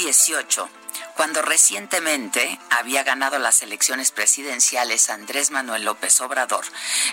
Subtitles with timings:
[0.00, 0.68] 2018,
[1.14, 6.64] cuando recientemente había ganado las elecciones presidenciales Andrés Manuel López Obrador,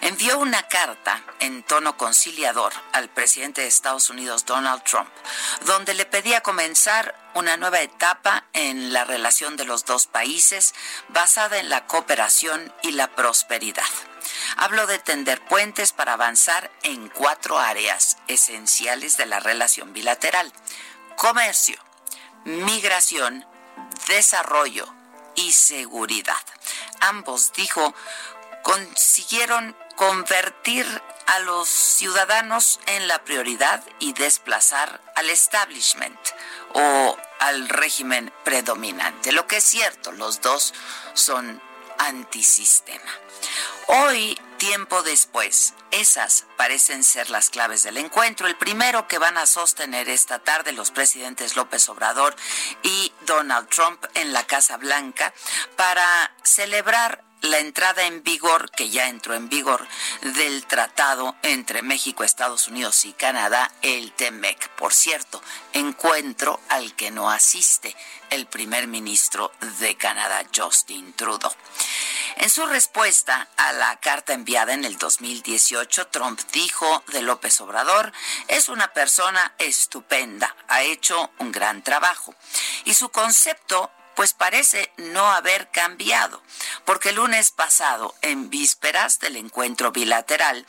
[0.02, 5.10] envió una carta en tono conciliador al presidente de Estados Unidos, Donald Trump,
[5.66, 10.74] donde le pedía comenzar una nueva etapa en la relación de los dos países
[11.10, 13.84] basada en la cooperación y la prosperidad.
[14.56, 20.54] Hablo de tender puentes para avanzar en cuatro áreas esenciales de la relación bilateral.
[21.18, 21.82] Comercio,
[22.48, 23.45] migración,
[24.08, 24.88] desarrollo
[25.36, 26.42] y seguridad.
[27.02, 27.94] Ambos, dijo,
[28.64, 30.86] consiguieron convertir
[31.26, 36.17] a los ciudadanos en la prioridad y desplazar al establishment
[36.73, 39.33] o al régimen predominante.
[39.33, 40.73] Lo que es cierto, los dos
[41.14, 41.61] son
[41.98, 43.12] antisistema.
[43.88, 48.48] Hoy, tiempo después, esas parecen ser las claves del encuentro.
[48.48, 52.36] El primero que van a sostener esta tarde los presidentes López Obrador
[52.84, 55.34] y Donald Trump en la Casa Blanca
[55.76, 59.87] para celebrar la entrada en vigor, que ya entró en vigor,
[60.21, 64.70] del tratado entre México, Estados Unidos y Canadá, el TEMEC.
[64.75, 65.42] Por cierto,
[65.73, 67.95] encuentro al que no asiste
[68.30, 71.53] el primer ministro de Canadá, Justin Trudeau.
[72.37, 78.14] En su respuesta a la carta enviada en el 2018, Trump dijo de López Obrador,
[78.48, 82.36] es una persona estupenda, ha hecho un gran trabajo.
[82.86, 86.42] Y su concepto pues parece no haber cambiado,
[86.86, 90.66] porque el lunes pasado, en vísperas del encuentro bilateral,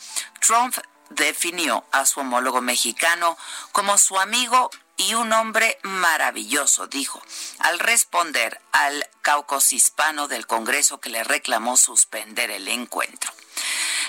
[0.47, 0.77] Trump
[1.09, 3.39] definió a su homólogo mexicano
[3.73, 7.23] como su amigo y un hombre maravilloso, dijo,
[7.61, 13.33] al responder al caucus hispano del Congreso que le reclamó suspender el encuentro.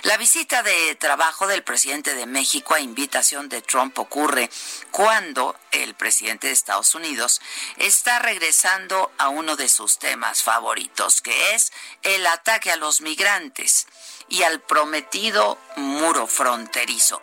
[0.04, 4.50] La visita de trabajo del presidente de México a invitación de Trump ocurre
[4.92, 7.42] cuando el presidente de Estados Unidos
[7.78, 11.74] está regresando a uno de sus temas favoritos, que es
[12.04, 13.88] el ataque a los migrantes
[14.30, 17.22] y al prometido muro fronterizo.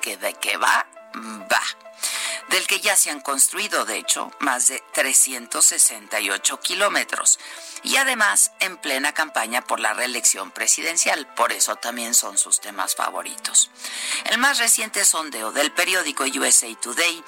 [0.00, 0.86] ¿Que de qué va?
[1.50, 1.83] Va
[2.48, 7.38] del que ya se han construido, de hecho, más de 368 kilómetros.
[7.82, 12.94] Y además en plena campaña por la reelección presidencial, por eso también son sus temas
[12.94, 13.70] favoritos.
[14.24, 17.22] El más reciente sondeo del periódico USA Today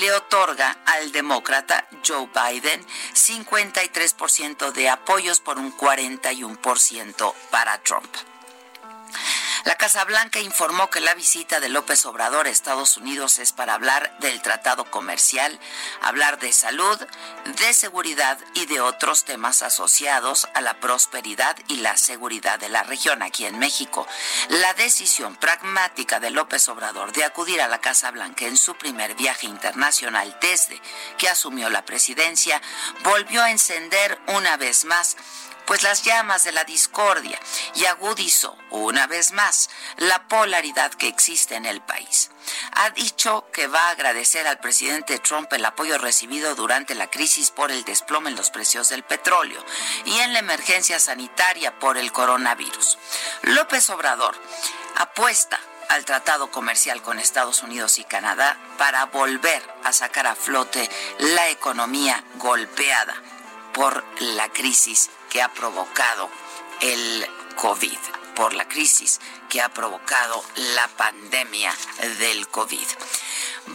[0.00, 8.35] le otorga al demócrata Joe Biden 53% de apoyos por un 41% para Trump.
[9.66, 13.74] La Casa Blanca informó que la visita de López Obrador a Estados Unidos es para
[13.74, 15.58] hablar del tratado comercial,
[16.02, 16.96] hablar de salud,
[17.44, 22.84] de seguridad y de otros temas asociados a la prosperidad y la seguridad de la
[22.84, 24.06] región aquí en México.
[24.50, 29.16] La decisión pragmática de López Obrador de acudir a la Casa Blanca en su primer
[29.16, 30.80] viaje internacional desde
[31.18, 32.62] que asumió la presidencia
[33.02, 35.16] volvió a encender una vez más
[35.66, 37.38] pues las llamas de la discordia
[37.74, 42.30] y agudizó una vez más la polaridad que existe en el país.
[42.72, 47.50] Ha dicho que va a agradecer al presidente Trump el apoyo recibido durante la crisis
[47.50, 49.62] por el desplome en los precios del petróleo
[50.04, 52.98] y en la emergencia sanitaria por el coronavirus.
[53.42, 54.36] López Obrador
[54.96, 55.58] apuesta
[55.88, 61.48] al tratado comercial con Estados Unidos y Canadá para volver a sacar a flote la
[61.48, 63.14] economía golpeada
[63.72, 65.10] por la crisis
[65.42, 66.30] ha provocado
[66.80, 67.98] el COVID,
[68.34, 70.44] por la crisis que ha provocado
[70.74, 71.74] la pandemia
[72.18, 72.86] del COVID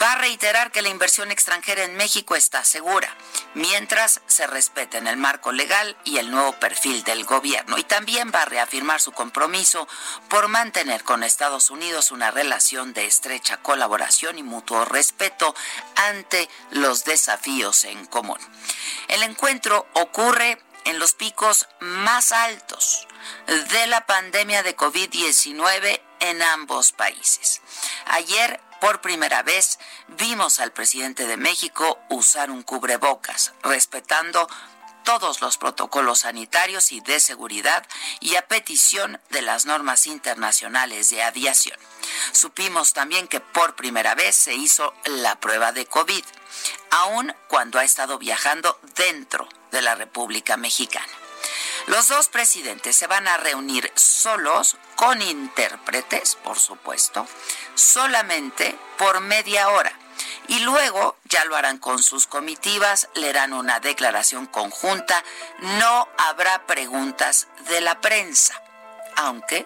[0.02, 3.16] va a reiterar que la inversión extranjera en México está segura,
[3.54, 7.78] mientras se respeten el marco legal y el nuevo perfil del gobierno.
[7.78, 9.88] Y también va a reafirmar su compromiso
[10.30, 15.54] por mantener con Estados Unidos una relación de estrecha colaboración y mutuo respeto
[15.96, 18.40] ante los desafíos en común.
[19.08, 23.07] El encuentro ocurre en los picos más altos
[23.72, 27.62] de la pandemia de COVID-19 en ambos países.
[28.06, 34.48] Ayer por primera vez vimos al presidente de México usar un cubrebocas, respetando
[35.04, 37.86] todos los protocolos sanitarios y de seguridad
[38.19, 41.77] y a petición de las normas internacionales de aviación.
[42.31, 46.24] Supimos también que por primera vez se hizo la prueba de COVID,
[46.92, 51.12] aun cuando ha estado viajando dentro de la República Mexicana.
[51.88, 57.27] Los dos presidentes se van a reunir solos, con intérpretes, por supuesto,
[57.73, 59.91] solamente por media hora.
[60.47, 65.23] Y luego ya lo harán con sus comitivas, leerán una declaración conjunta,
[65.59, 68.62] no habrá preguntas de la prensa,
[69.15, 69.65] aunque,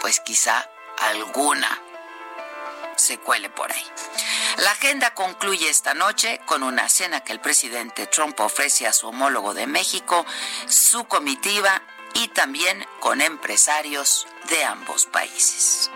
[0.00, 0.68] pues quizá
[0.98, 1.80] alguna
[2.96, 3.86] se cuele por ahí.
[4.58, 9.08] La agenda concluye esta noche con una cena que el presidente Trump ofrece a su
[9.08, 10.24] homólogo de México,
[10.68, 11.82] su comitiva
[12.14, 15.90] y también con empresarios de ambos países.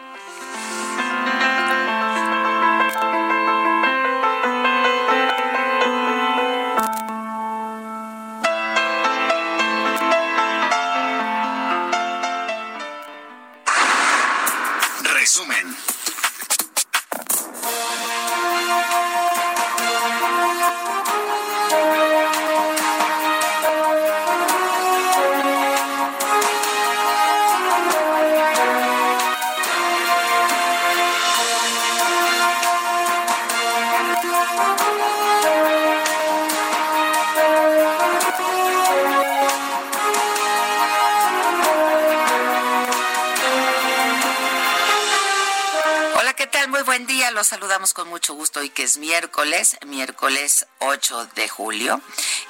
[47.94, 52.00] Con mucho gusto hoy que es miércoles, miércoles 8 de julio.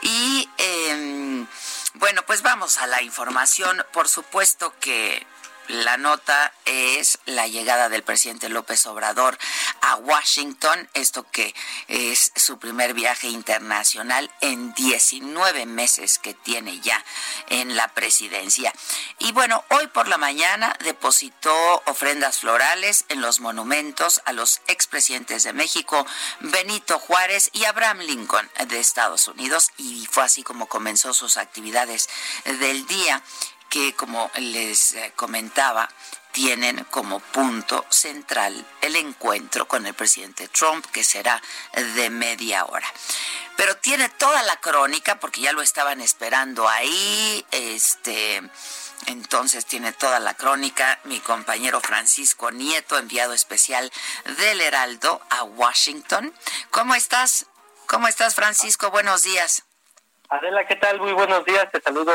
[0.03, 1.47] Y em,
[1.95, 3.85] bueno, pues vamos a la información.
[3.93, 5.27] Por supuesto que
[5.69, 9.39] la nota es la llegada del presidente López Obrador
[9.89, 11.55] a Washington, esto que
[11.89, 17.03] es su primer viaje internacional en 19 meses que tiene ya
[17.49, 18.71] en la presidencia.
[19.19, 25.45] Y bueno, hoy por la mañana depositó ofrendas florales en los monumentos a los expresidentes
[25.45, 26.07] de México,
[26.41, 32.11] Benito Juárez y Abraham Lincoln de Estados Unidos, y fue así como comenzó sus actividades
[32.45, 33.23] del día
[33.71, 35.89] que, como les eh, comentaba,
[36.33, 41.43] tienen como punto central el encuentro con el presidente Trump, que será
[41.97, 42.87] de media hora.
[43.57, 48.43] Pero tiene toda la crónica, porque ya lo estaban esperando ahí, este...
[49.07, 53.91] Entonces tiene toda la crónica mi compañero Francisco Nieto, enviado especial
[54.39, 56.35] del Heraldo a Washington.
[56.71, 57.47] ¿Cómo estás?
[57.87, 58.91] ¿Cómo estás, Francisco?
[58.91, 59.65] Buenos días.
[60.29, 61.01] Adela, ¿qué tal?
[61.01, 61.71] Muy buenos días.
[61.73, 62.13] Te saludo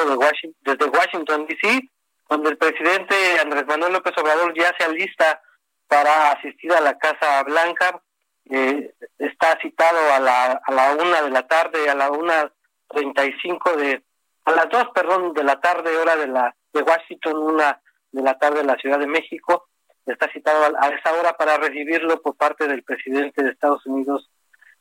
[0.61, 1.89] desde Washington, D.C.,
[2.29, 5.41] donde el presidente Andrés Manuel López Obrador ya se alista
[5.87, 8.01] para asistir a la Casa Blanca.
[8.49, 12.51] Eh, está citado a la, a la una de la tarde, a la una
[12.87, 14.03] treinta y cinco de,
[14.45, 17.79] a las dos, perdón, de la tarde, hora de la de Washington, una
[18.11, 19.69] de la tarde de la Ciudad de México.
[20.05, 24.29] Está citado a, esa hora para recibirlo por parte del presidente de Estados Unidos,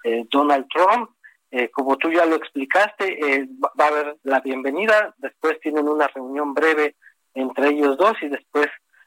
[0.04, 1.10] eh, Donald Trump.
[1.50, 6.08] Eh, como tú ya lo explicaste, eh, va a haber la bienvenida, después tienen una
[6.08, 6.96] reunión breve
[7.34, 8.66] entre ellos dos y después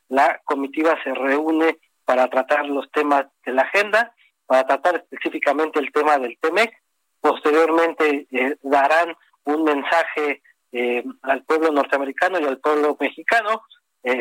[0.09, 4.13] la comitiva se reúne para tratar los temas de la agenda,
[4.45, 6.71] para tratar específicamente el tema del TEMEC.
[7.19, 9.15] Posteriormente eh, darán
[9.45, 10.41] un mensaje
[11.21, 13.63] al pueblo norteamericano y al pueblo mexicano.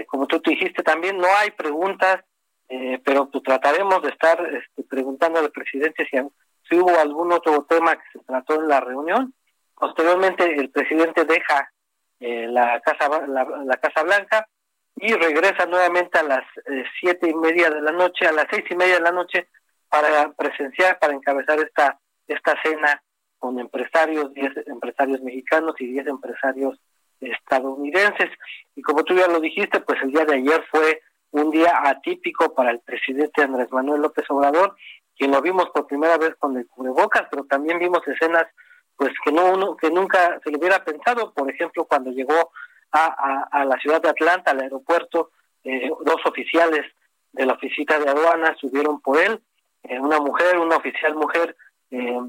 [0.06, 2.24] como tú te dijiste también, no hay preguntas,
[3.04, 6.16] pero pues, trataremos de estar este, preguntando al presidente si
[6.68, 9.34] si hubo algún otro tema que se trató en la reunión.
[9.74, 11.70] Posteriormente el presidente deja
[12.26, 14.48] eh, la casa la, casa blanca
[14.96, 18.64] y regresa nuevamente a las eh, siete y media de la noche, a las seis
[18.70, 19.48] y media de la noche
[19.90, 23.02] para presenciar, para encabezar esta esta cena
[23.38, 26.80] con empresarios, diez empresarios mexicanos y diez empresarios
[27.20, 28.30] estadounidenses.
[28.74, 31.02] Y como tú ya lo dijiste, pues el día de ayer fue
[31.32, 34.76] un día atípico para el presidente Andrés Manuel López Obrador,
[35.14, 38.46] quien lo vimos por primera vez con el cubrebocas, pero también vimos escenas
[38.96, 42.52] pues que no uno que nunca se le hubiera pensado, por ejemplo, cuando llegó
[42.92, 45.30] a, a, la ciudad de Atlanta, al aeropuerto,
[45.64, 46.82] eh, dos oficiales
[47.32, 49.40] de la oficina de aduanas subieron por él,
[49.82, 51.56] eh, una mujer, una oficial mujer,
[51.90, 52.20] eh,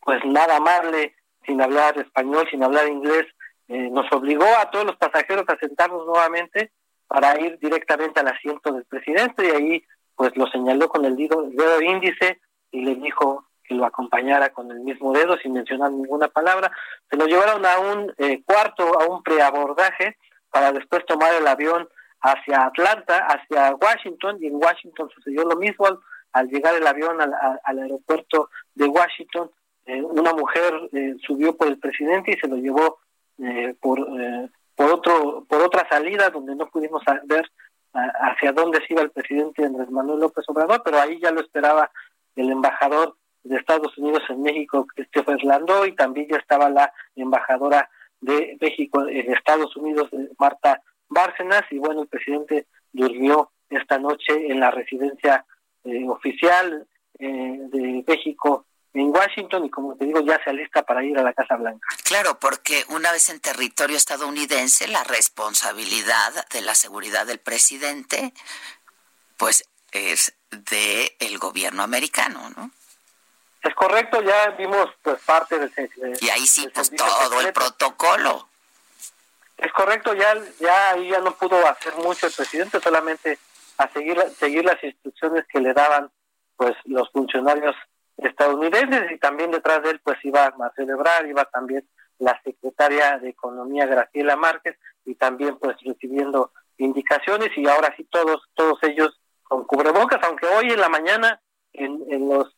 [0.00, 1.14] pues nada amable,
[1.46, 3.26] sin hablar español, sin hablar inglés,
[3.66, 6.70] nos obligó a todos los pasajeros a sentarnos nuevamente
[7.06, 9.84] para ir directamente al asiento del presidente y ahí
[10.14, 14.50] pues lo señaló con el dedo, el dedo índice y le dijo que lo acompañara
[14.50, 16.70] con el mismo dedo sin mencionar ninguna palabra.
[17.10, 20.16] Se lo llevaron a un eh, cuarto, a un preabordaje,
[20.50, 21.88] para después tomar el avión
[22.20, 25.86] hacia Atlanta, hacia Washington, y en Washington sucedió lo mismo
[26.32, 29.50] al, llegar el avión al, aeropuerto de Washington.
[29.86, 32.98] Eh, una mujer eh, subió por el presidente y se lo llevó
[33.80, 33.98] por
[34.76, 37.50] por otro por otra salida donde no pudimos ver
[37.92, 41.90] hacia dónde se iba el presidente Andrés Manuel López Obrador, pero ahí ya lo esperaba
[42.36, 47.88] el embajador de Estados Unidos en México, Christopher Landó, y también ya estaba la embajadora
[48.20, 50.08] de México en Estados Unidos,
[50.38, 55.44] Marta Bárcenas, y bueno, el presidente durmió esta noche en la residencia
[55.84, 56.86] eh, oficial
[57.18, 61.22] eh, de México en Washington y como te digo ya se alista para ir a
[61.22, 61.88] la Casa Blanca.
[62.04, 68.32] Claro, porque una vez en territorio estadounidense la responsabilidad de la seguridad del presidente
[69.36, 72.70] pues es de el gobierno americano, ¿no?
[73.64, 75.72] Es correcto, ya vimos pues parte del...
[76.20, 78.46] y ahí sí, pues todo el protocolo.
[79.56, 83.38] Es correcto, ya, ya ahí ya no pudo hacer mucho el presidente, solamente
[83.78, 86.10] a seguir, seguir las instrucciones que le daban
[86.56, 87.74] pues los funcionarios
[88.18, 93.30] estadounidenses y también detrás de él pues iba a celebrar, iba también la secretaria de
[93.30, 99.64] Economía Graciela Márquez y también pues recibiendo indicaciones y ahora sí todos todos ellos con
[99.64, 101.40] cubrebocas, aunque hoy en la mañana
[101.72, 102.53] en, en los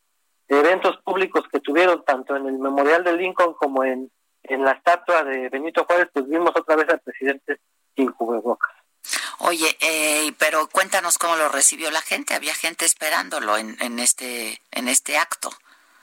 [0.48, 4.10] eventos públicos que tuvieron tanto en el Memorial de Lincoln como en,
[4.42, 7.58] en la estatua de Benito Juárez, pues vimos otra vez al presidente
[7.94, 8.72] sin cubrebocas.
[9.38, 12.34] Oye, eh, pero cuéntanos cómo lo recibió la gente.
[12.34, 15.50] Había gente esperándolo en, en este en este acto.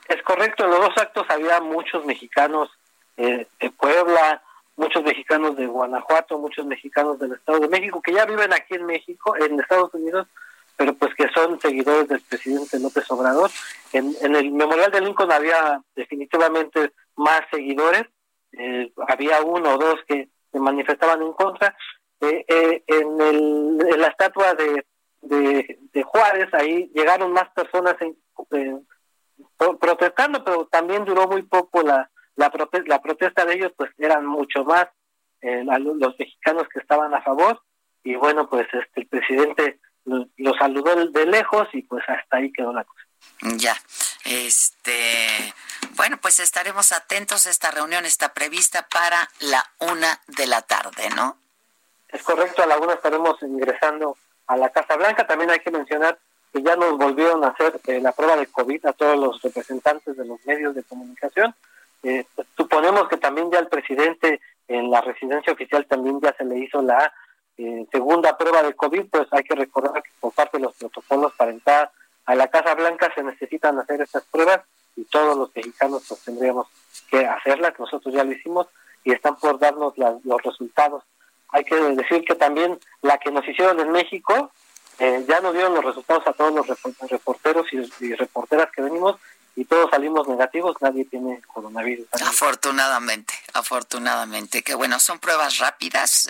[0.07, 0.65] Es correcto.
[0.65, 2.69] En los dos actos había muchos mexicanos
[3.17, 4.41] eh, de Puebla,
[4.75, 8.85] muchos mexicanos de Guanajuato, muchos mexicanos del Estado de México que ya viven aquí en
[8.85, 10.27] México, en Estados Unidos,
[10.75, 13.49] pero pues que son seguidores del presidente López Obrador.
[13.91, 18.05] En, en el Memorial de Lincoln había definitivamente más seguidores,
[18.53, 21.75] eh, había uno o dos que se manifestaban en contra.
[22.21, 24.85] Eh, eh, en, el, en la estatua de,
[25.21, 28.17] de, Juárez, ahí llegaron más personas en,
[29.79, 32.51] protestando, pero también duró muy poco la, la,
[32.85, 34.87] la protesta de ellos, pues eran mucho más
[35.41, 37.61] los mexicanos que estaban a favor.
[38.03, 42.73] Y bueno, pues este el presidente lo, saludó de lejos y pues hasta ahí quedó
[42.73, 43.03] la cosa.
[43.55, 43.75] Ya,
[44.25, 45.53] este,
[45.95, 47.45] bueno, pues estaremos atentos.
[47.45, 51.37] Esta reunión está prevista para la una de la tarde, ¿no?
[52.09, 54.17] Es correcto, a la una estaremos ingresando
[54.47, 55.27] a la Casa Blanca.
[55.27, 56.17] También hay que mencionar
[56.53, 60.15] que ya nos volvieron a hacer eh, la prueba de COVID a todos los representantes
[60.15, 61.53] de los medios de comunicación.
[62.03, 66.59] Eh, suponemos que también ya el presidente en la residencia oficial también ya se le
[66.59, 67.11] hizo la
[67.57, 71.33] eh, segunda prueba de COVID, pues hay que recordar que por parte de los protocolos
[71.33, 71.91] para entrar
[72.25, 74.61] a la Casa Blanca se necesitan hacer estas pruebas
[74.95, 76.67] y todos los mexicanos pues tendríamos
[77.09, 78.67] que hacerlas, nosotros ya lo hicimos
[79.03, 81.03] y están por darnos los resultados.
[81.49, 84.51] Hay que decir que también la que nos hicieron en México,
[84.99, 86.67] eh, ya nos dieron los resultados a todos los
[87.09, 89.17] reporteros y reporteras que venimos
[89.55, 92.07] y todos salimos negativos, nadie tiene coronavirus.
[92.13, 94.63] Afortunadamente, afortunadamente.
[94.63, 96.29] Que bueno, son pruebas rápidas.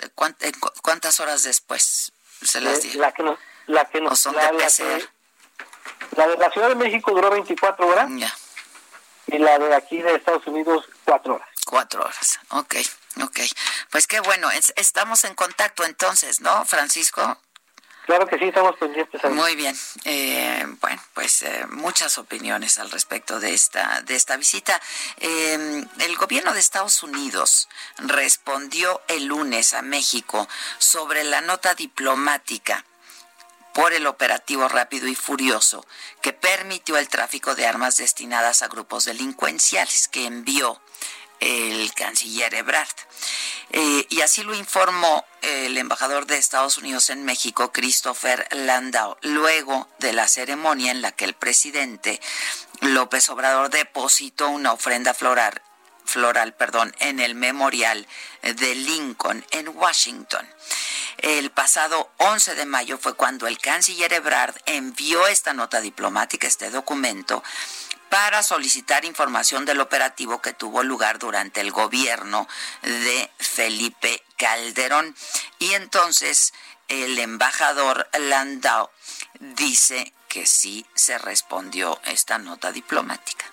[0.82, 2.12] ¿Cuántas horas después
[2.42, 3.00] se las dio?
[3.00, 5.08] La que nos, la que nos, la, de
[6.16, 8.08] la de la Ciudad de México duró 24 horas.
[8.16, 8.32] Ya.
[9.26, 11.48] Y la de aquí de Estados Unidos, 4 horas.
[11.64, 12.74] 4 horas, ok,
[13.22, 13.40] ok.
[13.90, 17.38] Pues qué bueno, estamos en contacto entonces, ¿no, Francisco?
[18.06, 19.24] Claro que sí, estamos pendientes.
[19.30, 19.74] Muy bien.
[20.04, 24.78] Eh, bueno, pues eh, muchas opiniones al respecto de esta de esta visita.
[25.18, 27.68] Eh, el gobierno de Estados Unidos
[27.98, 30.46] respondió el lunes a México
[30.78, 32.84] sobre la nota diplomática
[33.72, 35.84] por el operativo rápido y furioso
[36.22, 40.80] que permitió el tráfico de armas destinadas a grupos delincuenciales que envió
[41.40, 42.88] el canciller Ebrard.
[43.70, 49.88] Eh, y así lo informó el embajador de Estados Unidos en México, Christopher Landau, luego
[49.98, 52.20] de la ceremonia en la que el presidente
[52.80, 55.60] López Obrador depositó una ofrenda floral
[56.04, 58.06] floral, perdón, en el memorial
[58.42, 60.46] de Lincoln en Washington.
[61.18, 66.70] El pasado 11 de mayo fue cuando el canciller Ebrard envió esta nota diplomática, este
[66.70, 67.42] documento,
[68.14, 72.46] para solicitar información del operativo que tuvo lugar durante el gobierno
[72.82, 75.16] de Felipe Calderón.
[75.58, 76.54] Y entonces
[76.86, 78.88] el embajador Landau
[79.40, 83.46] dice que sí se respondió esta nota diplomática.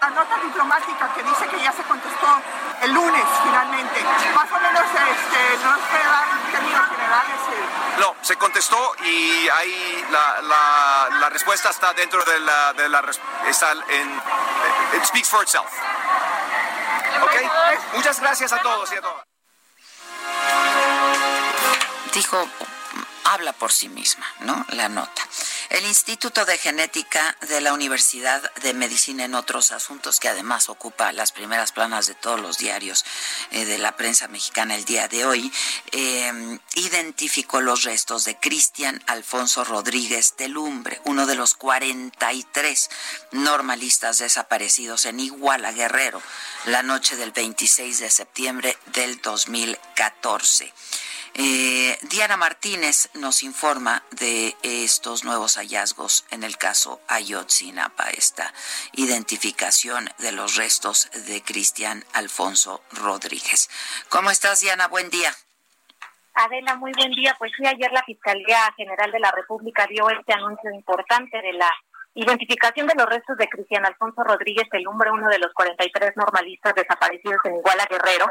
[0.00, 2.40] La nota diplomática que dice que ya se contestó
[2.84, 4.02] el lunes finalmente,
[4.34, 7.36] más o menos este, no puede dar en términos generales.
[7.52, 7.83] Eh.
[7.98, 13.04] No, se contestó y ahí la, la, la, respuesta está dentro de la, de la
[13.48, 14.20] está en
[14.96, 15.70] it speaks for itself.
[17.22, 17.32] ¿Ok?
[17.94, 19.24] Muchas gracias a todos y a todas.
[22.12, 22.48] Dijo
[23.34, 24.64] habla por sí misma, ¿no?
[24.70, 25.28] La nota.
[25.70, 31.12] El Instituto de Genética de la Universidad de Medicina en otros asuntos, que además ocupa
[31.12, 33.04] las primeras planas de todos los diarios
[33.50, 35.52] eh, de la prensa mexicana el día de hoy,
[35.90, 42.90] em, identificó los restos de Cristian Alfonso Rodríguez Telumbre, uno de los 43
[43.32, 46.22] normalistas desaparecidos en Iguala Guerrero,
[46.66, 50.72] la noche del 26 de septiembre del 2014.
[51.36, 58.54] Eh, Diana Martínez nos informa de estos nuevos hallazgos en el caso Ayotzinapa, esta
[58.92, 63.68] identificación de los restos de Cristian Alfonso Rodríguez.
[64.10, 64.86] ¿Cómo estás, Diana?
[64.86, 65.32] Buen día.
[66.34, 67.34] Adela, muy buen día.
[67.36, 71.70] Pues sí, ayer la Fiscalía General de la República dio este anuncio importante de la
[72.14, 76.74] identificación de los restos de Cristian Alfonso Rodríguez, el hombre uno de los 43 normalistas
[76.74, 78.26] desaparecidos en Iguala Guerrero,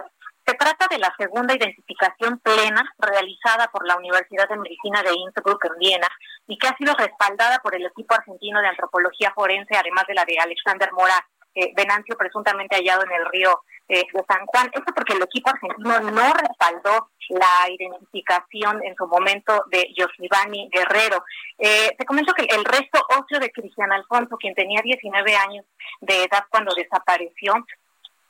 [0.45, 5.65] se trata de la segunda identificación plena realizada por la Universidad de Medicina de Innsbruck
[5.65, 6.07] en Viena
[6.47, 10.25] y que ha sido respaldada por el equipo argentino de antropología forense, además de la
[10.25, 14.69] de Alexander Mora eh, Venancio, presuntamente hallado en el río eh, de San Juan.
[14.73, 21.23] Esto porque el equipo argentino no respaldó la identificación en su momento de Yosivani Guerrero.
[21.57, 25.65] Eh, te comento que el resto óseo de Cristian Alfonso, quien tenía 19 años
[26.01, 27.53] de edad cuando desapareció,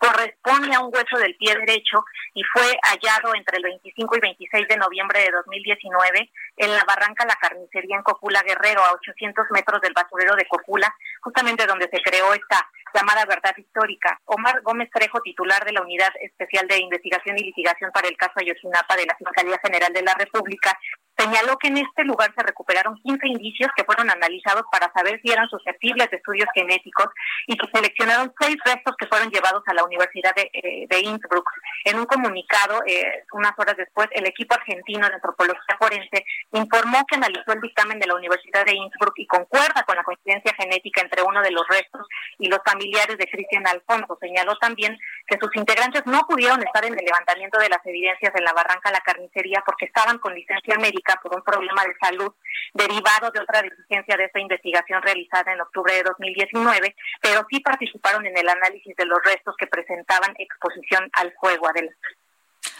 [0.03, 4.67] corresponde a un hueso del pie derecho y fue hallado entre el 25 y 26
[4.67, 9.81] de noviembre de 2019 en la barranca La Carnicería en Cocula Guerrero, a 800 metros
[9.81, 14.19] del basurero de Cocula, justamente donde se creó esta llamada verdad histórica.
[14.25, 18.33] Omar Gómez Trejo, titular de la Unidad Especial de Investigación y Litigación para el caso
[18.35, 20.77] Ayotzinapa de la Fiscalía General de la República,
[21.17, 25.31] señaló que en este lugar se recuperaron 15 indicios que fueron analizados para saber si
[25.31, 27.07] eran susceptibles de estudios genéticos
[27.47, 31.49] y que seleccionaron seis restos que fueron llevados a la Universidad de, eh, de Innsbruck.
[31.85, 37.15] En un comunicado, eh, unas horas después, el equipo argentino de antropología forense informó que
[37.15, 41.21] analizó el dictamen de la Universidad de Innsbruck y concuerda con la coincidencia genética entre
[41.21, 42.07] uno de los restos
[42.39, 44.17] y los familiares de Cristian Alfonso.
[44.19, 44.97] Señaló también
[45.27, 48.91] que sus integrantes no pudieron estar en el levantamiento de las evidencias en la barranca
[48.91, 52.33] La Carnicería porque estaban con licencia médica por un problema de salud
[52.73, 58.25] derivado de otra diligencia de esta investigación realizada en octubre de 2019, pero sí participaron
[58.25, 61.97] en el análisis de los restos que presentaban exposición al fuego, adelante.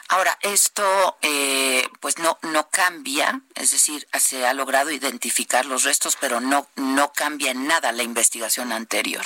[0.09, 6.17] Ahora, esto eh, pues no, no cambia, es decir, se ha logrado identificar los restos,
[6.19, 9.23] pero no, no cambia en nada la investigación anterior.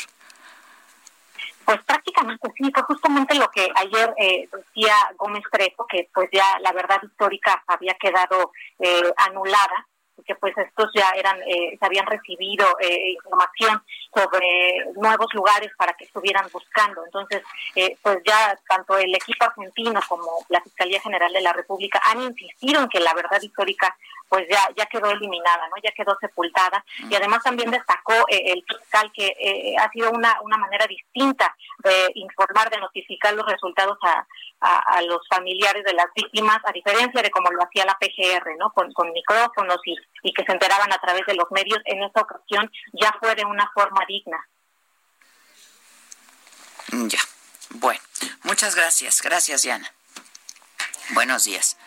[1.67, 6.57] Pues prácticamente sí, fue justamente lo que ayer eh, decía Gómez Trejo, que pues ya
[6.61, 9.85] la verdad histórica había quedado eh, anulada
[10.25, 13.81] que pues estos ya eran, eh, se habían recibido eh, información
[14.13, 17.05] sobre nuevos lugares para que estuvieran buscando.
[17.05, 17.43] Entonces,
[17.75, 22.21] eh, pues ya tanto el equipo argentino como la Fiscalía General de la República han
[22.21, 23.95] insistido en que la verdad histórica
[24.29, 25.75] pues ya ya quedó eliminada, ¿no?
[25.81, 30.85] Ya quedó sepultada y además también destacó el fiscal que ha sido una una manera
[30.85, 34.27] distinta de informar, de notificar los resultados a,
[34.59, 38.71] a, los familiares de las víctimas, a diferencia de como lo hacía la PGR, ¿no?
[38.71, 42.21] Con, con micrófonos y, y que se enteraban a través de los medios, en esta
[42.21, 44.37] ocasión ya fue de una forma digna.
[46.91, 47.19] Ya,
[47.71, 47.99] bueno,
[48.43, 49.21] muchas gracias.
[49.21, 49.91] Gracias, Diana.
[51.09, 51.77] Buenos días.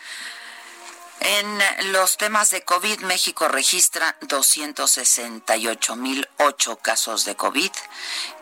[1.20, 1.61] En
[1.92, 7.70] los temas de COVID, México registra 268.008 casos de COVID,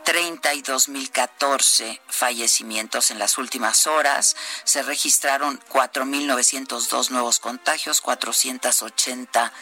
[0.04, 9.52] 32.014 fallecimientos en las últimas horas, se registraron 4.902 nuevos contagios, 480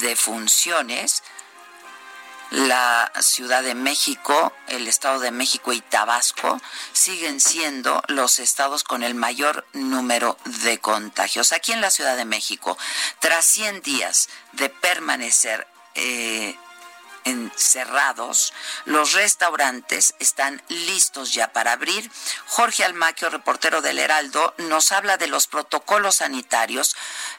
[0.00, 1.24] defunciones
[2.50, 6.60] la Ciudad de México, el Estado de México y Tabasco
[6.92, 11.52] siguen siendo los estados con el mayor número de contagios.
[11.52, 12.76] Aquí en la Ciudad de México,
[13.20, 16.56] tras 100 días de permanecer eh,
[17.24, 18.52] encerrados,
[18.84, 22.10] los restaurantes están listos ya para abrir.
[22.46, 26.96] Jorge Almaquio, reportero del Heraldo, nos habla de los protocolos sanitarios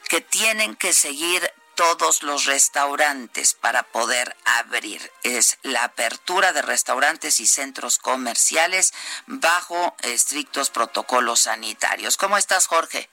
[0.08, 5.00] que tienen que seguir todos los restaurantes para poder abrir.
[5.22, 8.92] Es la apertura de restaurantes y centros comerciales
[9.26, 12.16] bajo estrictos protocolos sanitarios.
[12.16, 13.08] ¿Cómo estás, Jorge?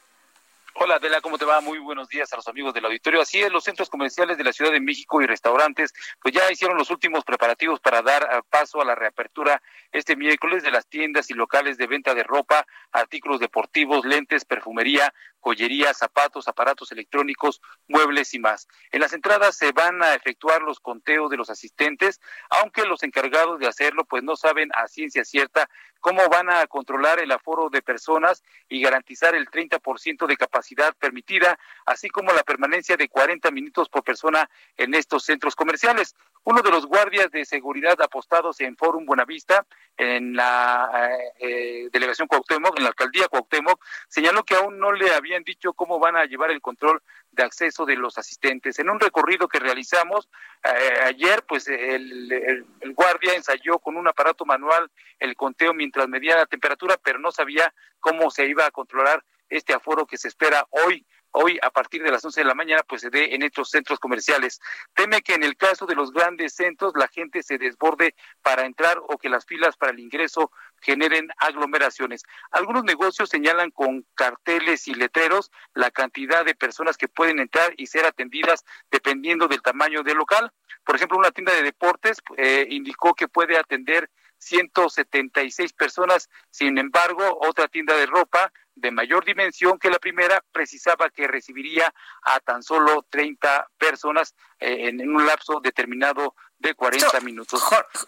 [0.82, 1.60] Hola Adela, ¿cómo te va?
[1.60, 3.20] Muy buenos días a los amigos del auditorio.
[3.20, 5.92] Así es, los centros comerciales de la Ciudad de México y restaurantes,
[6.22, 10.64] pues ya hicieron los últimos preparativos para dar eh, paso a la reapertura este miércoles
[10.64, 16.48] de las tiendas y locales de venta de ropa, artículos deportivos, lentes, perfumería, joyería, zapatos,
[16.48, 18.68] aparatos electrónicos, muebles y más.
[18.92, 23.60] En las entradas se van a efectuar los conteos de los asistentes, aunque los encargados
[23.60, 27.82] de hacerlo pues no saben a ciencia cierta cómo van a controlar el aforo de
[27.82, 33.90] personas y garantizar el 30% de capacidad permitida, así como la permanencia de 40 minutos
[33.90, 36.16] por persona en estos centros comerciales.
[36.44, 39.66] Uno de los guardias de seguridad apostados en Forum Buenavista,
[39.98, 45.14] en la eh, eh, delegación Cuauhtémoc, en la alcaldía Cuauhtémoc, señaló que aún no le
[45.14, 48.80] habían dicho cómo van a llevar el control de acceso de los asistentes.
[48.80, 50.30] En un recorrido que realizamos
[50.64, 56.38] eh, ayer, pues el, el, guardia ensayó con un aparato manual el conteo mientras medía
[56.38, 60.66] la temperatura, pero no sabía cómo se iba a controlar este aforo que se espera
[60.70, 63.70] hoy hoy a partir de las 11 de la mañana pues se dé en estos
[63.70, 64.60] centros comerciales.
[64.94, 69.00] Teme que en el caso de los grandes centros la gente se desborde para entrar
[69.00, 72.24] o que las filas para el ingreso generen aglomeraciones.
[72.52, 77.88] Algunos negocios señalan con carteles y letreros la cantidad de personas que pueden entrar y
[77.88, 80.52] ser atendidas dependiendo del tamaño del local.
[80.86, 87.40] Por ejemplo, una tienda de deportes eh, indicó que puede atender 176 personas, sin embargo,
[87.42, 92.64] otra tienda de ropa de mayor dimensión que la primera precisaba que recibiría a tan
[92.64, 97.64] solo 30 personas eh, en, un lapso determinado de 40 minutos.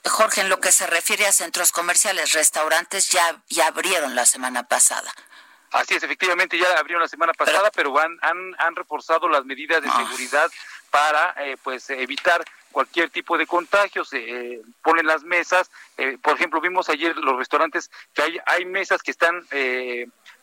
[0.06, 4.68] Jorge, en lo que se refiere a centros comerciales, restaurantes ya, ya abrieron la semana
[4.68, 5.12] pasada.
[5.72, 9.88] Así es, efectivamente ya abrieron la semana pasada, pero, han, han, reforzado las medidas de
[9.90, 10.06] ah.
[10.06, 10.52] seguridad
[10.92, 15.70] para eh, pues evitar cualquier tipo de contagio, se eh, ponen las mesas,
[16.22, 19.46] por ejemplo, vimos ayer los restaurantes que hay, hay mesas que están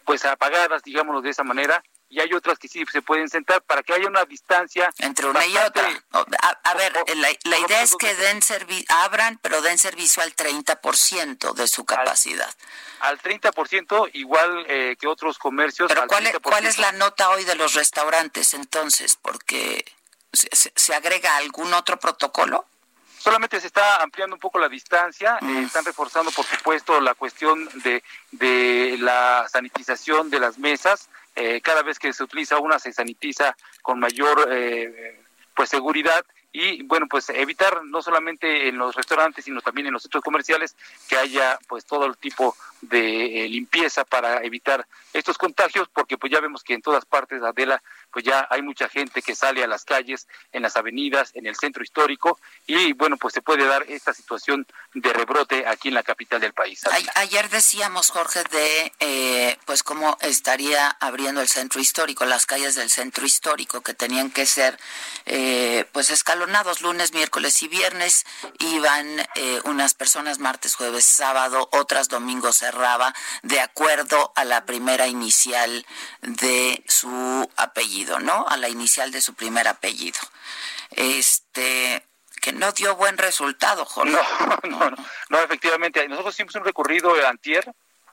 [0.04, 3.82] pues apagadas, digámoslo de esa manera, y hay otras que sí se pueden sentar para
[3.82, 5.86] que haya una distancia entre una y otra.
[6.12, 8.40] A, ver, la, idea es que den
[8.88, 12.50] abran, pero den servicio al 30% de su capacidad.
[13.00, 15.88] Al, 30% igual eh, que otros comercios.
[15.88, 19.16] Pero ¿cuál, ¿cuál es la nota hoy de los restaurantes entonces?
[19.20, 19.84] Porque
[20.32, 22.66] se agrega algún otro protocolo.
[23.18, 27.68] Solamente se está ampliando un poco la distancia, eh, están reforzando, por supuesto, la cuestión
[27.82, 31.08] de, de la sanitización de las mesas.
[31.34, 35.20] Eh, cada vez que se utiliza una, se sanitiza con mayor eh,
[35.54, 40.02] pues seguridad y bueno pues evitar no solamente en los restaurantes sino también en los
[40.02, 40.76] centros comerciales
[41.08, 46.32] que haya pues todo el tipo de eh, limpieza para evitar estos contagios porque pues
[46.32, 49.66] ya vemos que en todas partes Adela pues ya hay mucha gente que sale a
[49.66, 53.84] las calles en las avenidas en el centro histórico y bueno pues se puede dar
[53.88, 56.82] esta situación de rebrote aquí en la capital del país
[57.14, 62.88] ayer decíamos Jorge de eh, pues cómo estaría abriendo el centro histórico las calles del
[62.88, 64.78] centro histórico que tenían que ser
[65.26, 68.24] eh, pues escalonadas lunes, miércoles y viernes,
[68.60, 75.08] iban eh, unas personas martes, jueves, sábado, otras domingo cerraba, de acuerdo a la primera
[75.08, 75.84] inicial
[76.22, 78.46] de su apellido, ¿no?
[78.48, 80.20] A la inicial de su primer apellido.
[80.92, 82.06] Este,
[82.40, 84.12] que no dio buen resultado, Jorge.
[84.12, 84.90] No, no,
[85.30, 86.06] no, efectivamente.
[86.06, 87.64] Nosotros hicimos un recorrido antier,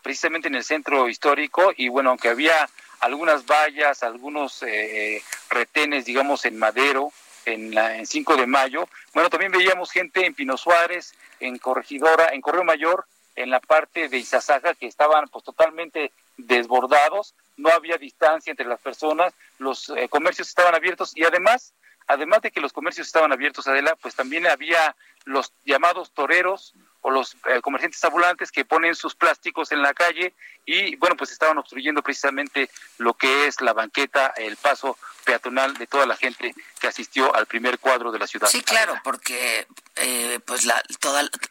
[0.02, 2.68] precisamente en el centro histórico, y bueno, aunque había
[3.02, 7.14] algunas vallas, algunos eh, retenes, digamos, en madero,
[7.46, 8.88] en, la, en 5 de mayo.
[9.14, 13.06] Bueno, también veíamos gente en Pino Suárez, en Corregidora, en Correo Mayor,
[13.36, 18.80] en la parte de Izazaga, que estaban pues totalmente desbordados, no había distancia entre las
[18.80, 21.74] personas, los eh, comercios estaban abiertos y además,
[22.08, 26.74] además de que los comercios estaban abiertos, Adela, pues también había los llamados toreros
[27.06, 30.34] o los eh, comerciantes ambulantes que ponen sus plásticos en la calle
[30.66, 35.86] y bueno, pues estaban obstruyendo precisamente lo que es la banqueta, el paso peatonal de
[35.86, 38.48] toda la gente que asistió al primer cuadro de la ciudad.
[38.48, 40.82] Sí, claro, porque eh, pues la,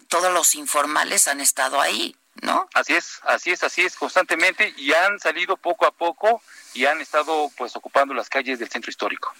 [0.08, 2.68] todos los informales han estado ahí, ¿no?
[2.74, 7.00] Así es, así es, así es, constantemente y han salido poco a poco y han
[7.00, 9.32] estado pues ocupando las calles del centro histórico.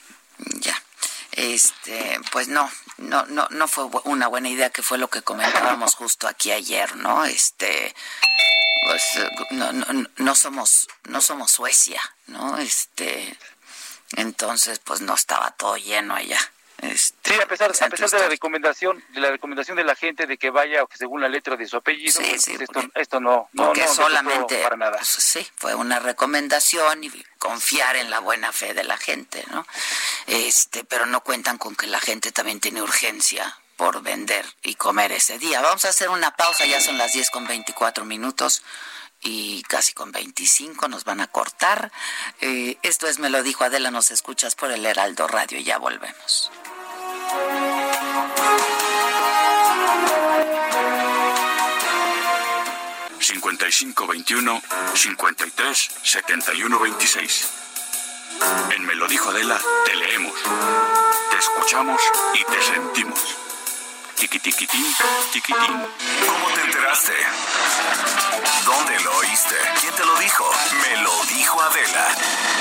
[0.61, 0.81] Ya
[1.37, 5.95] este pues no no no no fue una buena idea que fue lo que comentábamos
[5.95, 7.95] justo aquí ayer no este
[8.87, 9.03] pues
[9.51, 13.37] no, no, no somos no somos Suecia no este
[14.17, 16.39] entonces pues no estaba todo lleno allá
[16.91, 20.27] Este, sí, a pesar, a pesar de la recomendación, de la recomendación de la gente
[20.27, 23.89] de que vaya según la letra de su apellido, pues, esto, esto no, no, porque
[23.89, 24.99] solamente para nada.
[24.99, 29.67] Pues, sí, fue una recomendación y confiar en la buena fe de la gente, ¿no?
[30.27, 35.13] Este, pero no cuentan con que la gente también tiene urgencia por vender y comer
[35.13, 35.61] ese día.
[35.61, 38.63] Vamos a hacer una pausa, ya son las 10 con 24 minutos
[39.25, 41.91] y casi con 25 nos van a cortar.
[42.41, 45.79] Eh, esto es Me lo dijo Adela, nos escuchas por el Heraldo Radio y ya
[45.79, 46.51] volvemos.
[53.65, 54.63] 5521
[54.95, 57.51] 53 71 26.
[58.71, 60.35] En Me lo dijo Adela, te leemos,
[61.31, 62.01] te escuchamos
[62.35, 63.21] y te sentimos.
[64.17, 64.87] Tiquitiquitín,
[65.33, 65.87] tiquitín.
[66.27, 67.15] ¿Cómo te enteraste?
[68.65, 69.57] ¿Dónde lo oíste?
[69.81, 70.45] ¿Quién te lo dijo?
[70.83, 72.54] Me lo dijo Adela.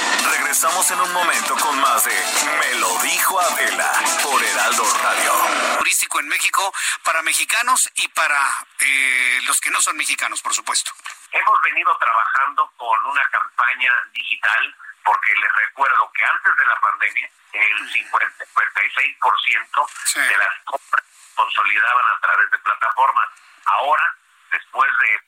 [0.53, 5.33] Regresamos en un momento con más de Me lo dijo Adela por Heraldo Radio.
[5.79, 6.71] Turístico en México
[7.03, 8.39] para mexicanos y para
[8.77, 10.91] eh, los que no son mexicanos, por supuesto.
[11.31, 17.31] Hemos venido trabajando con una campaña digital porque les recuerdo que antes de la pandemia
[17.53, 23.27] el 56% de las compras consolidaban a través de plataformas.
[23.65, 24.03] Ahora,
[24.51, 25.19] después de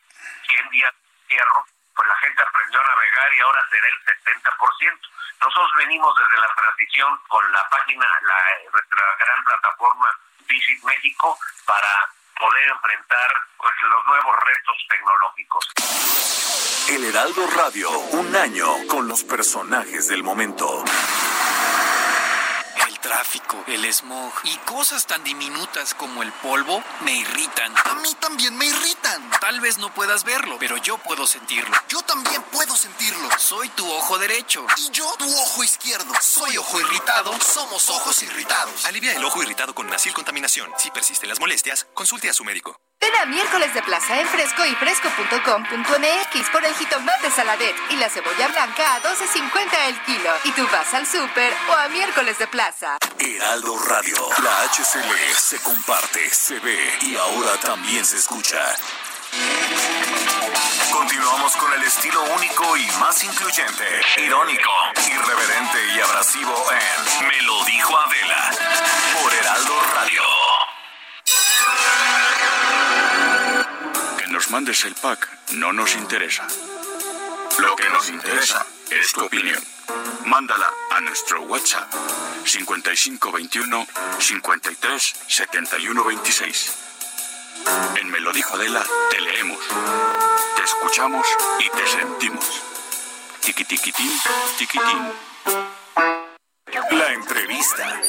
[0.50, 5.00] 100 días de cierro, pues la gente aprendió a navegar y ahora será el 70%.
[5.42, 10.08] Nosotros venimos desde la transición con la página, la, nuestra gran plataforma
[10.48, 15.72] Visit México, para poder enfrentar pues, los nuevos retos tecnológicos.
[16.90, 20.84] El Heraldo Radio, un año con los personajes del momento
[23.06, 27.72] tráfico, el smog y cosas tan diminutas como el polvo me irritan.
[27.86, 29.30] A mí también me irritan.
[29.40, 31.76] Tal vez no puedas verlo, pero yo puedo sentirlo.
[31.88, 33.30] Yo también puedo sentirlo.
[33.38, 34.66] Soy tu ojo derecho.
[34.78, 36.12] Y yo tu ojo izquierdo.
[36.20, 37.32] Soy ojo irritado.
[37.42, 38.86] Somos ojos irritados.
[38.86, 40.72] Alivia el ojo irritado con Nasil Contaminación.
[40.80, 42.76] Si persisten las molestias, consulte a su médico.
[43.02, 48.10] Ven a miércoles de plaza en fresco y fresco.com.mx por el jitomate saladet y la
[48.10, 50.32] cebolla blanca a 12.50 el kilo.
[50.46, 52.98] Y tú vas al súper o a miércoles de plaza.
[53.20, 58.76] Heraldo Radio, la HCL se comparte, se ve y ahora también se escucha.
[60.92, 63.84] Continuamos con el estilo único y más incluyente,
[64.18, 64.72] irónico,
[65.08, 68.52] irreverente y abrasivo en Me lo dijo Adela
[69.22, 70.22] por Heraldo Radio.
[74.36, 76.46] Nos mandes el pack no nos interesa.
[77.58, 79.64] Lo que nos interesa es tu opinión.
[80.26, 81.90] Mándala a nuestro WhatsApp
[82.44, 83.88] 5521
[84.20, 86.74] 53 71 26.
[87.96, 89.60] En Me lo dijo Adela, te leemos,
[90.58, 91.26] te escuchamos
[91.60, 92.62] y te sentimos.
[93.40, 94.12] Tiquitiquitín,
[94.58, 95.14] tiquitín.
[96.92, 98.02] La entrevista.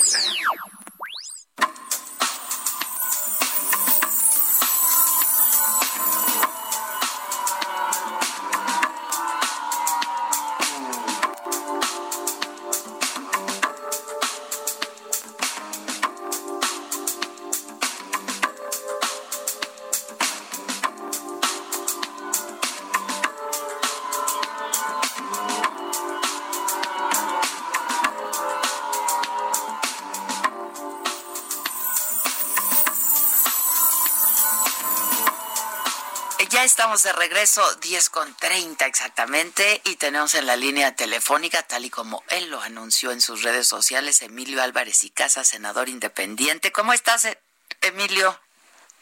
[36.87, 41.91] Estamos de regreso, 10 con 30 exactamente, y tenemos en la línea telefónica, tal y
[41.91, 46.71] como él lo anunció en sus redes sociales, Emilio Álvarez y Casa, senador independiente.
[46.71, 47.41] ¿Cómo estás, e-,
[47.81, 48.39] Emilio?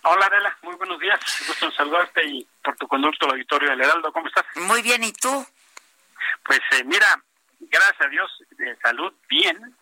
[0.02, 1.20] Hola, Adela, muy buenos días.
[1.46, 4.10] Gusto en saludarte y por tu conducto al auditorio del Heraldo.
[4.14, 4.46] ¿Cómo estás?
[4.54, 5.46] Muy bien, ¿y tú?
[6.42, 7.22] Pues eh, mira,
[7.60, 9.76] gracias a Dios, de salud bien,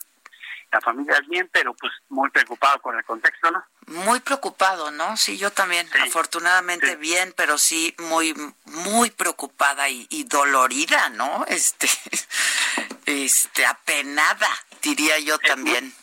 [0.72, 3.62] la familia bien, pero pues muy preocupado con el contexto, ¿no?
[3.86, 5.16] Muy preocupado, ¿no?
[5.18, 11.44] Sí, yo también, afortunadamente bien, pero sí muy, muy preocupada y, dolorida, ¿no?
[11.46, 11.88] Este,
[13.06, 14.48] este, apenada,
[14.80, 15.94] diría yo también.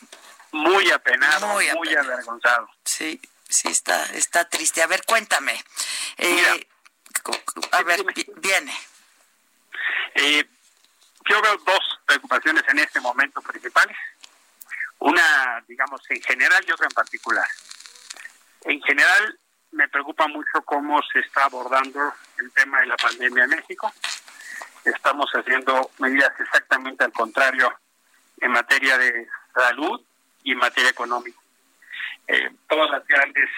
[0.52, 2.68] Muy, apenado, muy, avergonzado.
[2.84, 4.82] Sí, sí, está, está triste.
[4.82, 5.52] A ver, cuéntame.
[6.16, 6.68] Eh,
[7.72, 8.04] a ver,
[8.36, 8.76] viene.
[10.14, 10.48] Eh,
[11.28, 13.96] yo veo dos preocupaciones en este momento principales.
[15.00, 17.46] Una, digamos, en general y otra en particular.
[18.62, 19.38] En general,
[19.72, 23.92] me preocupa mucho cómo se está abordando el tema de la pandemia en México.
[24.84, 27.72] Estamos haciendo medidas exactamente al contrario
[28.40, 30.00] en materia de salud
[30.42, 31.38] y en materia económica.
[32.26, 33.48] Eh, todos los grandes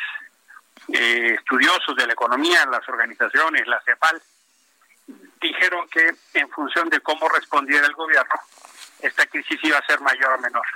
[0.88, 4.22] eh, estudiosos de la economía, las organizaciones, la CEPAL,
[5.40, 8.35] dijeron que en función de cómo respondiera el gobierno,
[9.00, 10.66] esta crisis iba a ser mayor o menor.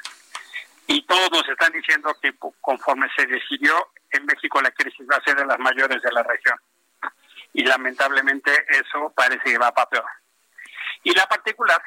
[0.87, 5.25] Y todos nos están diciendo que conforme se decidió, en México la crisis va a
[5.25, 6.59] ser de las mayores de la región.
[7.53, 10.07] Y lamentablemente eso parece que va para peor.
[11.03, 11.83] Y la particular,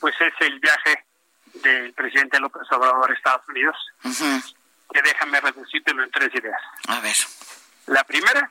[0.00, 1.04] pues es el viaje
[1.54, 3.76] del presidente López Obrador a Estados Unidos,
[4.92, 6.60] que déjame reducírtelo en tres ideas.
[6.88, 7.16] A ver.
[7.86, 8.50] La primera,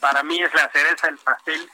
[0.00, 1.68] para mí, es la cereza del pastel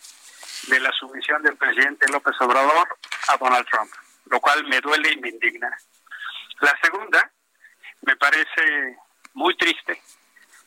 [0.69, 3.93] de la sumisión del presidente López Obrador a Donald Trump,
[4.27, 5.77] lo cual me duele y me indigna.
[6.61, 7.31] La segunda,
[8.03, 8.97] me parece
[9.35, 10.01] muy triste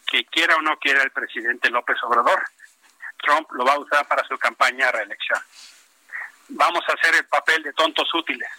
[0.05, 2.41] que quiera o no quiera el presidente López Obrador,
[3.17, 5.39] Trump lo va a usar para su campaña de reelección.
[6.49, 8.49] Vamos a hacer el papel de tontos útiles.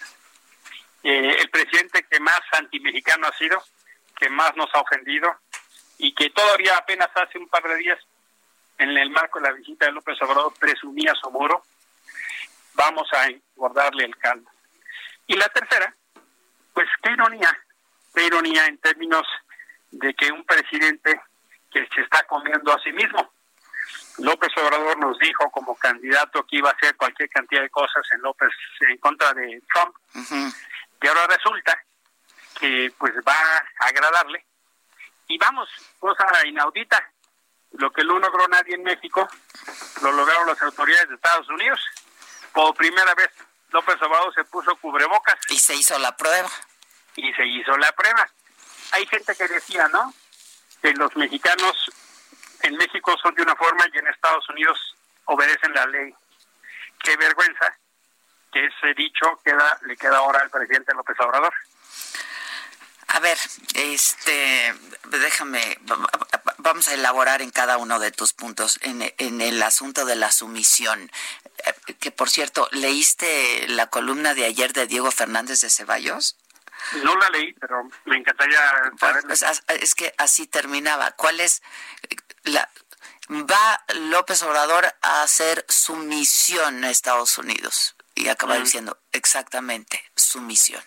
[1.02, 3.62] Eh, el presidente que más antimexicano ha sido,
[4.18, 5.34] que más nos ha ofendido
[5.96, 7.98] y que todavía apenas hace un par de días
[8.78, 11.64] en el marco de la visita de López Obrador presumía su muro,
[12.74, 14.48] vamos a guardarle el caldo.
[15.26, 15.94] Y la tercera,
[16.78, 17.58] pues qué ironía,
[18.14, 19.26] qué ironía en términos
[19.90, 21.20] de que un presidente
[21.72, 23.32] que se está comiendo a sí mismo.
[24.18, 28.22] López Obrador nos dijo como candidato que iba a hacer cualquier cantidad de cosas en
[28.22, 28.50] López
[28.88, 29.96] en contra de Trump.
[31.02, 31.76] Y ahora resulta
[32.60, 34.46] que pues va a agradarle.
[35.26, 37.10] Y vamos, cosa inaudita,
[37.72, 39.28] lo que no logró nadie en México,
[40.00, 41.80] lo lograron las autoridades de Estados Unidos.
[42.52, 43.30] Por primera vez
[43.70, 45.40] López Obrador se puso cubrebocas.
[45.48, 46.48] Y se hizo la prueba.
[47.16, 48.28] Y se hizo la prueba.
[48.92, 50.14] Hay gente que decía, ¿no?
[50.80, 51.90] Que los mexicanos
[52.62, 56.14] en México son de una forma y en Estados Unidos obedecen la ley.
[57.02, 57.76] Qué vergüenza
[58.52, 61.54] que ese dicho queda, le queda ahora al presidente López Obrador.
[63.08, 63.38] A ver,
[63.74, 65.78] este, déjame,
[66.58, 70.30] vamos a elaborar en cada uno de tus puntos en, en el asunto de la
[70.30, 71.10] sumisión.
[71.64, 76.36] Eh, que por cierto, ¿leíste la columna de ayer de Diego Fernández de Ceballos?
[77.02, 78.58] No la leí, pero me encantaría
[78.98, 79.22] saber.
[79.26, 81.12] Pues, es que así terminaba.
[81.12, 81.62] ¿Cuál es
[82.44, 82.68] la
[83.30, 87.96] va López Obrador a hacer sumisión a Estados Unidos?
[88.14, 90.82] Y acaba diciendo exactamente sumisión.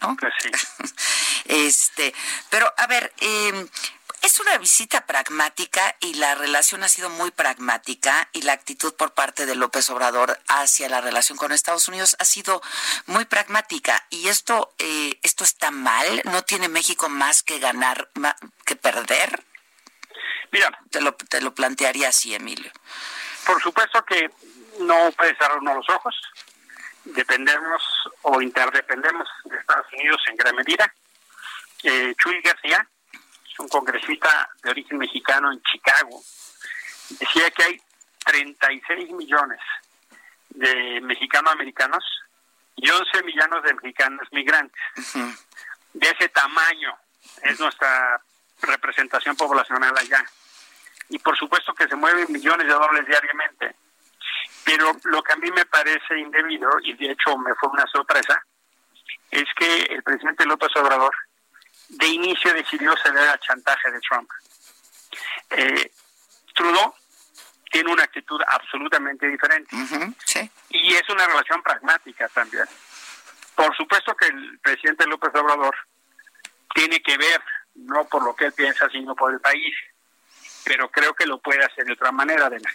[0.00, 0.16] ¿no?
[0.16, 0.50] Pues sí.
[1.44, 2.14] este,
[2.50, 3.66] pero a ver, eh,
[4.24, 9.12] es una visita pragmática y la relación ha sido muy pragmática y la actitud por
[9.12, 12.62] parte de López Obrador hacia la relación con Estados Unidos ha sido
[13.06, 16.22] muy pragmática y esto eh, esto está mal.
[16.24, 18.08] No tiene México más que ganar
[18.64, 19.44] que perder.
[20.52, 22.72] Mira, te lo te lo plantearía así, Emilio.
[23.44, 24.30] Por supuesto que
[24.80, 26.14] no puede cerrarnos los ojos
[27.04, 27.82] dependemos
[28.22, 30.94] o interdependemos de Estados Unidos en gran medida.
[31.82, 32.88] Eh, Chuy García,
[33.58, 36.20] un congresista de origen mexicano en Chicago,
[37.20, 37.82] decía que hay
[38.24, 39.60] 36 millones
[40.50, 42.04] de mexicanos-americanos
[42.76, 44.82] y 11 millones de mexicanos migrantes.
[45.92, 46.96] De ese tamaño
[47.42, 48.20] es nuestra
[48.62, 50.24] representación poblacional allá.
[51.08, 53.76] Y por supuesto que se mueven millones de dólares diariamente.
[54.64, 58.42] Pero lo que a mí me parece indebido, y de hecho me fue una sorpresa,
[59.30, 61.14] es que el presidente López Obrador
[61.88, 64.30] de inicio decidió ceder al chantaje de Trump.
[65.50, 65.90] Eh,
[66.54, 66.94] Trudeau
[67.70, 69.74] tiene una actitud absolutamente diferente.
[70.70, 72.66] Y es una relación pragmática también.
[73.54, 75.74] Por supuesto que el presidente López Obrador
[76.74, 77.42] tiene que ver,
[77.74, 79.74] no por lo que él piensa, sino por el país.
[80.64, 82.70] Pero creo que lo puede hacer de otra manera, Adela.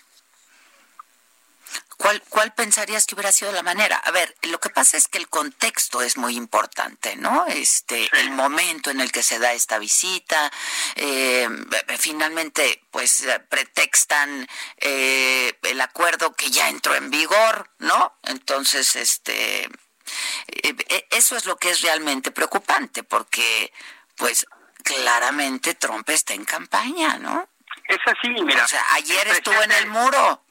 [2.00, 3.98] ¿Cuál, ¿Cuál pensarías que hubiera sido la manera?
[3.98, 7.46] A ver, lo que pasa es que el contexto es muy importante, ¿no?
[7.48, 10.50] Este, el momento en el que se da esta visita,
[10.96, 11.50] eh,
[11.98, 18.18] finalmente, pues pretextan eh, el acuerdo que ya entró en vigor, ¿no?
[18.24, 23.74] Entonces, este, eh, eso es lo que es realmente preocupante, porque,
[24.16, 24.48] pues,
[24.84, 27.50] claramente Trump está en campaña, ¿no?
[27.90, 28.64] Es así, mira.
[28.64, 30.46] O sea, ayer estuvo en el muro.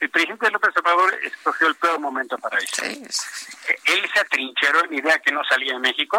[0.00, 2.84] El presidente López Obrador escogió el peor momento para eso.
[2.84, 6.18] Él se atrincheró en idea que no salía de México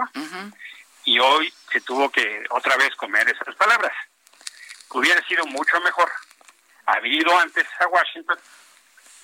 [1.05, 3.93] y hoy se tuvo que otra vez comer esas palabras.
[4.89, 6.11] Hubiera sido mucho mejor
[6.87, 8.37] haber ido antes a Washington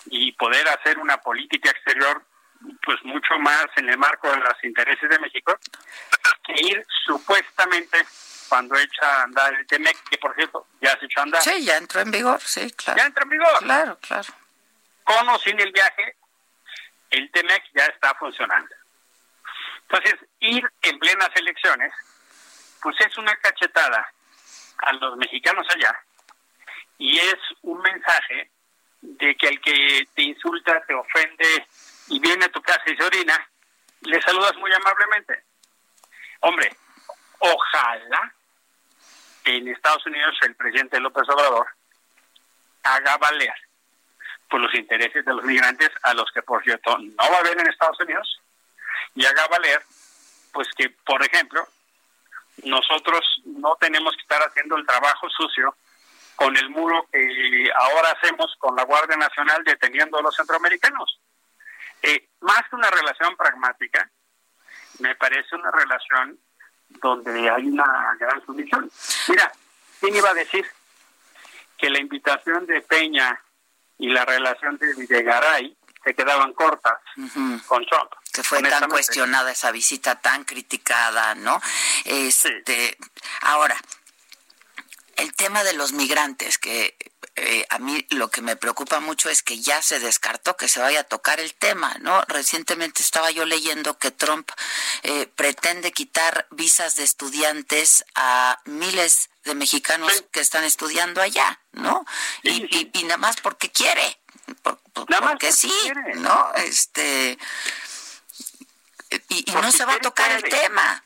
[0.08, 2.24] y poder hacer una política exterior
[2.84, 5.58] pues mucho más en el marco de los intereses de México
[6.44, 8.06] que ir supuestamente
[8.47, 11.41] cuando echa a andar el TEMEC, que por cierto ya se echó a andar.
[11.41, 12.99] Sí, ya entró en vigor, sí, claro.
[12.99, 13.60] Ya entró en vigor.
[13.60, 14.45] Claro, claro
[15.06, 16.18] con o sin el viaje,
[17.12, 18.76] el TEMEC ya está funcionando.
[19.84, 21.93] Entonces, ir en plenas elecciones,
[22.82, 24.12] pues es una cachetada
[24.80, 25.97] a los mexicanos allá
[26.97, 28.49] y es un mensaje
[29.01, 31.68] de que al que te insulta, te ofende
[32.08, 33.49] y viene a tu casa y se orina,
[34.01, 35.43] le saludas muy amablemente.
[36.41, 36.76] Hombre,
[37.39, 38.34] ojalá
[39.45, 41.68] en Estados Unidos el presidente López Obrador
[42.84, 43.53] haga valer
[44.62, 47.68] los intereses de los migrantes, a los que por cierto no va a haber en
[47.68, 48.41] Estados Unidos,
[49.16, 49.82] y haga valer,
[50.51, 51.68] pues que, por ejemplo,
[52.64, 55.76] nosotros no tenemos que estar haciendo el trabajo sucio
[56.36, 61.20] con el muro que ahora hacemos con la Guardia Nacional deteniendo a los centroamericanos.
[62.01, 64.10] Eh, más que una relación pragmática,
[64.99, 66.38] me parece una relación
[66.89, 68.89] donde hay una gran sumisión.
[69.28, 69.51] Mira,
[69.99, 70.66] ¿quién iba a decir
[71.78, 73.41] que la invitación de Peña
[73.98, 76.98] y la relación de Videgaray se quedaban cortas
[77.68, 78.12] con Trump?
[78.32, 81.62] Que fue tan cuestionada esa visita, tan criticada, ¿no?
[82.04, 82.98] Este,
[83.41, 83.78] Ahora,
[85.16, 86.98] el tema de los migrantes, que
[87.38, 90.79] eh, a mí lo que me preocupa mucho es que ya se descartó que se
[90.79, 92.21] vaya a tocar el tema, ¿no?
[92.27, 94.49] Recientemente estaba yo leyendo que Trump
[95.03, 102.05] eh, pretende quitar visas de estudiantes a miles de mexicanos que están estudiando allá, ¿no?
[102.43, 104.17] Y, y, nada más porque quiere,
[104.63, 105.73] porque sí,
[106.15, 106.53] ¿no?
[106.55, 107.38] Este
[109.29, 111.03] y, no se va a tocar el tema.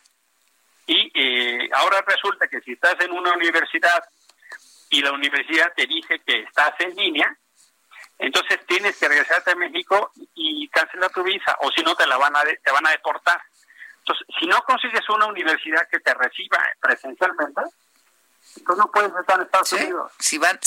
[0.87, 4.03] Y eh, ahora resulta que si estás en una universidad
[4.89, 7.37] y la universidad te dice que estás en línea,
[8.17, 12.17] entonces tienes que regresarte a México y cancelar tu visa, o si no te la
[12.17, 13.41] van a te van a deportar.
[13.99, 17.61] Entonces, si no consigues una universidad que te reciba presencialmente,
[18.57, 20.11] entonces no puedes estar en Estados Unidos.
[20.19, 20.59] Si van,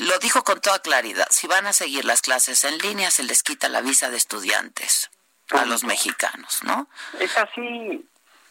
[0.00, 3.42] lo dijo con toda claridad, si van a seguir las clases en línea, se les
[3.42, 5.10] quita la visa de estudiantes
[5.50, 6.88] a los mexicanos, ¿no?
[7.18, 8.08] Es así.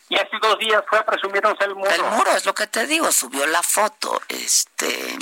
[0.10, 1.90] Y hace dos días fue a presumirnos el muro.
[1.90, 4.22] El muro, es lo que te digo, subió la foto.
[4.28, 5.18] este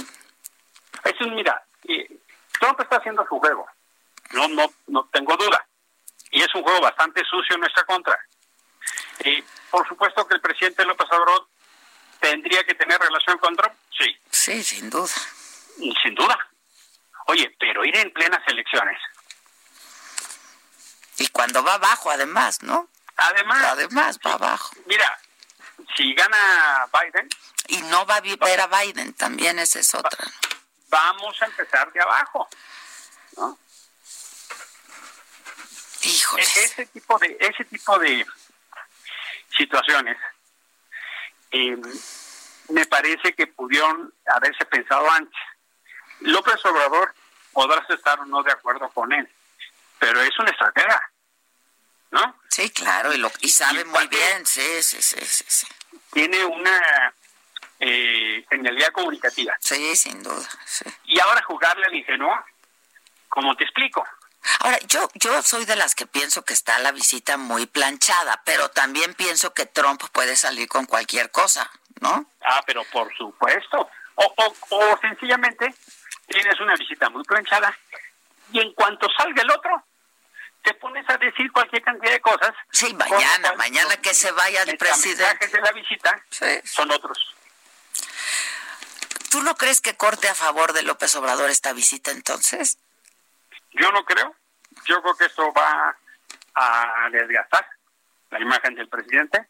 [1.04, 1.64] Es un, mira,
[2.60, 3.66] Trump está haciendo su juego.
[4.32, 5.66] No, no, no tengo duda.
[6.32, 8.18] Y es un juego bastante sucio en nuestra contra.
[9.24, 11.48] Y por supuesto que el presidente López Obrador
[12.20, 13.74] tendría que tener relación con Trump.
[13.98, 14.18] Sí.
[14.30, 15.14] Sí, sin duda.
[16.04, 16.38] Sin duda.
[17.28, 19.00] Oye, pero ir en plenas elecciones.
[21.18, 22.88] Y cuando va abajo, además, ¿no?
[23.22, 23.64] Además.
[23.64, 24.72] Además, va abajo.
[24.86, 25.20] Mira,
[25.96, 27.30] si gana Biden.
[27.68, 30.26] Y no va a ver a Biden, también esa es otra.
[30.90, 32.48] Vamos a empezar de abajo.
[33.38, 33.58] ¿no?
[36.04, 36.44] Híjole.
[36.44, 38.26] Ese tipo de, ese tipo de
[39.56, 40.18] situaciones
[41.52, 41.78] eh,
[42.70, 45.40] me parece que pudieron haberse pensado antes.
[46.22, 47.14] López Obrador
[47.54, 49.30] podrás estar o no de acuerdo con él,
[50.00, 51.12] pero es una estratega.
[52.12, 52.36] ¿No?
[52.50, 55.68] Sí, claro, y, lo, y sabe muy bien, sí, sí, sí, sí,
[56.12, 57.14] Tiene una
[57.80, 59.56] eh, genialidad comunicativa.
[59.60, 60.48] Sí, sin duda.
[61.06, 62.38] Y ahora jugarle al ingenuo,
[63.30, 64.06] como te explico.
[64.60, 68.70] Ahora, yo, yo soy de las que pienso que está la visita muy planchada, pero
[68.70, 71.70] también pienso que Trump puede salir con cualquier cosa,
[72.02, 72.26] ¿no?
[72.42, 73.90] Ah, pero por supuesto.
[74.16, 75.74] O, o, o sencillamente
[76.28, 77.78] tienes una visita muy planchada
[78.52, 79.84] y en cuanto salga el otro,
[80.64, 82.54] te pones a decir cualquier cantidad de cosas.
[82.72, 85.48] Sí, mañana, mañana que se vaya el presidente.
[85.48, 86.24] de la visita
[86.64, 87.36] son otros.
[89.30, 92.78] ¿Tú no crees que corte a favor de López Obrador esta visita entonces?
[93.72, 94.36] Yo no creo.
[94.86, 95.96] Yo creo que esto va
[96.56, 97.66] a desgastar
[98.30, 99.48] la imagen del presidente.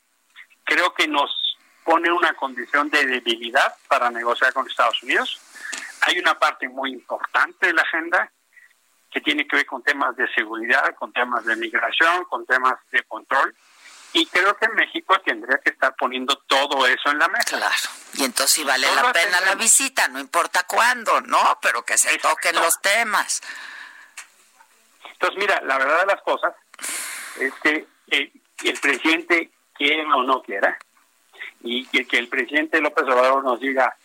[0.63, 5.39] Creo que nos pone una condición de debilidad para negociar con Estados Unidos.
[6.01, 8.31] Hay una parte muy importante de la agenda
[9.11, 13.03] que tiene que ver con temas de seguridad, con temas de migración, con temas de
[13.03, 13.53] control.
[14.13, 17.57] Y creo que México tendría que estar poniendo todo eso en la mesa.
[17.57, 17.75] Claro.
[18.13, 21.59] Y entonces sí vale la pena la visita, no importa cuándo, ¿no?
[21.61, 23.41] Pero que se toquen los temas.
[25.11, 26.53] Entonces, mira, la verdad de las cosas
[27.39, 28.31] es que eh,
[28.63, 30.77] el presidente quiera o no quiera,
[31.63, 33.95] y que, que el presidente López Obrador nos diga,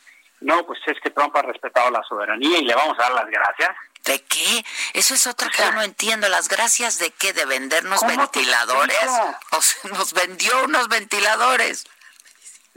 [0.41, 3.27] no, pues es que Trump ha respetado la soberanía y le vamos a dar las
[3.27, 3.71] gracias
[4.07, 4.65] ¿De qué?
[4.95, 6.29] Eso es otra que yo no entiendo.
[6.29, 7.33] ¿Las gracias de qué?
[7.33, 9.11] ¿De vendernos ventiladores?
[9.51, 11.85] O sea, nos vendió unos ventiladores.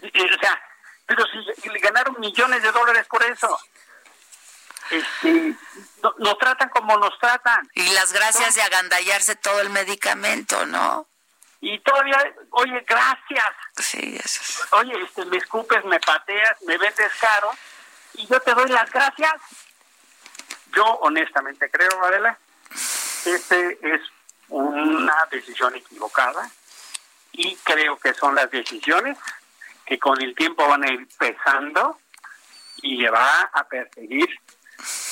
[0.01, 0.61] O sea,
[1.05, 1.23] pero
[1.61, 3.59] si le ganaron millones de dólares por eso.
[4.89, 5.53] Este,
[6.17, 7.69] nos tratan como nos tratan.
[7.75, 11.07] Y las gracias de agandallarse todo el medicamento, ¿no?
[11.61, 12.17] Y todavía,
[12.51, 13.45] oye, gracias.
[13.77, 14.73] Sí, eso es.
[14.73, 17.51] Oye, este, me escupes, me pateas, me vendes caro,
[18.13, 19.33] y yo te doy las gracias.
[20.75, 22.37] Yo honestamente creo, Adela,
[23.23, 24.01] que este es
[24.49, 26.49] una decisión equivocada
[27.31, 29.17] y creo que son las decisiones
[29.85, 31.99] que con el tiempo van a ir pesando
[32.81, 34.29] y le va a perseguir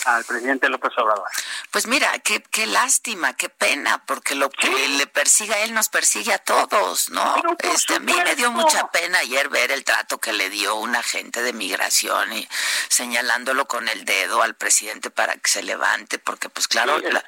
[0.08, 1.28] al presidente López Obrador.
[1.72, 5.89] Pues mira, qué, qué lástima, qué pena, porque lo que le persigue a él nos
[5.89, 7.36] persigue a todos, ¿no?
[7.60, 10.95] Este, a mí me dio mucha pena ayer ver el trato que le dio un
[10.95, 12.47] agente de migración y
[12.88, 17.24] señalándolo con el dedo al presidente para que se levante, porque pues claro, la,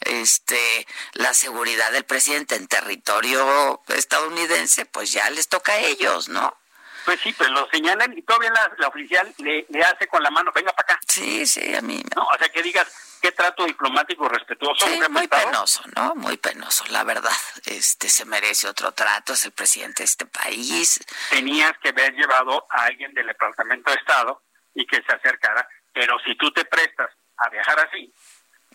[0.00, 6.56] este, la seguridad del presidente en territorio estadounidense, pues ya les toca a ellos, ¿no?
[7.04, 10.52] Pues sí, pues lo señalan y todavía la, oficial le, le, hace con la mano,
[10.54, 11.00] venga para acá.
[11.06, 12.02] Sí, sí, a mí.
[12.14, 14.86] No, o sea, que digas, qué trato diplomático respetuoso.
[14.86, 16.14] Sí, muy penoso, ¿no?
[16.16, 17.30] Muy penoso, la verdad.
[17.64, 21.00] Este se merece otro trato, es el presidente de este país.
[21.30, 24.42] Tenías que haber llevado a alguien del Departamento de Estado
[24.74, 28.12] y que se acercara, pero si tú te prestas a viajar así,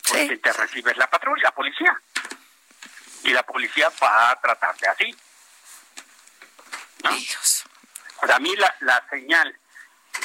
[0.09, 2.01] pues te recibes la patrulla, la policía.
[3.23, 5.15] Y la policía va a tratarte así.
[7.03, 7.11] ¿no?
[8.21, 9.55] A mí la, la señal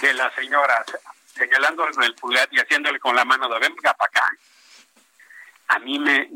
[0.00, 0.84] de la señora
[1.34, 4.36] señalando el pulgar y haciéndole con la mano de venga para acá,
[5.68, 6.28] a mí me...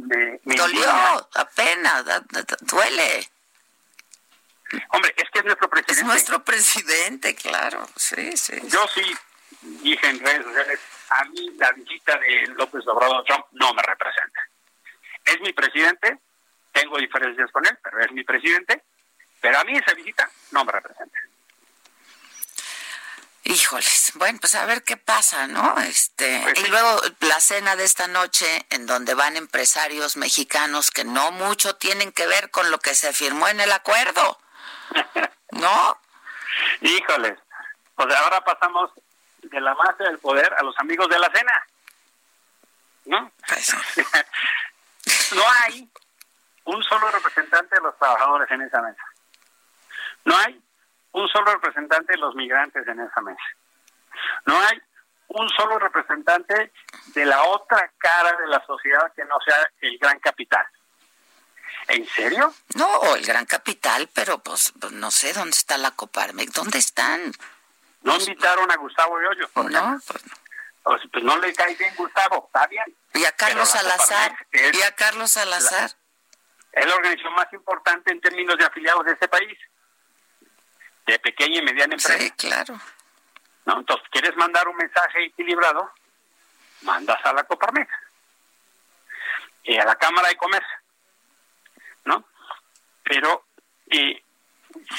[0.45, 2.05] me, Dolió, apenas,
[2.61, 3.29] duele.
[4.91, 6.01] Hombre, es que es nuestro presidente.
[6.01, 8.55] Es nuestro presidente, claro, sí, sí.
[8.65, 9.17] Yo sí
[9.83, 10.81] dije en redes sociales,
[11.11, 14.49] a mí la visita de López Obrador Trump no me representa.
[15.25, 16.19] Es mi presidente,
[16.73, 18.83] tengo diferencias con él, pero es mi presidente,
[19.41, 21.19] pero a mí esa visita no me representa.
[23.49, 25.79] Híjoles, bueno, pues a ver qué pasa, ¿no?
[25.79, 31.05] Este, pues y luego la cena de esta noche en donde van empresarios mexicanos que
[31.05, 34.41] no mucho tienen que ver con lo que se firmó en el acuerdo.
[35.53, 36.01] ¿No?
[36.81, 37.39] Híjoles.
[37.95, 38.91] Pues ahora pasamos
[39.43, 41.67] de la masa del poder a los amigos de la cena.
[43.05, 43.31] ¿No?
[43.47, 43.77] Pues
[45.37, 45.89] no hay
[46.65, 49.05] un solo representante de los trabajadores en esa mesa.
[50.25, 50.61] No hay
[51.17, 53.43] un solo representante de los migrantes en esa mesa.
[54.45, 54.81] No hay
[55.29, 56.73] un solo representante
[57.07, 60.67] de la otra cara de la sociedad que no sea el gran capital.
[61.89, 62.53] ¿En serio?
[62.75, 67.33] No, el gran capital, pero pues, pues no sé dónde está la Coparmex, ¿dónde están?
[68.03, 70.33] No invitaron a Gustavo de Hoyos, por no, pues no.
[70.83, 72.95] Pues, pues, no le cae bien Gustavo, está bien.
[73.14, 75.91] Y a Carlos Salazar, y a Carlos Salazar.
[76.73, 79.59] es la organización más importante en términos de afiliados de este país
[81.07, 82.19] de pequeña y mediana empresa.
[82.19, 82.79] Sí, claro.
[83.65, 83.79] ¿No?
[83.79, 85.91] Entonces, ¿quieres mandar un mensaje equilibrado?
[86.83, 87.91] Mandas a la Coparmex
[89.65, 90.79] y a la Cámara de Comercio,
[92.05, 92.25] ¿no?
[93.03, 93.47] Pero
[93.91, 94.21] y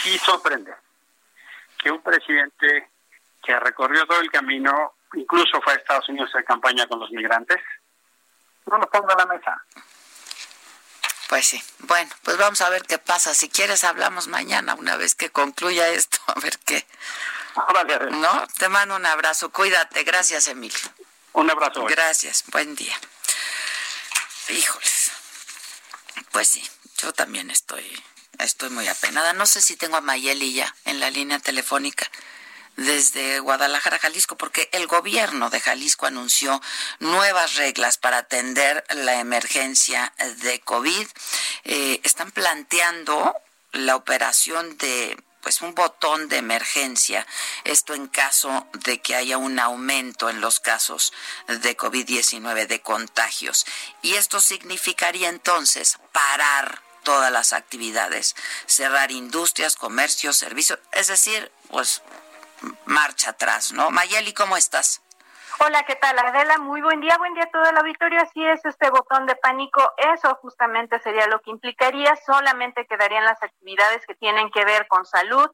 [0.02, 0.74] sí sorprende
[1.78, 2.90] que un presidente
[3.44, 7.62] que recorrió todo el camino, incluso fue a Estados Unidos en campaña con los migrantes,
[8.66, 9.64] no lo ponga a la mesa.
[11.28, 11.62] Pues sí.
[11.80, 13.34] Bueno, pues vamos a ver qué pasa.
[13.34, 16.86] Si quieres, hablamos mañana, una vez que concluya esto, a ver qué.
[18.12, 18.48] ¿No?
[18.58, 19.52] Te mando un abrazo.
[19.52, 20.04] Cuídate.
[20.04, 20.80] Gracias, Emilio.
[21.34, 21.84] Un abrazo.
[21.86, 22.44] Gracias.
[22.48, 22.96] Buen día.
[24.50, 25.12] Híjoles.
[26.32, 26.70] Pues sí,
[27.00, 27.84] yo también estoy,
[28.38, 29.34] estoy muy apenada.
[29.34, 32.10] No sé si tengo a Mayeli ya en la línea telefónica
[32.78, 36.62] desde Guadalajara, Jalisco, porque el gobierno de Jalisco anunció
[37.00, 41.08] nuevas reglas para atender la emergencia de COVID.
[41.66, 43.36] Eh, están planteando
[43.74, 47.26] la operación de pues un botón de emergencia,
[47.64, 51.14] esto en caso de que haya un aumento en los casos
[51.48, 53.66] de COVID-19 de contagios.
[54.02, 62.02] Y esto significaría entonces parar todas las actividades, cerrar industrias, comercios, servicios, es decir, pues
[62.86, 63.92] marcha atrás, ¿no?
[63.92, 65.02] Mayeli, ¿cómo estás?
[65.60, 66.60] Hola, ¿qué tal, Adela?
[66.60, 68.22] Muy buen día, buen día a todo el auditorio.
[68.22, 72.16] Así es, este botón de pánico, eso justamente sería lo que implicaría.
[72.16, 75.50] Solamente quedarían las actividades que tienen que ver con salud,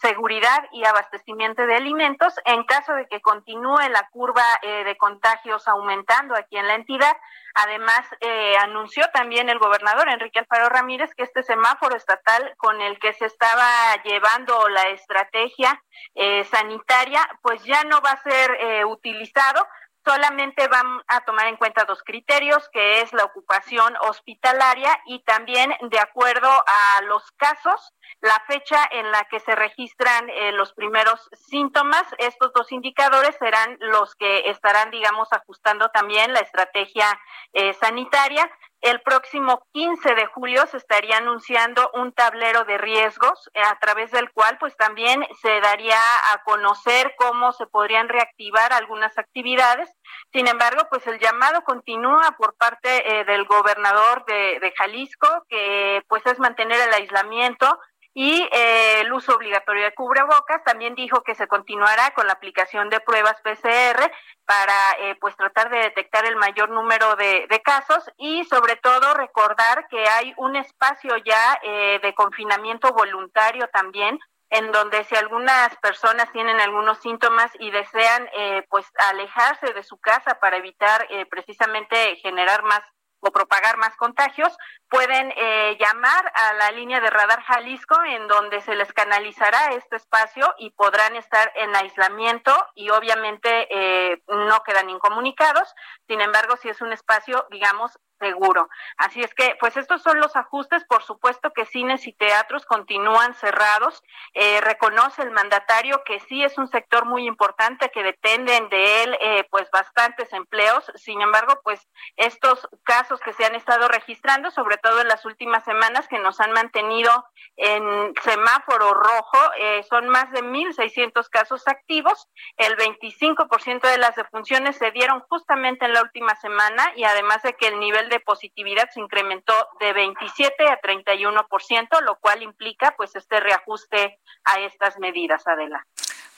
[0.00, 2.34] seguridad y abastecimiento de alimentos.
[2.44, 7.16] En caso de que continúe la curva eh, de contagios aumentando aquí en la entidad,
[7.54, 12.98] además eh, anunció también el gobernador Enrique Alfaro Ramírez que este semáforo estatal con el
[12.98, 13.66] que se estaba
[14.04, 15.82] llevando la estrategia
[16.14, 19.66] eh, sanitaria, pues ya no va a ser utilizado
[20.04, 25.72] solamente van a tomar en cuenta dos criterios, que es la ocupación hospitalaria y también
[25.90, 31.28] de acuerdo a los casos, la fecha en la que se registran eh, los primeros
[31.32, 32.04] síntomas.
[32.18, 37.06] Estos dos indicadores serán los que estarán, digamos, ajustando también la estrategia
[37.52, 38.50] eh, sanitaria.
[38.80, 44.10] El próximo 15 de julio se estaría anunciando un tablero de riesgos eh, a través
[44.10, 45.98] del cual pues también se daría
[46.32, 49.90] a conocer cómo se podrían reactivar algunas actividades.
[50.32, 56.24] Sin embargo, pues el llamado continúa por parte del gobernador de, de Jalisco, que pues
[56.26, 57.78] es mantener el aislamiento
[58.20, 60.64] y eh, el uso obligatorio de cubrebocas.
[60.64, 64.10] También dijo que se continuará con la aplicación de pruebas PCR
[64.44, 69.86] para eh, pues tratar de detectar el mayor número de, casos y sobre todo recordar
[69.88, 74.18] que hay un espacio ya eh, de confinamiento voluntario también
[74.50, 78.26] en donde si algunas personas tienen algunos síntomas y desean
[78.70, 82.82] pues alejarse de su casa para evitar precisamente generar más
[83.20, 84.56] o propagar más contagios,
[84.88, 89.96] pueden eh, llamar a la línea de radar Jalisco en donde se les canalizará este
[89.96, 95.74] espacio y podrán estar en aislamiento y obviamente eh, no quedan incomunicados.
[96.06, 98.68] Sin embargo, si es un espacio, digamos, seguro.
[98.96, 100.84] Así es que, pues estos son los ajustes.
[100.84, 104.02] Por supuesto que cines y teatros continúan cerrados.
[104.34, 109.16] Eh, reconoce el mandatario que sí es un sector muy importante, que dependen de él,
[109.20, 110.90] eh, pues bastantes empleos.
[110.94, 115.64] Sin embargo, pues estos casos que se han estado registrando, sobre todo en las últimas
[115.64, 117.24] semanas, que nos han mantenido
[117.56, 122.28] en semáforo rojo, eh, son más de 1.600 casos activos.
[122.56, 127.54] El 25% de las defunciones se dieron justamente en la última semana y además de
[127.54, 133.14] que el nivel de positividad se incrementó de 27 a 31%, lo cual implica pues
[133.16, 135.86] este reajuste a estas medidas, Adela.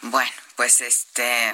[0.02, 1.52] Bueno, pues este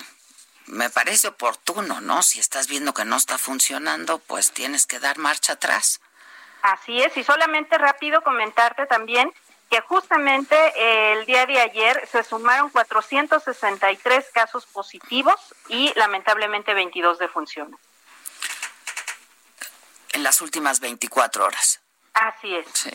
[0.67, 2.23] me parece oportuno, ¿no?
[2.23, 6.01] Si estás viendo que no está funcionando, pues tienes que dar marcha atrás.
[6.63, 9.33] Así es, y solamente rápido comentarte también
[9.71, 10.57] que justamente
[11.13, 17.79] el día de ayer se sumaron 463 casos positivos y lamentablemente 22 defunciones
[20.17, 21.81] en las últimas 24 horas.
[22.15, 22.67] Así es.
[22.73, 22.91] Sí.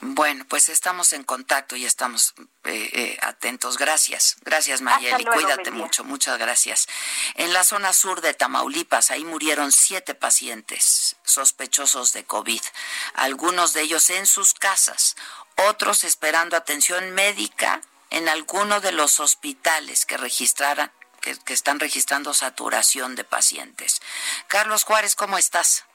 [0.00, 2.34] Bueno, pues estamos en contacto y estamos
[2.64, 3.76] eh, eh, atentos.
[3.76, 5.24] Gracias, gracias Mayeli.
[5.24, 6.86] Cuídate mucho, muchas gracias.
[7.34, 12.62] En la zona sur de Tamaulipas, ahí murieron siete pacientes sospechosos de COVID,
[13.14, 15.16] algunos de ellos en sus casas,
[15.56, 17.80] otros esperando atención médica
[18.10, 24.00] en alguno de los hospitales que registraran, que, que están registrando saturación de pacientes.
[24.46, 25.87] Carlos Juárez, ¿cómo estás?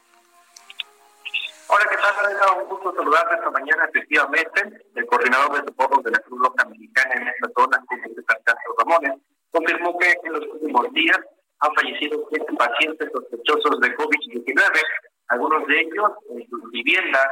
[1.74, 2.62] Hola, ¿qué tal?
[2.62, 4.62] Un gusto saludarte esta mañana, efectivamente.
[4.94, 9.14] El coordinador de socorro de la Cruz Roja Mexicana en esta zona, César Castro Ramones,
[9.50, 11.18] confirmó que en los últimos días
[11.62, 14.82] han fallecido siete pacientes sospechosos de COVID-19,
[15.30, 17.28] algunos de ellos en sus viviendas,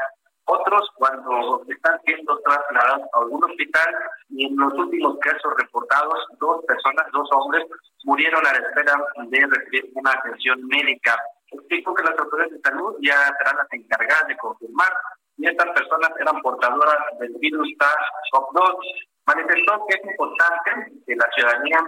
[0.45, 3.95] otros cuando están siendo trasladados a algún hospital
[4.29, 7.63] y en los últimos casos reportados, dos personas, dos hombres,
[8.05, 11.15] murieron a la espera de recibir una atención médica.
[11.51, 14.91] Explico que las autoridades de salud ya serán las encargadas de confirmar
[15.35, 18.77] si estas personas eran portadoras del virus SARS-CoV-2.
[19.25, 20.71] Manifestó que es importante
[21.05, 21.79] que la ciudadanía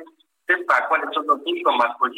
[0.47, 2.11] sepa cuáles son los síntomas, pues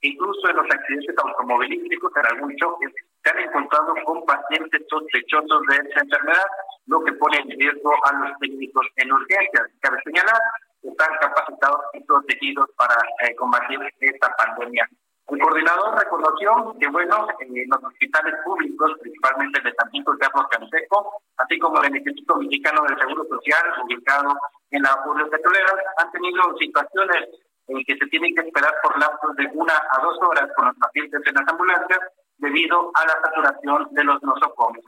[0.00, 2.86] incluso en los accidentes automovilísticos, en algún choque,
[3.22, 6.46] se han encontrado con pacientes sospechosos de esa enfermedad,
[6.86, 9.68] lo que pone en riesgo a los técnicos en urgencias.
[9.80, 10.40] Cabe señalar
[10.82, 14.88] que están capacitados y protegidos para eh, combatir esta pandemia.
[15.30, 21.22] El coordinador reconoció que, bueno, en los hospitales públicos, principalmente de San Francisco Carlos Canseco,
[21.36, 24.34] así como el Instituto Mexicano del Seguro Social, ubicado
[24.70, 27.28] en la Julio Petrolera, han tenido situaciones
[27.68, 30.76] en que se tienen que esperar por lapsos de una a dos horas con los
[30.76, 32.00] pacientes en las ambulancias
[32.38, 34.84] debido a la saturación de los nosocomios.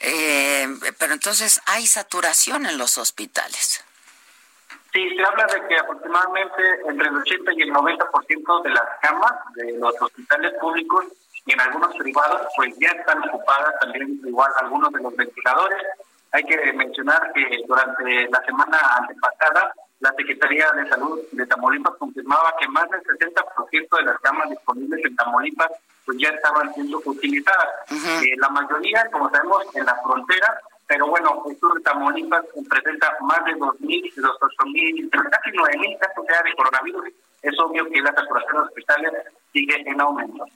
[0.00, 0.66] Eh,
[0.98, 3.84] pero entonces hay saturación en los hospitales.
[4.92, 9.32] Sí, se habla de que aproximadamente entre el 80 y el 90% de las camas
[9.54, 11.04] de los hospitales públicos
[11.44, 15.78] y en algunos privados pues ya están ocupadas también igual algunos de los ventiladores.
[16.32, 22.54] Hay que mencionar que durante la semana antepasada la Secretaría de Salud de Tamaulipas confirmaba
[22.58, 25.70] que más del 60% de las camas disponibles en Tamaulipas
[26.08, 27.68] pues ya estaban siendo utilizadas.
[27.90, 30.58] Eh, la mayoría, como sabemos, en la frontera,
[30.88, 36.42] pero bueno, el sur de Tamaulipas presenta más de 2.000, 8.000, casi 9.000 casos ya
[36.42, 37.04] de coronavirus.
[37.42, 39.12] Es obvio que la saturación de hospitales
[39.52, 40.46] sigue en aumento.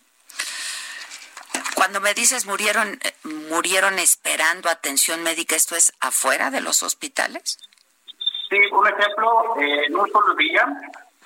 [1.74, 3.14] Cuando me dices murieron, eh,
[3.50, 7.58] murieron esperando atención médica, ¿esto es afuera de los hospitales?
[8.48, 10.66] Sí, un ejemplo, eh, en un solo día,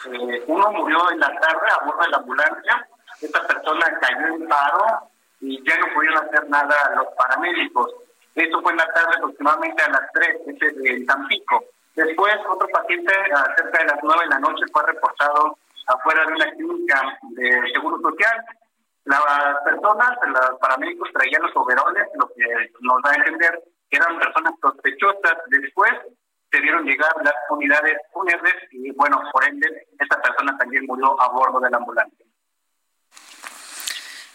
[0.06, 2.88] eh, uno murió en la tarde a bordo de la ambulancia,
[3.20, 8.05] esta persona cayó en paro y ya no pudieron hacer nada los paramédicos.
[8.36, 11.64] Esto fue en la tarde aproximadamente a las 3, ese en Tampico.
[11.94, 13.10] Después, otro paciente
[13.56, 17.98] cerca de las 9 de la noche fue reportado afuera de una clínica de Seguro
[18.02, 18.44] Social.
[19.04, 24.18] Las personas, los paramédicos traían los overoles, lo que nos da a entender que eran
[24.18, 25.38] personas sospechosas.
[25.46, 25.92] Después
[26.50, 31.28] se vieron llegar las unidades fúnebres y bueno, por ende, esta persona también murió a
[31.28, 32.26] bordo de la ambulancia.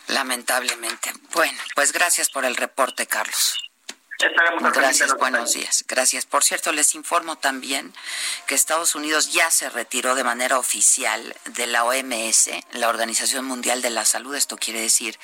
[0.07, 1.11] Lamentablemente.
[1.35, 3.70] Bueno, pues gracias por el reporte, Carlos.
[4.73, 5.83] Gracias, buenos días.
[5.87, 6.25] Gracias.
[6.25, 7.93] Por cierto, les informo también
[8.45, 13.81] que Estados Unidos ya se retiró de manera oficial de la OMS, la Organización Mundial
[13.81, 14.35] de la Salud.
[14.35, 15.17] Esto quiere decir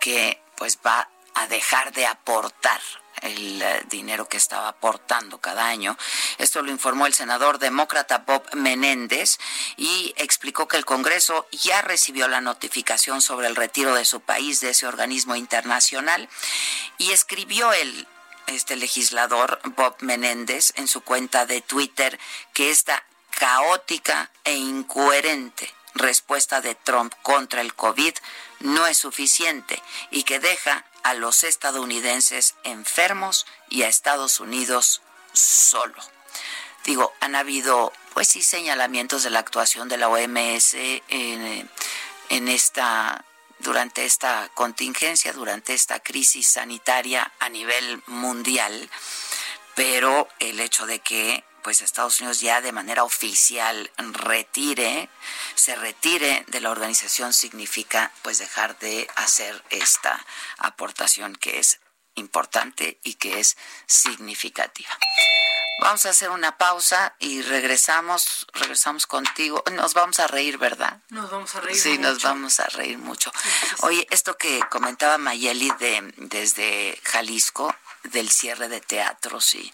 [0.00, 2.80] que pues va a dejar de aportar
[3.22, 5.96] el eh, dinero que estaba aportando cada año.
[6.38, 9.38] Esto lo informó el senador demócrata Bob Menéndez
[9.76, 14.60] y explicó que el Congreso ya recibió la notificación sobre el retiro de su país
[14.60, 16.28] de ese organismo internacional
[16.96, 18.06] y escribió el
[18.48, 22.18] este legislador Bob Menéndez en su cuenta de Twitter
[22.52, 28.14] que esta caótica e incoherente respuesta de Trump contra el COVID
[28.60, 29.80] no es suficiente
[30.10, 36.02] y que deja a los estadounidenses enfermos y a Estados Unidos solo.
[36.84, 41.70] Digo, han habido, pues sí, señalamientos de la actuación de la OMS en,
[42.28, 43.24] en esta
[43.60, 48.88] durante esta contingencia, durante esta crisis sanitaria a nivel mundial,
[49.74, 55.10] pero el hecho de que pues Estados Unidos ya de manera oficial retire,
[55.54, 60.24] se retire de la organización significa pues dejar de hacer esta
[60.58, 61.80] aportación que es
[62.14, 63.56] importante y que es
[63.86, 64.90] significativa.
[65.80, 69.62] Vamos a hacer una pausa y regresamos, regresamos contigo.
[69.72, 71.00] Nos vamos a reír, ¿verdad?
[71.10, 71.78] Nos vamos a reír.
[71.78, 73.30] Sí, nos vamos a reír mucho.
[73.80, 77.74] Oye, esto que comentaba Mayeli de, desde Jalisco,
[78.04, 79.72] del cierre de teatros y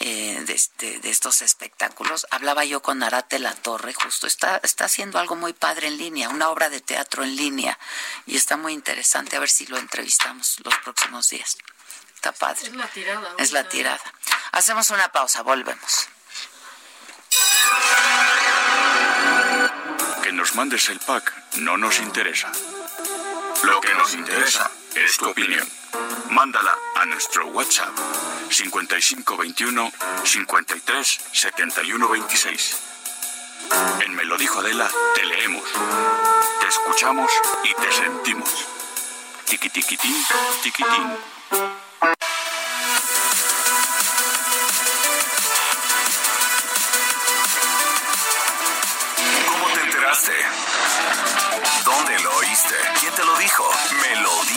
[0.00, 2.26] eh, de, de, estos espectáculos.
[2.30, 6.28] Hablaba yo con Arate La Torre, justo está, está haciendo algo muy padre en línea,
[6.28, 7.78] una obra de teatro en línea,
[8.26, 9.36] y está muy interesante.
[9.36, 11.56] A ver si lo entrevistamos los próximos días.
[12.16, 12.66] Está padre.
[12.66, 13.34] Es la tirada.
[13.38, 14.00] Es la tirada.
[14.52, 16.08] Hacemos una pausa, volvemos.
[20.22, 22.50] Que nos mandes el pack no nos interesa.
[23.62, 25.68] Lo que nos interesa es tu opinión.
[26.30, 27.94] Mándala a nuestro WhatsApp
[28.50, 29.92] 5521
[30.24, 32.76] 53 71 26.
[34.00, 35.64] En Me lo dijo Adela, te leemos,
[36.60, 37.30] te escuchamos
[37.64, 38.50] y te sentimos.
[39.46, 40.24] Tiki tiquitín,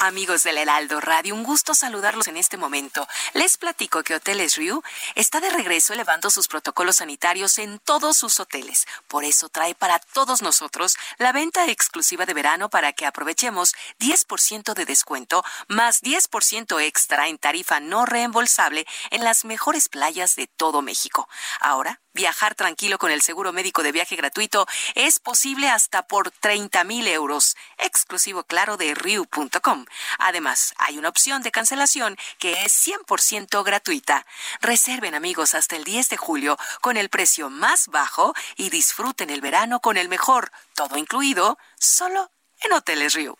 [0.00, 3.08] Amigos del Heraldo Radio, un gusto saludarlos en este momento.
[3.34, 4.80] Les platico que Hoteles Riu
[5.16, 8.86] está de regreso elevando sus protocolos sanitarios en todos sus hoteles.
[9.08, 14.74] Por eso trae para todos nosotros la venta exclusiva de verano para que aprovechemos 10%
[14.74, 20.80] de descuento más 10% extra en tarifa no reembolsable en las mejores playas de todo
[20.80, 21.28] México.
[21.58, 26.84] Ahora, viajar tranquilo con el seguro médico de viaje gratuito es posible hasta por 30
[26.84, 29.86] mil euros, exclusivo claro de Riu.com.
[30.18, 34.26] Además, hay una opción de cancelación que es 100% gratuita.
[34.60, 39.40] Reserven amigos hasta el 10 de julio con el precio más bajo y disfruten el
[39.40, 42.30] verano con el mejor, todo incluido, solo
[42.60, 43.36] en Hoteles Riu.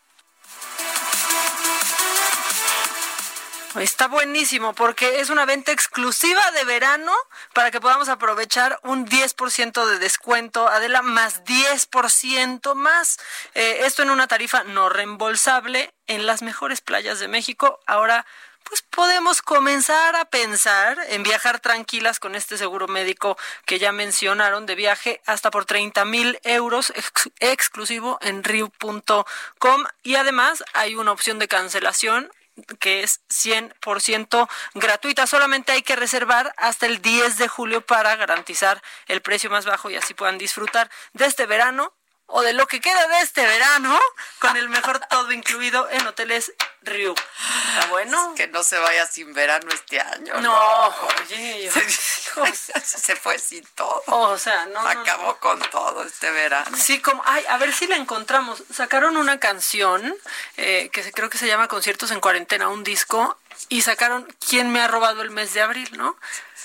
[3.76, 7.12] Está buenísimo porque es una venta exclusiva de verano
[7.52, 13.18] para que podamos aprovechar un 10% de descuento, Adela, más 10% más.
[13.54, 17.78] Eh, esto en una tarifa no reembolsable en las mejores playas de México.
[17.86, 18.26] Ahora,
[18.64, 24.66] pues podemos comenzar a pensar en viajar tranquilas con este seguro médico que ya mencionaron
[24.66, 26.92] de viaje hasta por 30 mil euros
[27.40, 32.30] exclusivo en riu.com y además hay una opción de cancelación
[32.78, 35.26] que es 100% gratuita.
[35.26, 39.90] Solamente hay que reservar hasta el 10 de julio para garantizar el precio más bajo
[39.90, 41.92] y así puedan disfrutar de este verano
[42.28, 43.98] o de lo que queda de este verano
[44.38, 46.52] con el mejor todo incluido en hoteles
[46.82, 47.14] Riu.
[47.14, 48.34] ¿Está bueno?
[48.36, 50.40] Que no se vaya sin verano este año.
[50.40, 50.88] No,
[51.26, 51.70] oye,
[52.84, 54.02] se fue sin todo.
[54.06, 54.80] O sea, no.
[54.80, 56.76] Acabó con todo este verano.
[56.76, 58.62] Sí, como, ay, a ver si la encontramos.
[58.72, 60.14] Sacaron una canción
[60.56, 63.36] eh, que creo que se llama Conciertos en Cuarentena, un disco,
[63.68, 65.90] y sacaron ¿Quién me ha robado el mes de abril?
[65.96, 66.16] ¿no?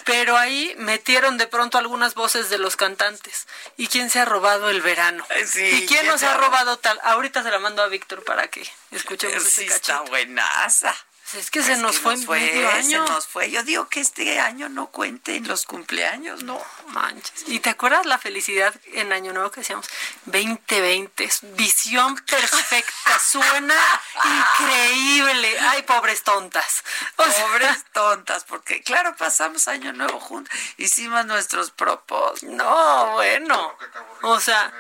[0.06, 3.48] Pero ahí metieron de pronto algunas voces de los cantantes.
[3.78, 5.26] ¿Y quién se ha robado el verano?
[5.56, 7.00] ¿Y quién, nos ha robado tal?
[7.04, 10.96] Ahorita se la mando a Víctor para que escuchemos sí, ese está buenaza.
[11.38, 13.08] Es que se nos fue medio año.
[13.08, 13.50] Se nos fue.
[13.50, 16.62] Yo digo que este año no cuente en los cumpleaños, no.
[16.88, 17.46] Manches.
[17.48, 19.88] ¿Y te acuerdas la felicidad en Año Nuevo que decíamos
[20.26, 21.30] 2020?
[21.56, 23.20] Visión perfecta.
[23.20, 23.76] Suena
[24.24, 25.60] increíble.
[25.60, 26.84] Ay, pobres tontas.
[27.16, 30.54] pobres tontas, porque claro, pasamos Año Nuevo juntos.
[30.78, 32.44] Hicimos nuestros propósitos.
[32.44, 33.78] No, bueno.
[34.22, 34.72] O sea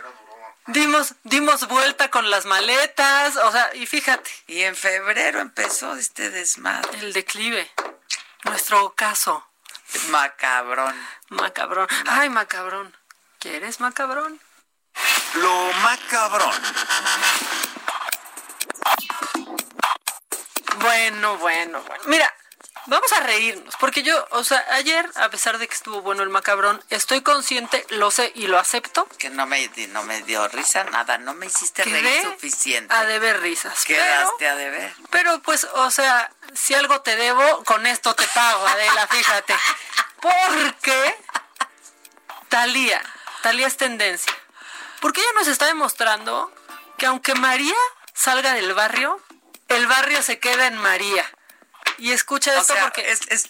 [0.67, 4.29] dimos, dimos vuelta con las maletas, o sea, y fíjate.
[4.47, 6.99] Y en febrero empezó este desmadre.
[6.99, 7.69] El declive.
[8.43, 9.45] Nuestro ocaso.
[10.09, 10.95] Macabrón.
[11.29, 11.87] Macabrón.
[12.07, 12.95] Ay, macabrón.
[13.39, 14.39] ¿Quieres macabrón?
[15.35, 16.53] Lo macabrón.
[20.77, 22.03] Bueno, bueno, bueno.
[22.07, 22.33] Mira,
[22.87, 26.29] vamos a reírnos, porque yo, o sea, ayer, a pesar de que estuvo bueno el
[26.29, 29.07] macabrón, estoy consciente, lo sé y lo acepto.
[29.17, 32.93] Que no me, no me dio risa nada, no me hiciste reír suficiente.
[32.93, 33.85] A deber risas.
[33.85, 34.93] Quedaste a deber.
[35.09, 39.55] Pero pues, o sea, si algo te debo, con esto te pago, Adela, fíjate.
[40.21, 41.15] Porque
[42.49, 43.01] Talía,
[43.41, 44.33] Talía es tendencia.
[45.03, 46.49] Porque ella nos está demostrando
[46.97, 47.75] que aunque María
[48.13, 49.19] salga del barrio,
[49.67, 51.29] el barrio se queda en María.
[51.97, 53.49] Y escucha esto porque es, es,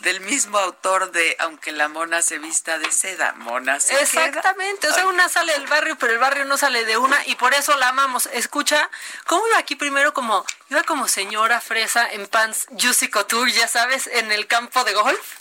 [0.00, 4.94] del mismo autor de Aunque la mona se vista de seda, mona se Exactamente, o
[4.94, 7.74] sea, una sale del barrio, pero el barrio no sale de una y por eso
[7.78, 8.26] la amamos.
[8.34, 8.90] Escucha,
[9.24, 14.06] ¿cómo iba aquí primero como iba como señora fresa en pants Juicy Couture, ya sabes,
[14.06, 15.38] en el campo de golf?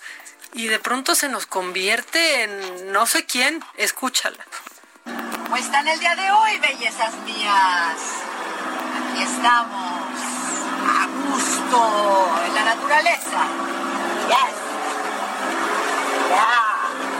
[0.53, 3.61] Y de pronto se nos convierte en no sé quién.
[3.75, 4.45] Escúchala.
[5.53, 8.01] ¿Cómo están el día de hoy, bellezas mías?
[9.11, 10.01] Aquí estamos
[10.81, 13.45] a gusto en la naturaleza.
[14.29, 14.55] Yes.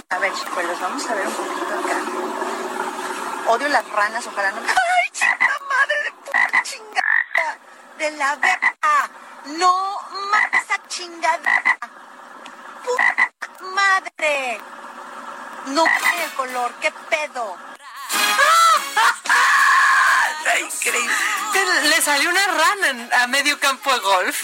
[0.09, 3.51] A ver, chicos, vamos a ver un poquito acá.
[3.51, 4.61] Odio las ranas, ojalá no.
[4.61, 7.57] ¡Ay, chica madre de puta chingada!
[7.99, 9.11] ¡De la verga!
[9.59, 9.99] ¡No
[10.31, 11.77] mames esa chingada!
[12.84, 13.31] ¡Puta
[13.75, 14.59] madre!
[15.67, 17.72] No tiene el color, ¿qué pedo?
[20.59, 21.13] Increíble.
[21.89, 24.38] Le salió una rana a medio campo de golf.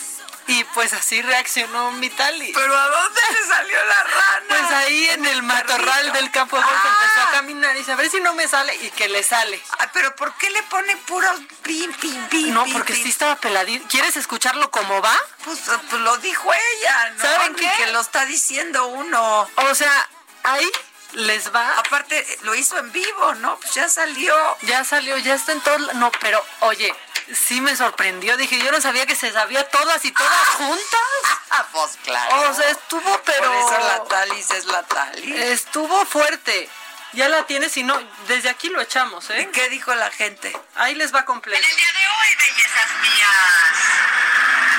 [0.48, 2.52] Y pues así reaccionó Mitali.
[2.56, 4.46] ¿Pero a dónde le salió la rana?
[4.48, 7.96] Pues ahí en el matorral del campo de golf empezó a caminar y dice, a
[7.96, 9.62] ver si no me sale y que le sale.
[9.78, 11.30] Ah, pero ¿por qué le pone puro
[11.62, 12.52] pim, pim, pim?
[12.52, 13.88] No, porque sí estaba peladito.
[13.90, 15.16] ¿Quieres escucharlo como va?
[15.46, 17.22] Pues, pues lo dijo ella, ¿no?
[17.22, 17.72] ¿Saben qué?
[17.78, 19.48] Que lo está diciendo uno.
[19.56, 20.10] O sea,
[20.46, 20.68] ahí
[21.14, 21.78] les va.
[21.80, 23.58] Aparte, lo hizo en vivo, ¿no?
[23.60, 24.36] Pues ya salió.
[24.64, 25.94] Ya salió, ya está en todo.
[25.94, 26.94] No, pero oye,
[27.34, 28.38] sí me sorprendió.
[28.38, 31.68] Dije, yo no sabía que se sabía todas y todas juntas.
[31.72, 32.50] pues claro.
[32.50, 33.52] O sea, estuvo, pero.
[33.52, 35.36] Por eso la Talis es la Talis.
[35.36, 36.70] Estuvo fuerte.
[37.14, 39.42] Ya la tienes y no, desde aquí lo echamos, ¿eh?
[39.42, 40.56] ¿Y qué dijo la gente?
[40.76, 41.60] Ahí les va completo.
[41.60, 43.32] En el día de hoy, bellezas mías,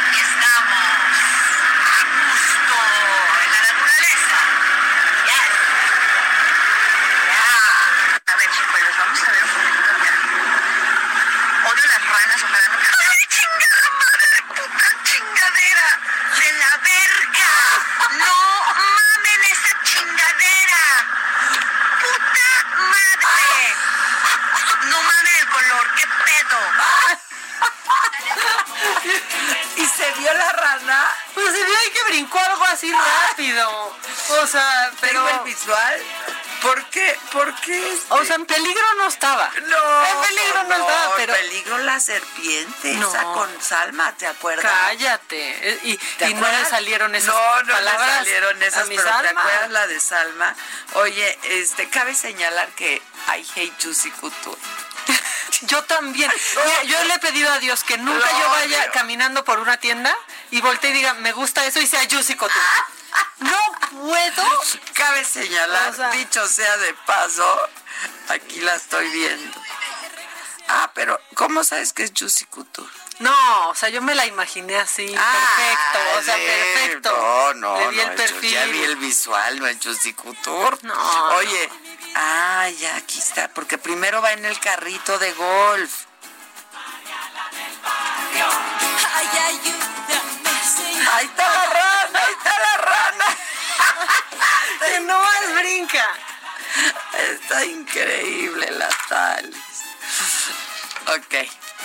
[0.09, 0.21] aquí
[32.81, 33.95] así rápido.
[34.43, 35.29] O sea, pero.
[35.29, 36.03] el visual?
[36.63, 37.19] ¿Por qué?
[37.33, 37.93] ¿Por qué?
[37.95, 38.07] Este?
[38.13, 39.51] O sea, en peligro no estaba.
[39.63, 40.07] No.
[40.07, 41.35] En peligro no, estaba, pero.
[41.35, 43.09] En peligro la serpiente, No.
[43.09, 44.71] esa con Salma, ¿te acuerdas?
[44.71, 45.71] Cállate.
[45.71, 48.09] Eh, Y, ¿Te y no le salieron esas no, no palabras.
[48.09, 50.55] le salieron esas, pero ¿te acuerdas la de Salma?
[50.95, 52.97] Oye, este, cabe señalar que
[53.29, 54.61] I hate Juicy Couture.
[55.63, 56.31] Yo también.
[56.65, 60.15] Mira, yo le he pedido a Dios que nunca yo vaya caminando por una tienda
[60.51, 62.61] y voltee y diga, me gusta eso y sea Juicy Couture.
[63.39, 63.57] No
[64.03, 64.45] puedo.
[64.95, 67.69] Cabe señalar, O sea- dicho sea de paso,
[68.29, 69.61] aquí la estoy viendo.
[70.69, 72.89] Ah, pero ¿cómo sabes que es Juicy Couture?
[73.19, 77.11] No, o sea, yo me la imaginé así, perfecto, o sea, perfecto.
[77.13, 78.51] No, no, Le vi no, el perfil.
[78.53, 80.79] Ya vi el visual, no es Juicy Couture.
[80.83, 81.29] No.
[81.35, 81.69] Oye,
[82.15, 86.05] ah, ya aquí está, porque primero va en el carrito de golf.
[87.85, 88.41] Ahí
[95.11, 96.09] No más brinca.
[97.33, 99.53] Está increíble la tal.
[101.17, 101.35] Ok.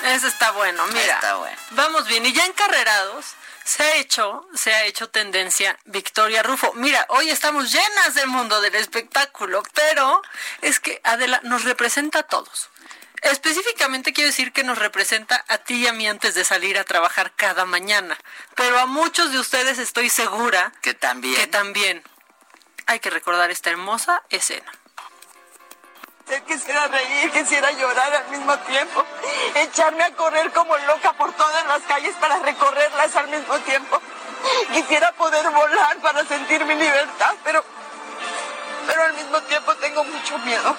[0.04, 1.16] Eso está bueno, mira.
[1.16, 1.58] Está bueno.
[1.72, 3.26] Vamos bien, y ya encarrerados,
[3.64, 6.74] se ha hecho, se ha hecho tendencia Victoria Rufo.
[6.74, 10.22] Mira, hoy estamos llenas del mundo del espectáculo, pero
[10.62, 12.70] es que Adela nos representa a todos.
[13.24, 16.84] Específicamente quiero decir que nos representa a ti y a mí antes de salir a
[16.84, 18.20] trabajar cada mañana.
[18.54, 21.36] Pero a muchos de ustedes estoy segura que también.
[21.36, 22.04] Que también.
[22.88, 24.72] Hay que recordar esta hermosa escena.
[26.48, 29.04] Quisiera reír, quisiera llorar al mismo tiempo,
[29.56, 34.02] echarme a correr como loca por todas las calles para recorrerlas al mismo tiempo.
[34.74, 37.64] Quisiera poder volar para sentir mi libertad, pero,
[38.88, 40.78] pero al mismo tiempo tengo mucho miedo.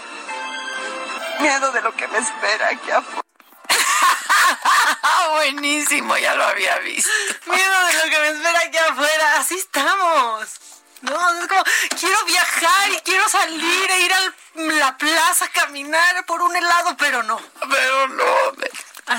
[1.40, 3.22] Miedo de lo que me espera aquí afuera.
[5.30, 7.10] Buenísimo, ya lo había visto.
[7.46, 9.38] Miedo de lo que me espera aquí afuera.
[9.38, 10.75] Así estamos.
[11.02, 11.62] No, es como,
[11.98, 16.96] quiero viajar y quiero salir e ir a la plaza a caminar por un helado,
[16.96, 17.40] pero no.
[17.70, 18.24] Pero no,
[18.56, 18.68] me,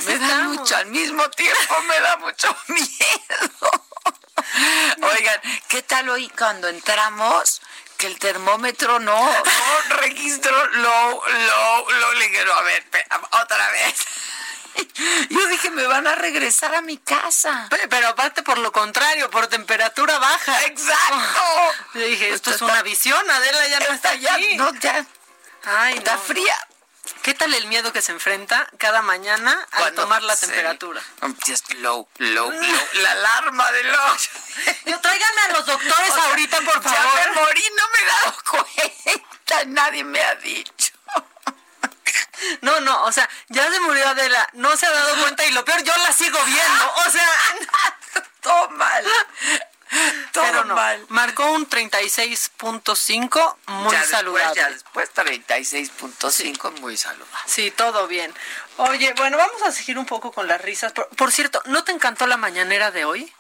[0.06, 3.88] me da mucho, al mismo tiempo me da mucho miedo.
[5.02, 7.62] Oigan, ¿qué tal hoy cuando entramos?
[7.98, 12.54] Que el termómetro no, no registró low, low, low, ligero.
[12.54, 12.86] A ver,
[13.42, 13.96] otra vez.
[15.30, 17.70] Yo dije, me van a regresar a mi casa.
[17.90, 20.66] Pero, aparte por lo contrario, por temperatura baja.
[20.66, 21.42] Exacto.
[21.94, 24.58] Yo dije, esto es una visión, Adela ya no está allí.
[24.58, 25.06] No, ya.
[25.64, 26.56] Ay, está fría.
[27.22, 31.02] ¿Qué tal el miedo que se enfrenta cada mañana al tomar la temperatura?
[31.46, 32.62] Just low, low, low.
[32.94, 34.18] La alarma de low.
[34.86, 37.00] Yo, tráiganme a los doctores ahorita, por favor.
[37.16, 39.66] Ya me morí, no me he dado cuenta.
[39.68, 40.97] Nadie me ha dicho.
[42.62, 45.66] No, no, o sea, ya se murió Adela, no se ha dado cuenta y lo
[45.66, 46.94] peor, yo la sigo viendo.
[47.08, 47.30] O sea,
[48.42, 49.06] todo mal.
[50.34, 51.06] Todo no, mal.
[51.10, 54.56] Marcó un 36.5 muy ya saludable.
[54.56, 57.38] ya después 36.5 muy saludable.
[57.46, 58.34] Sí, todo bien.
[58.78, 60.92] Oye, bueno, vamos a seguir un poco con las risas.
[60.92, 63.34] Por, por cierto, ¿no te encantó la mañanera de hoy?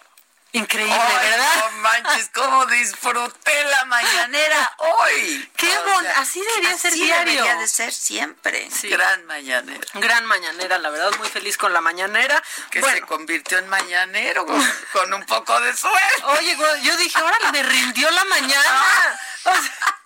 [0.57, 1.55] Increíble, Ay, ¿verdad?
[1.55, 5.51] No manches, cómo disfruté la mañanera hoy.
[5.55, 7.33] Qué bon, así debería así ser diario.
[7.33, 8.69] Debería de ser siempre.
[8.71, 8.89] Sí.
[8.89, 9.87] Gran mañanera.
[9.93, 12.41] Gran mañanera, la verdad, muy feliz con la mañanera.
[12.71, 16.23] Que bueno, se convirtió en mañanero con, con un poco de suerte.
[16.23, 19.19] Oye, yo dije, ahora me rindió la mañana.
[19.43, 19.97] O sea,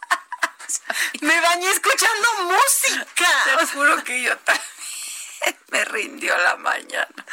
[1.22, 3.28] me bañé escuchando música.
[3.58, 4.66] Te juro que yo también
[5.70, 7.26] me rindió la mañana.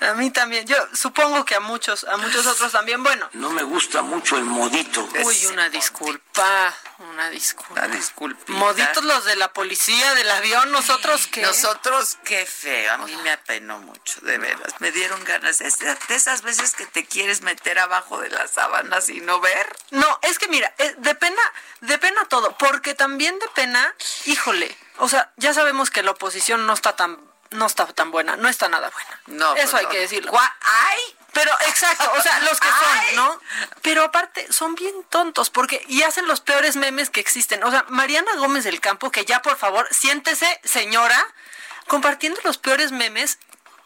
[0.00, 0.66] A mí también.
[0.66, 3.02] Yo supongo que a muchos, a muchos otros también.
[3.02, 3.28] Bueno.
[3.32, 5.08] No me gusta mucho el modito.
[5.24, 7.72] Uy, una disculpa, una disculpa.
[7.72, 8.52] Una disculpa.
[8.52, 11.42] Moditos los de la policía, del avión, nosotros que.
[11.42, 12.92] Nosotros qué feo.
[12.92, 14.74] A mí me apenó mucho, de veras.
[14.80, 15.60] Me dieron ganas.
[15.62, 19.76] Es de esas veces que te quieres meter abajo de las sábanas y no ver.
[19.90, 21.40] No, es que mira, eh, de pena,
[21.80, 23.94] de pena todo, porque también de pena,
[24.26, 24.76] híjole.
[24.98, 27.18] O sea, ya sabemos que la oposición no está tan
[27.50, 29.20] no está tan buena, no está nada buena.
[29.26, 29.90] No, eso pues hay no.
[29.90, 30.32] que decirlo.
[30.38, 31.16] ¡Ay!
[31.32, 33.40] Pero exacto, o sea, los que son, ¿no?
[33.82, 37.62] Pero aparte son bien tontos porque y hacen los peores memes que existen.
[37.62, 41.22] O sea, Mariana Gómez del Campo, que ya por favor, siéntese, señora,
[41.88, 43.38] compartiendo los peores memes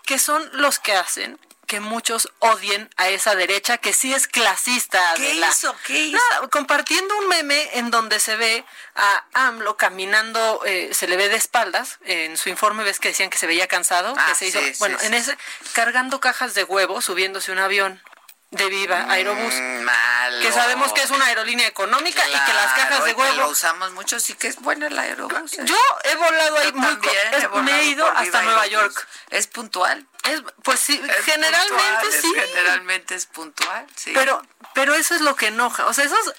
[0.04, 1.40] que son los que hacen
[1.70, 4.98] que muchos odien a esa derecha que sí es clasista.
[5.14, 5.48] ¿Qué Adela.
[5.50, 5.72] hizo?
[5.86, 6.18] ¿Qué hizo?
[6.32, 8.64] Nada, compartiendo un meme en donde se ve
[8.96, 12.00] a AMLO caminando, eh, se le ve de espaldas.
[12.06, 14.70] En su informe ves que decían que se veía cansado, Ah, que se hizo, sí,
[14.72, 15.06] sí, bueno, sí.
[15.06, 15.38] en ese
[15.72, 18.02] cargando cajas de huevo, subiéndose un avión
[18.50, 20.40] de Viva Aerobús, Mm, malo.
[20.42, 23.48] que sabemos que es una aerolínea económica y que las cajas de que lo huevo.
[23.48, 25.52] usamos mucho, sí que es buena el aerobús.
[25.54, 25.62] ¿eh?
[25.64, 28.62] Yo he volado ahí Yo muy también he volado me he ido hasta Viva Nueva
[28.62, 28.94] Aerobús.
[28.96, 29.08] York.
[29.30, 30.04] ¿Es puntual?
[30.24, 32.32] Es, pues sí, Es generalmente puntual, es- sí.
[32.34, 34.10] Generalmente es puntual, sí.
[34.14, 34.42] Pero,
[34.74, 35.86] pero eso es lo que enoja.
[35.86, 36.34] O sea, esos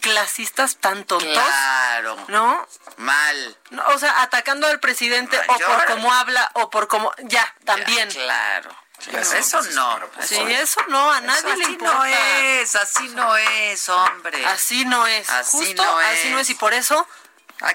[0.00, 1.32] clasistas tan tontos.
[1.32, 2.16] Claro.
[2.28, 2.66] ¿No?
[2.98, 3.56] Mal.
[3.70, 7.12] No, O sea, atacando al presidente o por cómo habla o por cómo.
[7.24, 8.08] Ya, también.
[8.10, 8.70] Claro.
[9.10, 10.00] Pero eso no.
[10.22, 11.94] Sí, eso no, a nadie Eso le así importa.
[11.94, 14.46] no es, así no es, hombre.
[14.46, 15.28] Así no es.
[15.30, 16.50] Así Justo no así no es.
[16.50, 17.06] Y por eso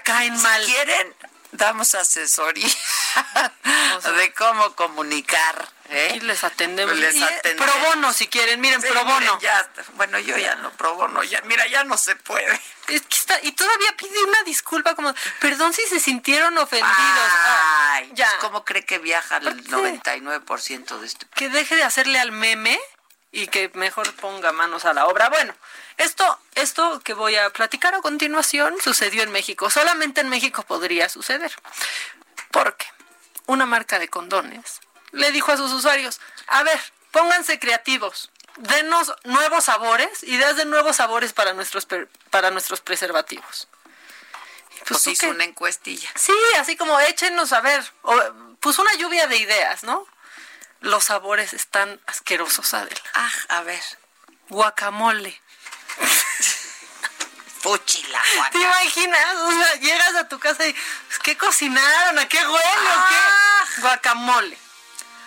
[0.04, 0.64] caen si mal.
[0.66, 1.16] quieren,
[1.52, 2.68] damos asesoría
[4.18, 5.70] de cómo comunicar.
[5.92, 6.14] ¿Eh?
[6.16, 6.96] Y les atendemos.
[6.98, 7.70] Les eh, atendemos.
[7.72, 8.60] pro bono, si quieren.
[8.62, 9.20] Miren, Sí, pro bono.
[9.20, 11.24] miren, ya, bueno, yo ya no pro bono.
[11.24, 12.60] Ya, mira, ya no se puede.
[12.88, 16.92] Es que está- y todavía pide una disculpa como, perdón si se sintieron ofendidos.
[16.98, 18.30] Ah, Ay, ya.
[18.40, 22.80] ¿Cómo cree que viaja el Aparte- 99% de este que deje de hacerle al meme
[23.32, 25.30] y que mejor ponga manos a la obra.
[25.30, 25.54] Bueno,
[25.98, 29.70] esto, esto que voy a platicar a continuación sucedió en México.
[29.70, 31.52] Solamente en México podría suceder.
[32.52, 32.86] Porque
[33.46, 34.82] una marca de condones
[35.12, 36.80] le dijo a sus usuarios, a ver,
[37.12, 38.32] pónganse creativos.
[38.58, 41.88] Denos nuevos sabores, ideas de nuevos sabores para nuestros
[42.30, 43.68] para nuestros preservativos.
[44.88, 46.10] Pues ¿tú hizo una encuestilla.
[46.16, 47.84] Sí, así como échenos a ver.
[48.02, 48.20] O,
[48.60, 50.06] pues una lluvia de ideas, ¿no?
[50.82, 53.02] Los sabores están asquerosos, Adela.
[53.14, 53.82] Ah, a ver.
[54.50, 55.42] Guacamole.
[57.62, 59.36] Fuchi la ¿Te imaginas?
[59.36, 62.18] O sea, llegas a tu casa y, pues, ¿qué cocinaron?
[62.18, 62.64] ¿A qué huele?
[63.10, 63.16] qué?
[63.16, 63.66] Ah.
[63.82, 64.58] Guacamole.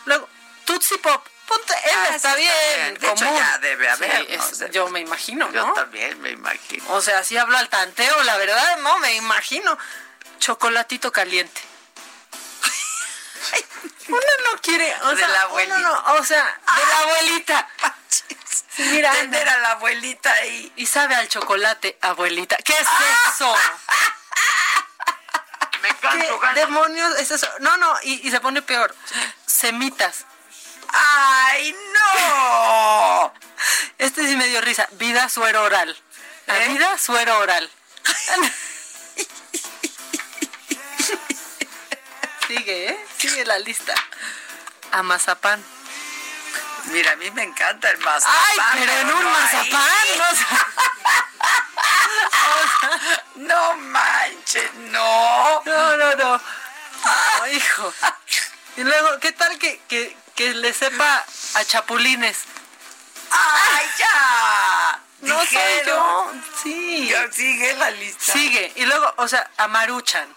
[0.06, 0.28] Luego,
[0.64, 1.26] Tootsie Pop.
[1.46, 2.94] Ponte, él Ah, está bien, bien.
[3.00, 4.34] De hecho, ya debe haber, Sí, ¿no?
[4.44, 6.84] es- O sea, yo me imagino, Yo también me imagino.
[6.90, 9.76] O sea, si hablo al tanteo, la verdad, no, me imagino.
[10.38, 11.60] Chocolatito caliente.
[14.08, 14.20] Uno
[14.52, 17.68] no quiere, o De sea, la uno no, o sea, de la abuelita.
[18.78, 20.72] Mira, Tener a la abuelita ahí.
[20.76, 22.56] y sabe al chocolate, abuelita.
[22.56, 22.86] ¿Qué es
[23.34, 23.54] eso?
[25.82, 26.54] Me ¿Qué canso, gato.
[26.60, 27.48] demonios es eso?
[27.60, 28.94] No, no, y, y se pone peor.
[29.54, 30.26] Semitas.
[30.88, 33.32] ¡Ay, no!
[33.98, 34.88] Este sí me dio risa.
[34.92, 35.96] Vida suero oral.
[36.46, 36.68] La ¿Eh?
[36.70, 37.70] vida suero oral.
[42.48, 43.06] Sigue, ¿eh?
[43.16, 43.94] Sigue la lista.
[44.90, 45.64] Amazapán.
[46.86, 48.36] Mira, a mí me encanta el mazapán.
[48.36, 50.24] Ay, pero en un no mazapán, no.
[53.54, 55.62] No manches, no.
[55.64, 56.40] No, no, no.
[56.40, 57.94] No, hijo.
[58.76, 62.38] Y luego, ¿qué tal que, que, que le sepa a chapulines?
[63.30, 65.00] ¡Ay, ya!
[65.20, 66.32] No soy yo.
[66.62, 67.08] Sí.
[67.08, 68.32] Ya sigue la lista.
[68.32, 68.72] Sigue.
[68.76, 70.28] Y luego, o sea, a Maruchan.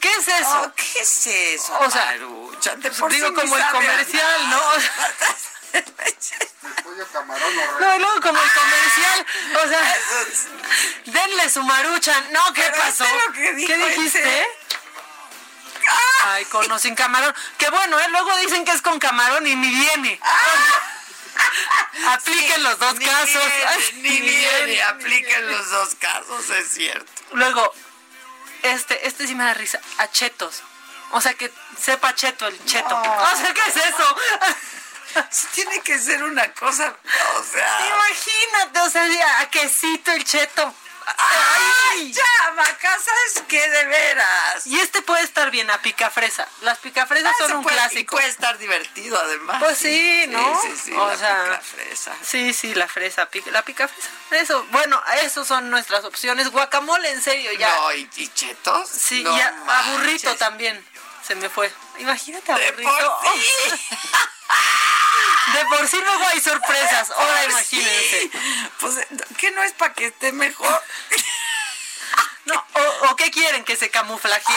[0.00, 0.62] ¿Qué es eso?
[0.62, 2.80] Oh, ¿Qué es eso, O sea, Maruchan?
[2.80, 4.60] De por Digo, sí como el comercial, ¿no?
[5.78, 9.26] O sea, camarón No, y luego como el comercial.
[9.64, 9.96] O sea,
[11.04, 12.32] denle su maruchan.
[12.32, 13.04] No, ¿qué Pero pasó?
[13.04, 14.20] este lo que dijo ¿Qué dijiste?
[14.20, 14.48] ese.
[16.24, 17.34] Ay, con o sin camarón.
[17.56, 18.08] Que bueno, ¿eh?
[18.10, 20.20] Luego dicen que es con camarón y ni viene.
[22.08, 23.42] Apliquen los dos Ni casos.
[23.94, 27.10] viene, ni viene, apliquen los dos casos, es cierto.
[27.32, 27.72] Luego,
[28.62, 29.80] este, este sí me da risa.
[29.98, 30.62] A chetos.
[31.12, 32.90] O sea, que sepa cheto el cheto.
[32.90, 33.22] No.
[33.22, 34.16] O sea, ¿qué es eso?
[35.54, 36.94] Tiene que ser una cosa,
[37.36, 37.86] o sea...
[37.86, 40.74] Imagínate, o sea, a quesito el cheto.
[41.16, 42.98] ¡Ay, ya, Maca!
[42.98, 43.68] ¿Sabes qué?
[43.68, 44.66] De veras.
[44.66, 46.46] Y este puede estar bien a picafresa.
[46.62, 48.16] Las picafresas Ah, son un puede- y clásico.
[48.16, 49.62] puede estar divertido, además.
[49.62, 50.60] Pues sí, ¿no?
[50.62, 52.14] Sí, sí, sí, O la sea, picafresa.
[52.22, 54.08] Sí, sí, la fresa, pica- la picafresa.
[54.32, 56.50] Eso, bueno, esos son nuestras opciones.
[56.50, 57.74] Guacamole, en serio, ya.
[57.76, 58.88] No, ¿y, y chetos?
[58.88, 59.48] sí, No ya.
[59.68, 60.38] A burrito manches.
[60.38, 60.86] también.
[61.26, 61.72] Se me fue.
[61.98, 62.82] Imagínate a De por
[63.42, 63.70] sí.
[65.52, 67.10] De por sí luego hay sorpresas.
[67.10, 68.30] Ahora imagínense.
[68.80, 68.94] Pues,
[69.38, 70.82] ¿qué no es para que esté mejor?
[72.44, 74.56] No, o, o qué quieren, que se camuflajee.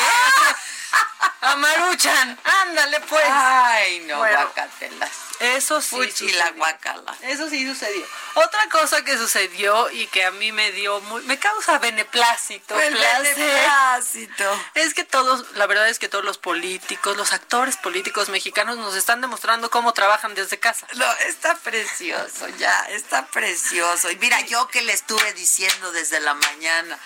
[1.42, 3.24] Amaruchan, ándale pues.
[3.28, 4.38] Ay, no, Bueno.
[4.44, 5.10] guacatelas.
[5.40, 5.90] Eso sí.
[5.90, 6.38] Fuchi sucedió.
[6.38, 7.16] la guacala.
[7.24, 8.06] Eso sí sucedió.
[8.36, 12.96] Otra cosa que sucedió y que a mí me dio muy, me causa beneplácito, El
[12.96, 14.62] placer, beneplácito.
[14.76, 18.96] es que todos, la verdad es que todos los políticos, los actores políticos mexicanos nos
[18.96, 20.86] están demostrando cómo trabajan desde casa.
[20.94, 24.12] No, está precioso, ya, está precioso.
[24.12, 27.00] Y mira, yo que le estuve diciendo desde la mañana,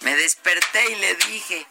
[0.00, 1.66] me desperté y le dije,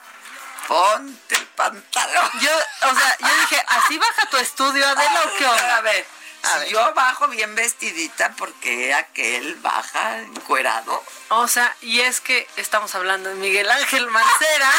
[0.68, 2.30] ponte el pantalón.
[2.42, 2.52] Yo,
[2.90, 5.82] o sea, yo dije, así baja tu estudio, Adela, o qué A onda.
[5.82, 6.06] ver,
[6.44, 6.68] A ver.
[6.70, 11.04] yo bajo bien vestidita, porque aquel baja encuerado?
[11.30, 14.72] O sea, y es que estamos hablando de Miguel Ángel Mancera,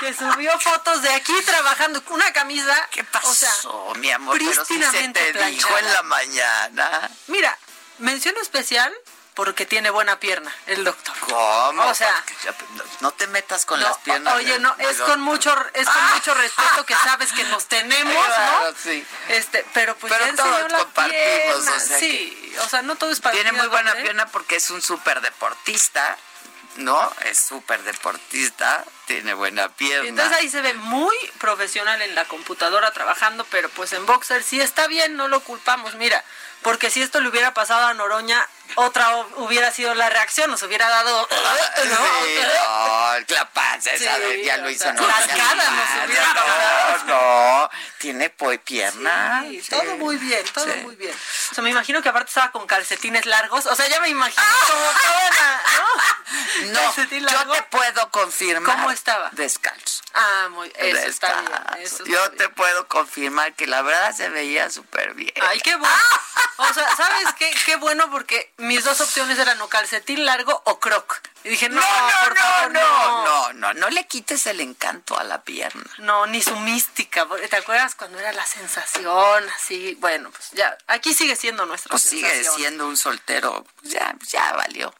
[0.00, 2.88] que subió fotos de aquí trabajando con una camisa.
[2.90, 3.34] ¿Qué pasó, O
[3.92, 4.38] sea, mi amor?
[4.38, 5.78] Pero si se te dijo planchada.
[5.80, 7.10] en la mañana.
[7.26, 7.58] Mira,
[7.98, 8.94] mención especial
[9.40, 11.14] porque tiene buena pierna, el doctor.
[11.20, 11.82] ¿Cómo?
[11.86, 12.12] O sea,
[13.00, 14.34] no, te metas con No, las piernas.
[14.34, 18.70] oye, no, es con mucho, es con mucho respeto que sabes que nos tenemos, Claro,
[18.70, 18.76] ¿no?
[18.76, 19.02] sí.
[19.28, 21.54] Este, pero pues Pero ya todos la compartimos, pierna.
[21.56, 24.68] o sea sí, o sea, no todo es Tiene ti, muy buena pierna porque es
[24.68, 26.18] un súper deportista,
[26.76, 27.10] ¿no?
[27.24, 30.06] Es súper deportista, tiene buena pierna.
[30.06, 34.60] Entonces ahí se ve muy profesional en la computadora trabajando, pero pues en boxer sí
[34.60, 36.22] está bien, no lo culpamos, mira,
[36.60, 40.62] porque si esto le hubiera pasado a Noroña, otra hu- hubiera sido la reacción, nos
[40.62, 41.28] hubiera dado...
[41.82, 45.06] Sí, no, la panza, esa Sí, vez ya lo hizo sea, ¿no?
[45.06, 47.04] las caras no, nos hubieran no, dado.
[47.06, 49.42] no, tiene pues pierna.
[49.48, 51.14] Sí, todo muy bien, todo muy bien.
[51.50, 53.66] O sea, me imagino que aparte estaba con calcetines largos.
[53.66, 56.20] O sea, ya me imagino como toda la- ¿no?
[56.72, 57.52] No, Calcetín yo largo.
[57.54, 58.76] te puedo confirmar.
[58.76, 59.30] ¿Cómo estaba?
[59.32, 60.02] Descalzo.
[60.14, 61.44] Ah, muy, eso está bien.
[61.52, 61.78] Descalzo.
[61.80, 62.36] eso está yo bien.
[62.36, 65.32] te puedo confirmar que la verdad se veía súper bien.
[65.48, 65.94] Ay, qué bueno.
[66.58, 67.50] O sea, ¿sabes qué?
[67.64, 71.20] Qué bueno porque mis dos opciones eran o calcetín largo o croc.
[71.44, 73.24] Y dije, no, no, no, por no, favor, no, no.
[73.24, 75.84] no, no, no le quites el encanto a la pierna.
[75.98, 77.26] No, ni su mística.
[77.26, 79.48] porque ¿Te acuerdas cuando era la sensación?
[79.56, 84.14] Así, bueno, pues ya, aquí sigue siendo nuestra Pues sigue siendo un soltero, pues ya,
[84.26, 84.94] ya valió.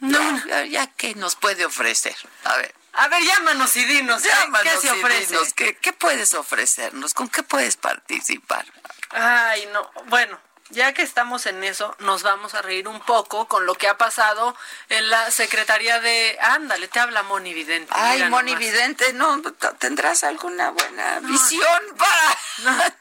[0.00, 0.18] No.
[0.46, 2.16] Ya, ya que nos puede ofrecer.
[2.44, 5.26] A ver, A ver, llámanos y dinos, ¿qué- llámanos ¿qué se y ofrece?
[5.32, 7.14] dinos, ¿qué, qué puedes ofrecernos?
[7.14, 8.66] ¿Con qué puedes participar?
[9.10, 10.38] Ay, no, bueno,
[10.70, 13.96] ya que estamos en eso, nos vamos a reír un poco con lo que ha
[13.96, 14.56] pasado
[14.88, 16.38] en la Secretaría de...
[16.40, 17.92] Ándale, te habla Moni Vidente.
[17.94, 18.66] Ay, Moni nomás.
[18.66, 19.42] Vidente, no,
[19.78, 22.90] ¿tendrás alguna buena visión para...?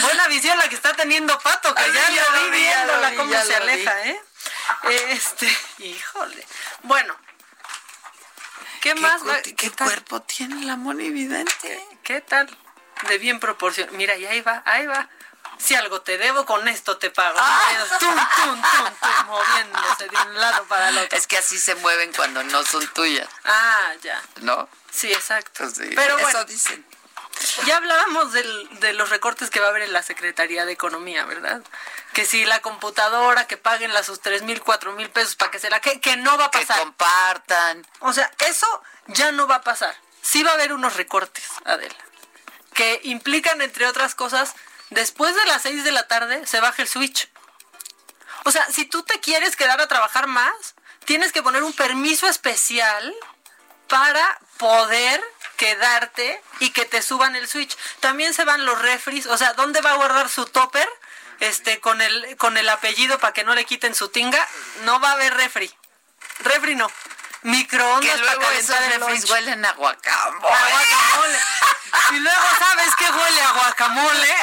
[0.00, 3.10] Buena visión la que está teniendo Pato, que Ay, ya, ya lo vi vi, viéndola
[3.10, 3.84] vi, cómo se vi.
[4.04, 4.20] ¿eh?
[5.10, 6.46] Este, híjole.
[6.82, 7.14] Bueno,
[8.80, 9.20] ¿qué, más?
[9.42, 11.86] ¿Qué, qué cuerpo tiene la Moni Vidente?
[12.02, 12.48] ¿Qué tal?
[13.08, 13.90] De bien proporción.
[13.92, 15.10] Mira, y ahí va, ahí va.
[15.58, 17.38] Si algo te debo, con esto te pago.
[17.40, 17.72] Ah.
[17.98, 21.16] Tum, tum, tum, tum, moviéndose de un lado para el otro.
[21.16, 24.22] Es que así se mueven cuando no son tuyas, Ah, ya.
[24.42, 24.68] ¿no?
[24.92, 25.68] Sí, exacto.
[25.70, 26.44] Sí, Pero eso bueno.
[26.44, 26.86] dicen.
[27.66, 31.24] Ya hablábamos del- de los recortes que va a haber en la Secretaría de Economía,
[31.26, 31.60] ¿verdad?
[32.14, 35.58] Que si la computadora, que paguen las sus tres mil, cuatro mil pesos para que
[35.58, 35.80] se la...
[35.80, 36.78] Que, que no va a Que pasar.
[36.80, 37.86] compartan.
[38.00, 38.66] O sea, eso
[39.08, 39.94] ya no va a pasar.
[40.22, 41.94] Sí va a haber unos recortes, Adela,
[42.72, 44.54] que implican, entre otras cosas,
[44.90, 47.28] después de las 6 de la tarde se baja el switch.
[48.44, 52.28] O sea, si tú te quieres quedar a trabajar más, tienes que poner un permiso
[52.28, 53.14] especial
[53.88, 55.22] para poder
[55.56, 57.76] quedarte y que te suban el switch.
[58.00, 60.88] También se van los refris, o sea, ¿dónde va a guardar su topper?
[61.40, 64.46] Este, con el, con el apellido para que no le quiten su tinga,
[64.84, 65.70] no va a haber refri.
[66.40, 66.90] Refri no.
[67.42, 69.30] Microondas Que para esos calentar el lunch.
[69.30, 70.54] huelen a guacamole.
[70.54, 71.38] A guacamole.
[72.12, 74.34] Y luego sabes que huele a guacamole.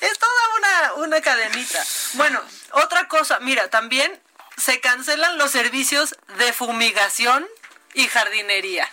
[0.00, 1.82] Es toda una, una cadenita.
[2.14, 2.40] Bueno,
[2.72, 4.22] otra cosa, mira, también
[4.56, 7.46] se cancelan los servicios de fumigación
[7.94, 8.88] y jardinería.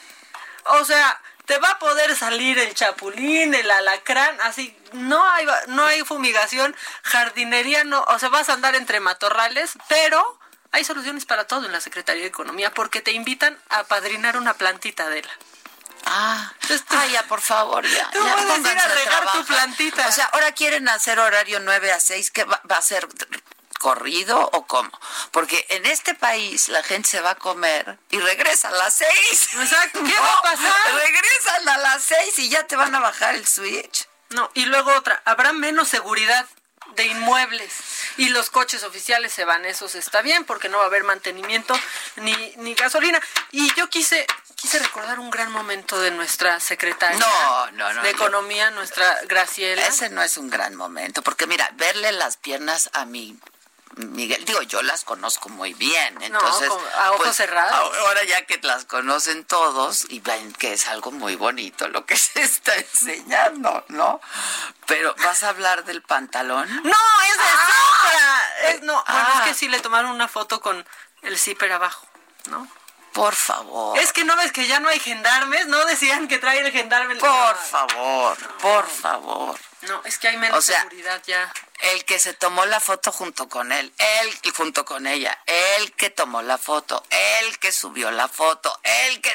[0.65, 5.85] O sea, te va a poder salir el chapulín, el alacrán, así, no hay, no
[5.85, 10.39] hay fumigación, jardinería no, o sea, vas a andar entre matorrales, pero
[10.73, 14.55] hay soluciones para todo en la Secretaría de Economía porque te invitan a padrinar una
[14.55, 15.31] plantita de la.
[16.05, 16.53] Ah,
[16.89, 18.09] ah, ya, por favor, ya.
[18.11, 20.07] Tú ya puedes ir a regar tu plantita.
[20.07, 23.07] O sea, ahora quieren hacer horario 9 a 6, que va, va a ser
[23.79, 24.91] corrido o cómo?
[25.31, 29.53] Porque en este país la gente se va a comer y regresa a las 6.
[29.53, 30.95] Exacto, ¿qué va a pasar?
[30.95, 34.07] Regresan a las 6 y ya te van a bajar el switch.
[34.29, 36.47] No, y luego otra, habrá menos seguridad
[36.95, 37.73] de inmuebles
[38.17, 41.03] y los coches oficiales se van, eso se está bien porque no va a haber
[41.03, 41.75] mantenimiento
[42.17, 43.21] ni, ni gasolina.
[43.51, 44.25] Y yo quise
[44.63, 49.85] quise recordar un gran momento de nuestra secretaria No, no, no, de Economía, nuestra Graciela.
[49.85, 53.37] Ese no es un gran momento, porque mira, verle las piernas a mi
[53.95, 56.69] Miguel, digo, yo las conozco muy bien, entonces...
[56.95, 57.97] a ojos pues, cerrados.
[57.99, 62.17] Ahora ya que las conocen todos y ven que es algo muy bonito lo que
[62.17, 64.19] se está enseñando, ¿no?
[64.87, 66.67] Pero, ¿vas a hablar del pantalón?
[66.83, 66.97] No,
[67.29, 68.75] es de zipper.
[68.75, 69.33] Es, no, bueno, Ah.
[69.37, 70.85] es que sí le tomaron una foto con
[71.21, 72.07] el zipper abajo,
[72.49, 72.67] ¿no?
[73.13, 73.97] Por favor.
[73.99, 75.85] Es que no ves que ya no hay gendarmes, ¿no?
[75.85, 77.15] Decían que trae el gendarme.
[77.17, 79.59] Por favor, por favor.
[79.87, 81.51] No, es que hay menos O sea, seguridad ya.
[81.79, 85.91] El que se tomó la foto junto con él, él y junto con ella, él
[85.93, 89.31] que tomó la foto, él que subió la foto, él que...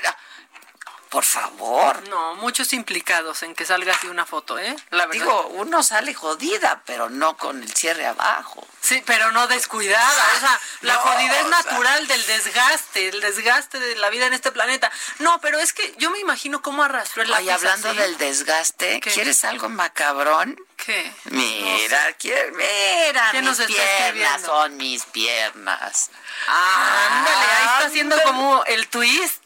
[1.11, 2.07] Por favor.
[2.09, 4.77] No, muchos implicados en que salga así una foto, ¿eh?
[4.91, 5.13] La verdad.
[5.25, 8.67] Digo, uno sale jodida, pero no con el cierre abajo.
[8.81, 10.25] Sí, pero no descuidada.
[10.37, 11.63] O sea, la No, jodidez o sea.
[11.63, 14.91] natural del desgaste, el desgaste de la vida en este planeta.
[15.19, 17.99] No, pero es que yo me imagino cómo arrastró el lápiz Oye, hablando así.
[17.99, 19.11] del desgaste, ¿Qué?
[19.11, 20.59] ¿quieres algo macabrón?
[20.77, 21.13] ¿Qué?
[21.25, 26.11] Mira, ¿quiere- mira, ¿Qué mis nos piernas son mis piernas.
[26.47, 29.43] Ándale, ahí está haciendo como el twist.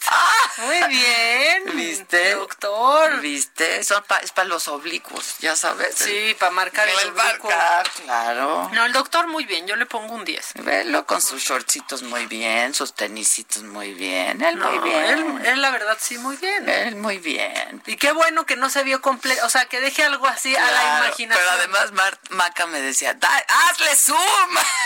[0.59, 1.52] Muy bien.
[1.74, 2.35] ¿Viste?
[2.35, 3.20] Doctor.
[3.20, 3.85] ¿Viste?
[3.85, 5.95] Son pa- es para los oblicuos, ya sabes.
[5.97, 7.51] Sí, para marcar el, El oblicuo.
[7.51, 8.70] marcar, claro.
[8.73, 10.53] No, el doctor muy bien, yo le pongo un 10.
[10.57, 14.43] Velo con sus shortcitos muy bien, sus tenisitos muy bien.
[14.43, 15.05] Él muy bien.
[15.05, 16.69] Él, él, la verdad sí muy bien.
[16.69, 17.83] Él muy bien.
[17.87, 20.70] Y qué bueno que no se vio completo, o sea, que deje algo así a
[20.70, 21.43] la imaginación.
[21.45, 24.19] Pero además Mar- Maca me decía, "Da- hazle zoom.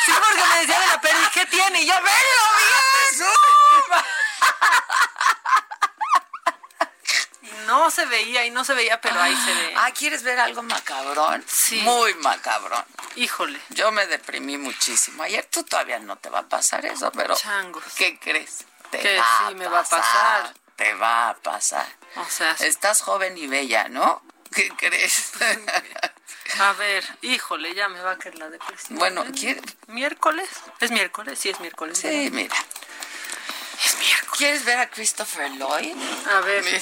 [0.05, 1.83] Sí, porque me decía de la peli, ¿qué tiene?
[1.83, 2.07] Y yo, ¡Velo
[2.59, 3.27] bien!
[5.96, 5.96] Y
[7.67, 9.75] no se veía, y no se veía, pero ahí se ve.
[9.77, 11.45] Ah, ¿quieres ver algo macabrón?
[11.47, 11.81] Sí.
[11.83, 12.85] Muy macabrón.
[13.17, 13.61] Híjole.
[13.71, 15.23] Yo me deprimí muchísimo.
[15.23, 17.85] Ayer tú todavía no te va a pasar eso, pero Changos.
[17.97, 18.65] ¿qué crees?
[18.91, 20.55] Te Que va sí me va a pasar.
[20.77, 21.87] Te va a pasar.
[22.17, 24.23] O sea, Estás joven y bella, ¿no?
[24.55, 25.33] ¿Qué crees?
[26.61, 28.99] a ver, híjole, ya me va a caer la depresión.
[28.99, 29.25] bueno.
[29.35, 29.63] ¿quieres?
[29.89, 30.49] ¿Miércoles?
[30.81, 31.39] ¿Es miércoles?
[31.39, 31.99] Sí, es miércoles.
[31.99, 32.55] Sí, mira.
[33.85, 34.31] Es miércoles.
[34.37, 35.97] ¿Quieres ver a Christopher Lloyd?
[36.35, 36.65] A ver.
[36.65, 36.81] Mira.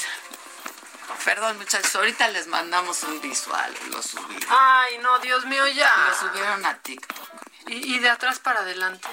[1.25, 4.49] Perdón, muchachos, ahorita les mandamos un visual, lo subieron.
[4.51, 5.91] Ay, no, Dios mío, ya.
[6.09, 7.29] Lo subieron a TikTok.
[7.67, 9.09] ¿Y, y de atrás para adelante?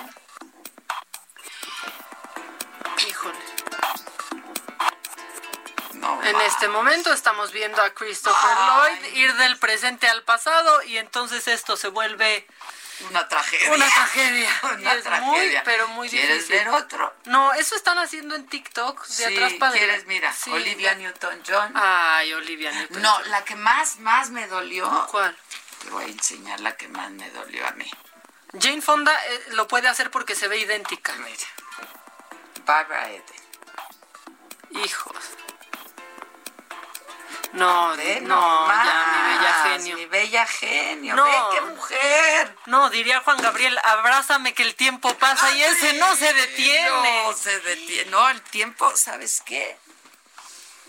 [3.07, 3.39] Híjole.
[5.93, 6.21] No.
[6.23, 8.99] En este momento estamos viendo a Christopher Ay.
[8.99, 12.45] Lloyd ir del presente al pasado y entonces esto se vuelve
[13.09, 13.71] Una tragedia.
[13.73, 14.49] una tragedia.
[14.63, 16.55] Una es muy, pero muy ¿Quieres difícil.
[16.57, 17.13] ver otro?
[17.25, 20.05] No, eso están haciendo en TikTok de Sí, atrás para ¿quieres?
[20.05, 20.51] Mira, Sí.
[20.51, 21.73] Olivia Newton-John.
[21.75, 23.01] Ay, Olivia Newton.
[23.01, 25.07] No, la que más, más me dolió.
[25.11, 25.35] ¿Cuál?
[25.83, 27.89] Te voy a enseñar la que más me dolió a mí.
[28.59, 31.13] Jane Fonda eh, lo puede hacer porque se ve idéntica.
[31.13, 31.37] Mira.
[32.65, 33.23] Barbara Eden.
[34.83, 35.15] Hijos.
[37.53, 39.97] No, Ve no, ya, mi bella genio.
[39.97, 41.15] Mi bella genio.
[41.15, 41.23] No.
[41.25, 42.55] Ve qué mujer.
[42.67, 47.23] No, diría Juan Gabriel, abrázame que el tiempo pasa y ese no se detiene.
[47.23, 48.09] No se detiene.
[48.11, 49.77] No, el tiempo, ¿sabes qué?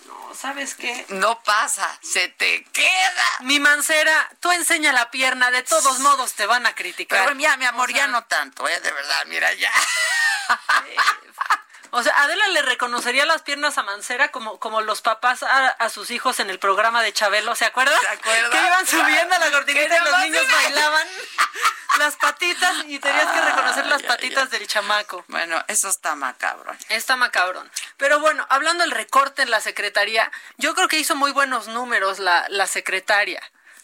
[0.06, 1.05] No, ¿sabes qué?
[1.09, 3.24] No pasa, se te queda.
[3.40, 7.26] Mi mancera, tú enseña la pierna, de todos modos te van a criticar.
[7.26, 8.80] Pero ya, mi amor, ya no tanto, ¿eh?
[8.80, 9.72] De verdad, mira, ya.
[11.94, 15.90] O sea, Adela le reconocería las piernas a Mancera como, como los papás a, a
[15.90, 18.01] sus hijos en el programa de Chabelo, ¿se acuerdan?
[18.01, 18.51] ¿Se acuerdan?
[18.51, 21.06] Que iban subiendo a la Que cortinita y los niños bailaban
[21.98, 25.23] las patitas y tenías que reconocer las patitas del chamaco.
[25.28, 26.78] Bueno, eso está macabrón.
[26.89, 27.70] Está macabrón.
[27.98, 32.19] Pero bueno, hablando del recorte en la secretaría, yo creo que hizo muy buenos números
[32.19, 33.43] la, la secretaria.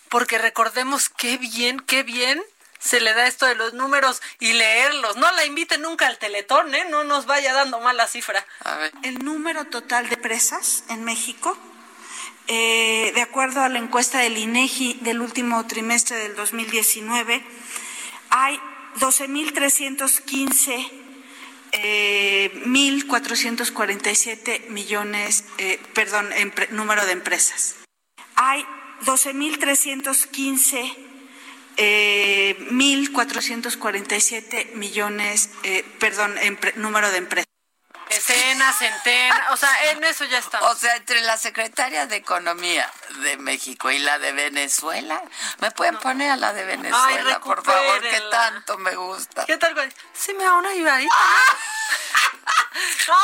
[0.09, 2.43] Porque recordemos qué bien, qué bien
[2.79, 5.17] se le da esto de los números y leerlos.
[5.17, 6.87] No la inviten nunca al teletón, ¿eh?
[6.91, 8.47] No nos vaya dando mala cifra.
[8.65, 8.93] A ver.
[9.03, 11.57] El número total de presas en México,
[12.47, 17.45] eh, de acuerdo a la encuesta del INEGI del último trimestre del 2019,
[18.31, 18.59] hay
[18.97, 21.09] 12.315
[21.73, 26.31] eh, 1.447 millones, eh, perdón,
[26.71, 27.75] número de empresas.
[28.37, 28.65] Hay
[29.05, 31.08] 12.315
[31.79, 36.35] eh, 1.447 millones, eh, perdón,
[36.77, 37.47] número de empresas.
[38.11, 40.73] Escena, centena, o sea, en eso ya estamos.
[40.73, 42.91] O sea, entre la secretaria de Economía
[43.23, 45.23] de México y la de Venezuela,
[45.59, 49.45] ¿me pueden poner a la de Venezuela, por favor, que tanto me gusta?
[49.45, 49.93] ¿Qué tal, güey?
[50.15, 51.15] Sí, me da una ayudadita.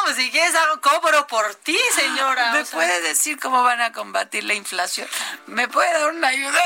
[0.05, 2.52] pues si quieres algo, cobro por ti, señora.
[2.52, 2.78] ¿Me o sea.
[2.78, 5.09] puede decir cómo van a combatir la inflación?
[5.47, 6.62] ¿Me puede dar una ayuda?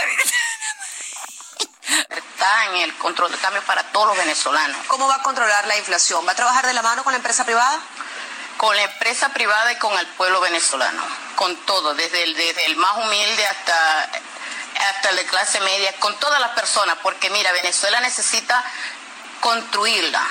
[2.11, 4.87] Está en el control de cambio para todos los venezolanos.
[4.89, 6.27] ¿Cómo va a controlar la inflación?
[6.27, 7.81] ¿Va a trabajar de la mano con la empresa privada?
[8.57, 11.03] Con la empresa privada y con el pueblo venezolano.
[11.37, 14.11] Con todo, desde el, desde el más humilde hasta,
[14.91, 18.63] hasta el de clase media, con todas las personas, porque mira, Venezuela necesita
[19.41, 20.23] construirla.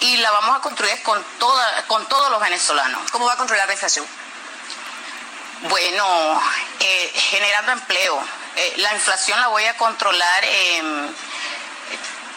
[0.00, 3.10] Y la vamos a construir con, toda, con todos los venezolanos.
[3.10, 4.06] ¿Cómo va a controlar la inflación?
[5.62, 6.40] Bueno,
[6.78, 8.22] eh, generando empleo.
[8.54, 11.12] Eh, la inflación la voy a controlar, em,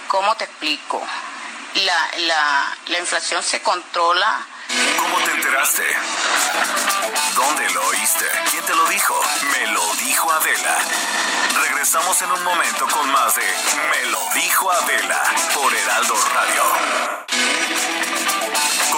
[0.08, 1.02] ¿cómo te explico?
[1.76, 4.46] La, la, la inflación se controla.
[4.98, 5.84] ¿Cómo te enteraste?
[7.36, 8.26] ¿Dónde lo oíste?
[8.50, 9.22] ¿Quién te lo dijo?
[9.52, 10.78] Me lo dijo Adela.
[11.62, 15.22] Regresamos en un momento con más de Me lo dijo Adela
[15.54, 17.91] por Heraldo Radio.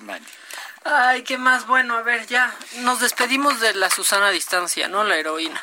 [0.00, 0.20] Más?
[0.84, 1.96] Ay, qué más bueno.
[1.96, 5.04] A ver, ya nos despedimos de la Susana a distancia, ¿no?
[5.04, 5.62] La heroína.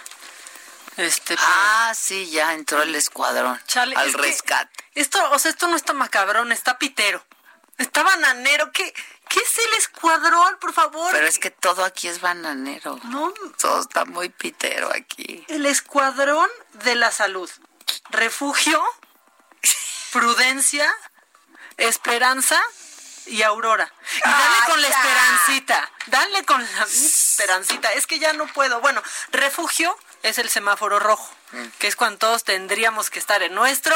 [0.98, 1.36] Este.
[1.40, 4.84] Ah, sí, ya entró el escuadrón Chale, al es rescate.
[4.94, 7.24] Esto, o sea, esto no está macabrón, está pitero.
[7.78, 8.72] Está bananero.
[8.72, 8.94] ¿Qué,
[9.28, 11.12] qué es el escuadrón, por favor?
[11.12, 13.00] Pero es que todo aquí es bananero.
[13.06, 13.34] No.
[13.60, 15.44] Todo está muy pitero aquí.
[15.48, 16.50] El escuadrón
[16.84, 17.50] de la salud.
[18.12, 18.84] Refugio,
[20.12, 20.94] prudencia,
[21.78, 22.62] esperanza
[23.26, 23.91] y aurora.
[24.18, 25.91] Y dale con la esperancita.
[26.08, 27.90] Dale con la esperancita.
[27.94, 28.80] Es que ya no puedo.
[28.82, 29.02] Bueno,
[29.32, 31.34] refugio es el semáforo rojo,
[31.80, 33.95] que es cuando todos tendríamos que estar en nuestro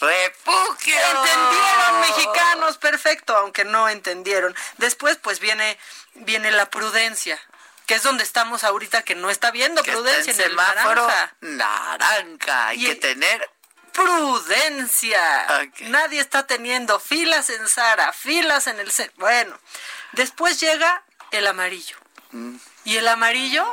[0.00, 0.96] refugio.
[0.96, 4.54] Entendieron, mexicanos, perfecto, aunque no entendieron.
[4.78, 5.78] Después, pues viene,
[6.14, 7.38] viene la prudencia,
[7.86, 10.66] que es donde estamos ahorita, que no está viendo Que prudencia está en en el
[10.66, 11.34] semáforo naranja.
[11.40, 12.66] naranja.
[12.68, 13.50] Hay Y- que tener
[13.92, 15.20] Prudencia.
[15.80, 18.90] Nadie está teniendo filas en Sara, filas en el...
[19.16, 19.58] Bueno,
[20.12, 21.96] después llega el amarillo.
[22.32, 22.56] Mm.
[22.84, 23.64] Y el amarillo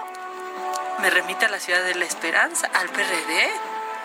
[0.99, 3.51] me remite a la ciudad de la esperanza, al PRD.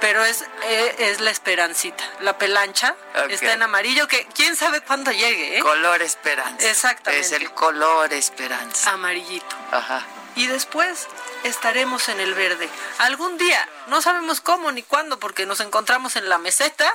[0.01, 2.05] Pero es, eh, es la esperancita.
[2.21, 2.95] La pelancha
[3.31, 5.61] está en amarillo, que quién sabe cuándo llegue, ¿eh?
[5.61, 6.69] color esperanza.
[6.69, 7.27] Exactamente.
[7.27, 8.91] Es el color esperanza.
[8.93, 9.57] Amarillito.
[9.73, 10.05] Ajá.
[10.37, 11.07] y después
[11.45, 12.69] estaremos en el verde.
[12.99, 16.93] Algún día, no sabemos cómo ni cuándo, porque nos encontramos en la meseta,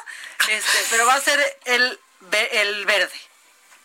[0.50, 2.00] este, pero va a ser el,
[2.52, 3.22] el verde.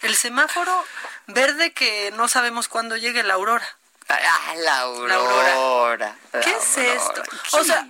[0.03, 0.85] El semáforo
[1.27, 3.67] verde que no sabemos cuándo llegue la aurora.
[4.09, 6.17] Ah, la aurora.
[6.33, 7.23] ¿Qué es esto?
[7.53, 7.87] O sea,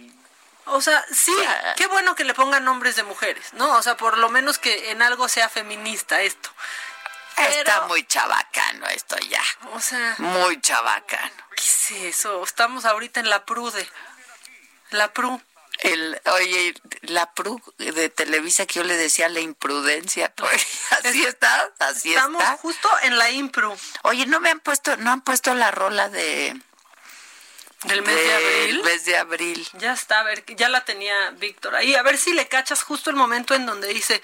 [0.67, 1.35] o sea, sí,
[1.77, 3.77] qué bueno que le pongan nombres de mujeres, ¿no?
[3.77, 6.51] O sea, por lo menos que en algo sea feminista esto.
[7.37, 9.43] Está muy chabacano esto ya.
[9.73, 10.15] O sea.
[10.19, 11.33] Muy chabacano.
[11.57, 12.43] ¿Qué es eso?
[12.43, 13.89] Estamos ahorita en la Prude.
[14.91, 15.41] La Pru.
[15.81, 21.73] El, oye, la PRU de Televisa que yo le decía la imprudencia, pues, así está,
[21.81, 22.57] así Estamos está.
[22.59, 23.77] justo en la impru.
[24.03, 26.57] Oye, no me han puesto, no han puesto la rola de
[27.85, 28.83] del mes de, abril.
[28.83, 29.69] mes de abril.
[29.75, 33.11] Ya está, a ver, ya la tenía Víctor ahí, a ver si le cachas justo
[33.11, 34.23] el momento en donde dice,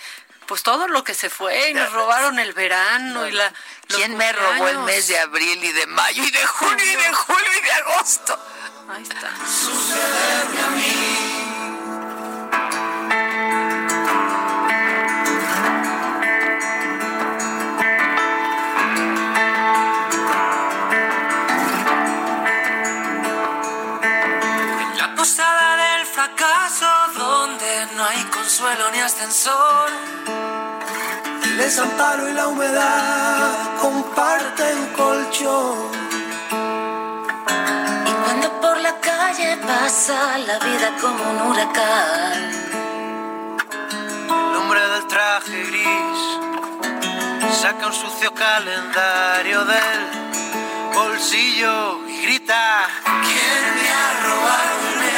[0.51, 3.53] pues todo lo que se fue y nos robaron el verano y la
[3.87, 7.13] ¿Quién me robó el mes de abril y de mayo y de junio y de
[7.13, 8.37] julio y de agosto?
[8.89, 9.31] Ahí está.
[9.47, 11.27] Sucederme a mí.
[25.17, 29.70] Posada del fracaso, donde no hay consuelo ni ascensor.
[31.71, 35.93] El desamparo y la humedad comparten colchón.
[38.09, 42.51] Y cuando por la calle pasa la vida como un huracán.
[44.27, 46.19] El hombre del traje gris
[47.57, 50.01] saca un sucio calendario del
[50.93, 55.10] bolsillo y grita: ¿Quién me ha robado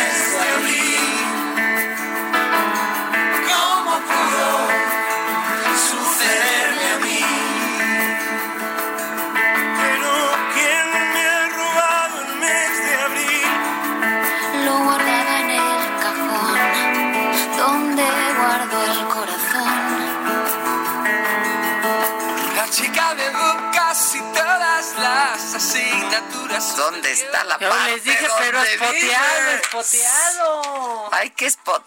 [26.76, 31.14] ¿Dónde está la Yo parte les dije, pero espoteado, espoteado.
[31.14, 31.84] Hay que spot.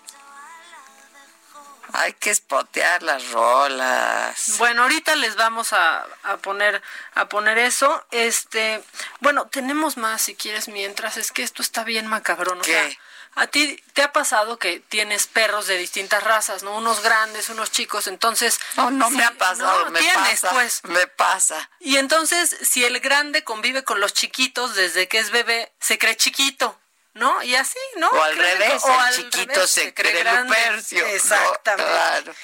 [1.94, 4.58] Hay que spotear las rolas.
[4.58, 6.82] Bueno, ahorita les vamos a, a poner
[7.14, 8.04] a poner eso.
[8.12, 8.84] Este,
[9.22, 12.72] bueno, tenemos más si quieres mientras, es que esto está bien macabrón, o ¿Qué?
[12.74, 13.00] sea,
[13.36, 16.76] a ti te ha pasado que tienes perros de distintas razas, ¿no?
[16.76, 20.54] Unos grandes, unos chicos, entonces No, no me ha pasado, no, me tienes, pasa.
[20.54, 20.84] pues.
[20.86, 21.70] Me pasa.
[21.80, 26.16] Y entonces, si el grande convive con los chiquitos desde que es bebé, se cree
[26.16, 26.80] chiquito,
[27.14, 27.44] ¿no?
[27.44, 28.08] Y así, ¿no?
[28.10, 30.50] O al revés, o el al chiquito revés, se cree cree grande.
[30.50, 31.02] Lupercio.
[31.02, 31.08] ¿no?
[31.08, 31.92] Exactamente.
[31.92, 32.36] Claro.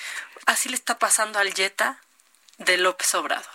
[0.46, 2.00] Así le está pasando al Jetta
[2.58, 3.46] de López Obrador.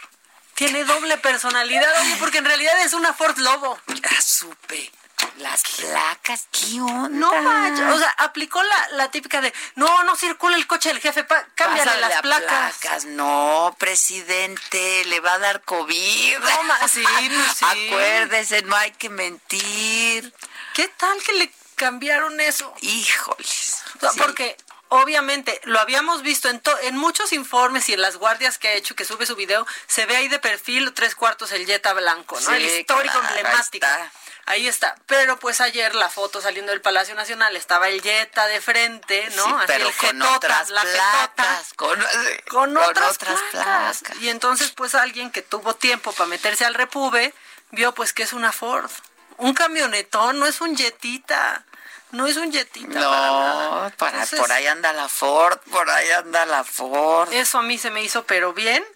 [0.54, 3.78] Tiene doble personalidad, oye, porque en realidad es una Ford Lobo.
[3.88, 4.90] Ya supe.
[5.38, 7.08] Las placas, ¿qué onda?
[7.10, 10.98] No manches, o sea, aplicó la, la típica de, no, no circula el coche del
[11.00, 13.04] jefe, pa- cámbiale Pásale las placas.
[13.04, 16.38] No, presidente, le va a dar COVID.
[16.38, 17.04] No, ma- sí,
[17.56, 17.64] sí.
[17.64, 20.32] Acuérdese, no hay que mentir.
[20.74, 22.72] ¿Qué tal que le cambiaron eso?
[22.80, 23.82] Híjoles.
[23.96, 24.18] O sea, Sí.
[24.20, 24.56] Porque
[24.88, 28.72] obviamente lo habíamos visto en, to- en muchos informes y en las guardias que ha
[28.72, 32.38] hecho, que sube su video, se ve ahí de perfil tres cuartos el Jetta blanco,
[32.40, 32.48] ¿no?
[32.50, 33.86] Sí, el histórico claro, emblemático.
[33.86, 34.12] está.
[34.48, 34.94] Ahí está.
[35.06, 39.44] Pero pues ayer la foto saliendo del Palacio Nacional estaba el Jetta de frente, ¿no?
[39.44, 41.32] Sí, Así pero el con jetota, otras la jetota.
[41.34, 41.74] placas.
[41.74, 42.06] Con, con,
[42.48, 43.98] con otras, otras placas.
[44.02, 44.22] placas.
[44.22, 47.34] Y entonces, pues alguien que tuvo tiempo para meterse al Repube,
[47.72, 48.90] vio pues que es una Ford.
[49.38, 51.64] Un camionetón, no es un jetita.
[52.12, 52.94] No es un jetita.
[53.00, 53.84] para nada.
[53.90, 57.32] No, para, Entonces, por ahí anda la Ford, por ahí anda la Ford.
[57.32, 58.86] Eso a mí se me hizo, pero bien,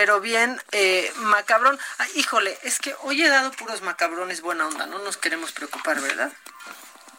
[0.00, 1.78] pero bien eh, macabrón.
[1.98, 6.00] Ay, híjole, es que hoy he dado puros macabrones buena onda, no nos queremos preocupar,
[6.00, 6.32] ¿verdad?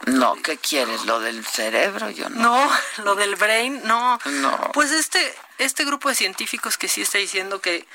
[0.08, 1.06] No, ¿qué quieres?
[1.06, 2.10] ¿Lo del cerebro?
[2.10, 2.41] Yo no.
[2.41, 2.72] No,
[3.03, 4.20] lo del brain, no.
[4.26, 4.72] No.
[4.74, 7.86] Pues este, este grupo de científicos que sí está diciendo que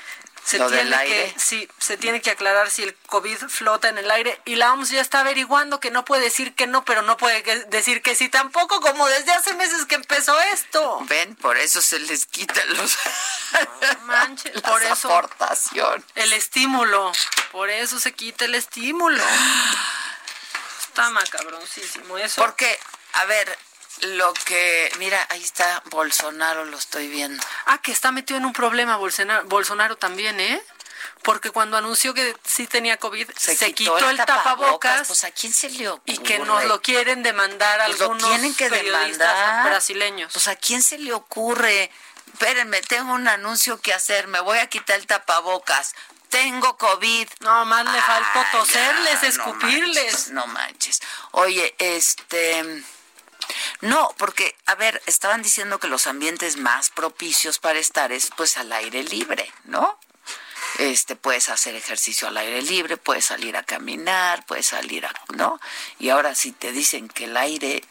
[0.47, 1.33] se Lo del tiene aire.
[1.33, 4.71] que, sí, se tiene que aclarar si el COVID flota en el aire y la
[4.71, 8.15] OMS ya está averiguando que no puede decir que no, pero no puede decir que
[8.15, 10.99] sí tampoco, como desde hace meses que empezó esto.
[11.09, 12.97] Ven, por eso se les quitan los
[14.03, 15.09] Manche, las por eso.
[15.09, 16.05] aportaciones.
[16.15, 17.11] El estímulo,
[17.51, 19.21] por eso se quita el estímulo.
[20.79, 22.41] Está macabroncísimo eso.
[22.41, 22.79] Porque,
[23.13, 23.57] a ver,
[24.01, 27.43] lo que, mira, ahí está Bolsonaro, lo estoy viendo.
[27.65, 30.61] Ah, que está metido en un problema Bolsonaro, Bolsonaro también, ¿eh?
[31.23, 35.69] Porque cuando anunció que sí tenía COVID, se, quitó, el tapabocas, Pues a quién se
[35.69, 36.03] le ocurre.
[36.13, 39.65] y que nos lo quieren demandar Pues lo algunos tienen que periodistas demandar.
[39.65, 40.31] brasileños.
[40.33, 41.91] Pues a quién se le ocurre.
[42.33, 45.95] Espérenme, tengo un anuncio que hacer, me voy a quitar el tapabocas.
[46.29, 47.27] tengo COVID.
[47.39, 50.29] No, más le faltó toserles, escupirles.
[50.31, 51.01] No manches, no manches.
[51.31, 52.83] Oye, este...
[53.81, 58.57] No, porque, a ver, estaban diciendo que los ambientes más propicios para estar es pues
[58.57, 59.99] al aire libre, ¿no?
[60.79, 65.59] Este, puedes hacer ejercicio al aire libre, puedes salir a caminar, puedes salir a, ¿no?
[65.97, 67.83] Y ahora si te dicen que el aire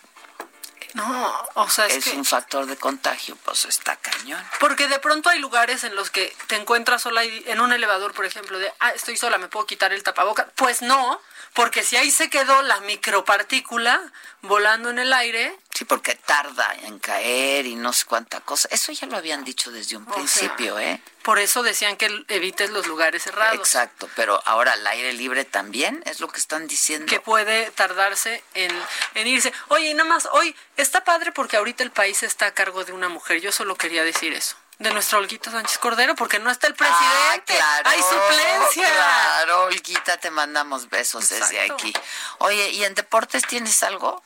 [0.94, 2.10] No, o sea, es, es que...
[2.16, 4.42] un factor de contagio, pues está cañón.
[4.60, 8.14] Porque de pronto hay lugares en los que te encuentras sola y- en un elevador,
[8.14, 10.46] por ejemplo, de, ah, estoy sola, ¿me puedo quitar el tapaboca?
[10.54, 11.20] Pues no,
[11.56, 14.00] porque si ahí se quedó la micropartícula
[14.42, 18.66] volando en el aire, Sí, porque tarda en caer y no sé cuánta cosa.
[18.70, 21.02] Eso ya lo habían dicho desde un sea, principio, ¿eh?
[21.22, 23.58] por eso decían que evites los lugares cerrados.
[23.58, 27.04] Exacto, pero ahora al aire libre también es lo que están diciendo.
[27.06, 28.70] que puede tardarse en,
[29.14, 29.52] en irse.
[29.68, 32.92] Oye, y nada más, hoy está padre porque ahorita el país está a cargo de
[32.92, 33.42] una mujer.
[33.42, 34.56] Yo solo quería decir eso.
[34.78, 37.58] De nuestra Olguita Sánchez Cordero, porque no está el presidente.
[37.58, 38.92] Ah, claro, Hay suplencia.
[38.92, 41.94] Claro, Olguita, te mandamos besos desde aquí.
[42.38, 44.22] Oye, ¿y en deportes tienes algo?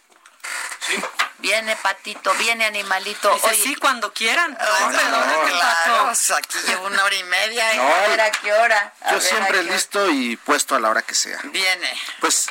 [0.80, 1.00] Sí.
[1.38, 3.32] Viene patito, viene animalito.
[3.34, 4.56] Dice, Oye, sí, cuando quieran.
[4.60, 7.72] Ay, No, claro, o sea, aquí llevo una hora y media.
[7.72, 7.76] ¿eh?
[7.76, 8.92] No, a ver a qué hora.
[9.02, 9.72] A Yo ver, siempre hora.
[9.72, 11.38] listo y puesto a la hora que sea.
[11.44, 11.98] Viene.
[12.20, 12.46] Pues,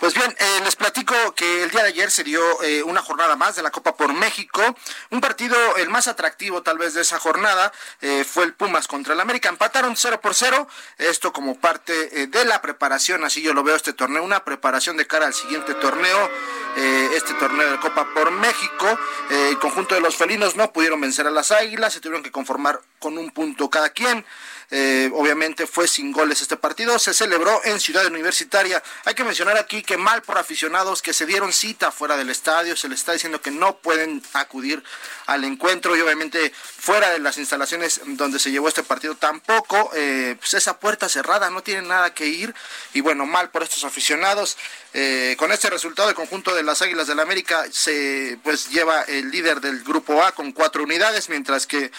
[0.00, 3.34] pues bien, eh, les platico que el día de ayer se dio eh, una jornada
[3.34, 4.62] más de la Copa por México.
[5.10, 9.14] Un partido, el más atractivo tal vez de esa jornada, eh, fue el Pumas contra
[9.14, 9.48] el América.
[9.48, 10.68] Empataron 0 por 0.
[10.98, 14.96] Esto como parte eh, de la preparación, así yo lo veo este torneo, una preparación
[14.96, 16.30] de cara al siguiente torneo.
[16.76, 18.98] este torneo de Copa por México.
[19.30, 22.80] El conjunto de los felinos no pudieron vencer a las águilas, se tuvieron que conformar
[23.00, 24.24] con un punto cada quien.
[24.70, 28.82] Eh, obviamente fue sin goles este partido, se celebró en Ciudad Universitaria.
[29.04, 32.76] Hay que mencionar aquí que mal por aficionados que se dieron cita fuera del estadio,
[32.76, 34.82] se les está diciendo que no pueden acudir
[35.26, 40.36] al encuentro y obviamente fuera de las instalaciones donde se llevó este partido tampoco, eh,
[40.38, 42.54] pues esa puerta cerrada, no tienen nada que ir
[42.92, 44.56] y bueno, mal por estos aficionados.
[44.94, 49.02] Eh, con este resultado el conjunto de las Águilas del la América se pues lleva
[49.02, 51.90] el líder del grupo A con cuatro unidades, mientras que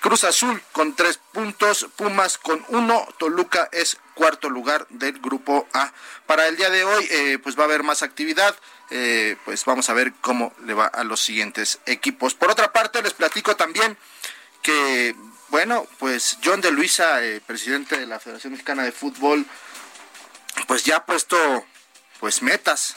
[0.00, 5.92] Cruz Azul con tres puntos, Pumas con uno, Toluca es cuarto lugar del grupo A.
[6.26, 8.54] Para el día de hoy, eh, pues va a haber más actividad.
[8.90, 12.34] eh, pues vamos a ver cómo le va a los siguientes equipos.
[12.34, 13.96] Por otra parte, les platico también
[14.62, 15.14] que,
[15.48, 19.44] bueno, pues John de Luisa, eh, presidente de la Federación Mexicana de Fútbol,
[20.66, 21.66] pues ya ha puesto
[22.20, 22.96] pues metas,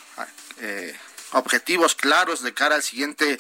[0.60, 0.98] eh,
[1.32, 3.40] objetivos claros de cara al siguiente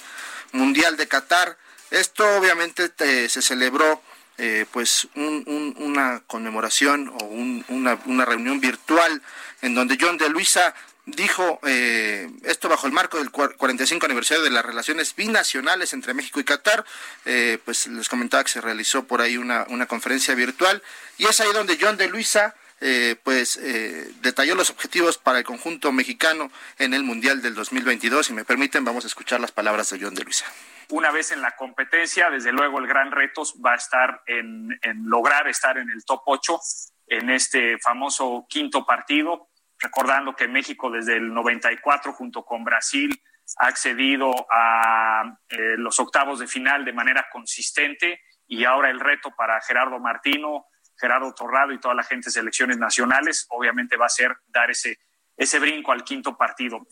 [0.52, 1.58] Mundial de Qatar.
[1.92, 2.92] Esto obviamente
[3.30, 4.02] se celebró
[4.42, 9.22] eh, pues un- un- una conmemoración o un- una, una reunión virtual
[9.62, 10.74] en donde John de Luisa
[11.06, 16.14] dijo eh, esto bajo el marco del cuar- 45 aniversario de las relaciones binacionales entre
[16.14, 16.86] México y Qatar.
[17.26, 20.82] Eh, pues les comentaba que se realizó por ahí una, una conferencia virtual
[21.18, 25.44] y es ahí donde John de Luisa eh, pues eh, detalló los objetivos para el
[25.44, 28.28] conjunto mexicano en el Mundial del 2022.
[28.28, 30.46] Si me permiten, vamos a escuchar las palabras de John de Luisa.
[30.92, 35.48] Una vez en la competencia, desde luego el gran reto va a estar en, lograr
[35.48, 36.60] estar en el top 8
[37.08, 43.22] en este famoso quinto partido, recordando que México desde el 94 junto con Brasil
[43.58, 49.32] ha accedido a eh, los octavos de final de manera consistente y ahora el reto
[49.36, 50.66] para Gerardo Martino,
[50.98, 55.60] Gerardo Torrado y toda la gente de selecciones nacionales obviamente va a ser dar ese
[55.60, 56.86] brinco al quinto partido.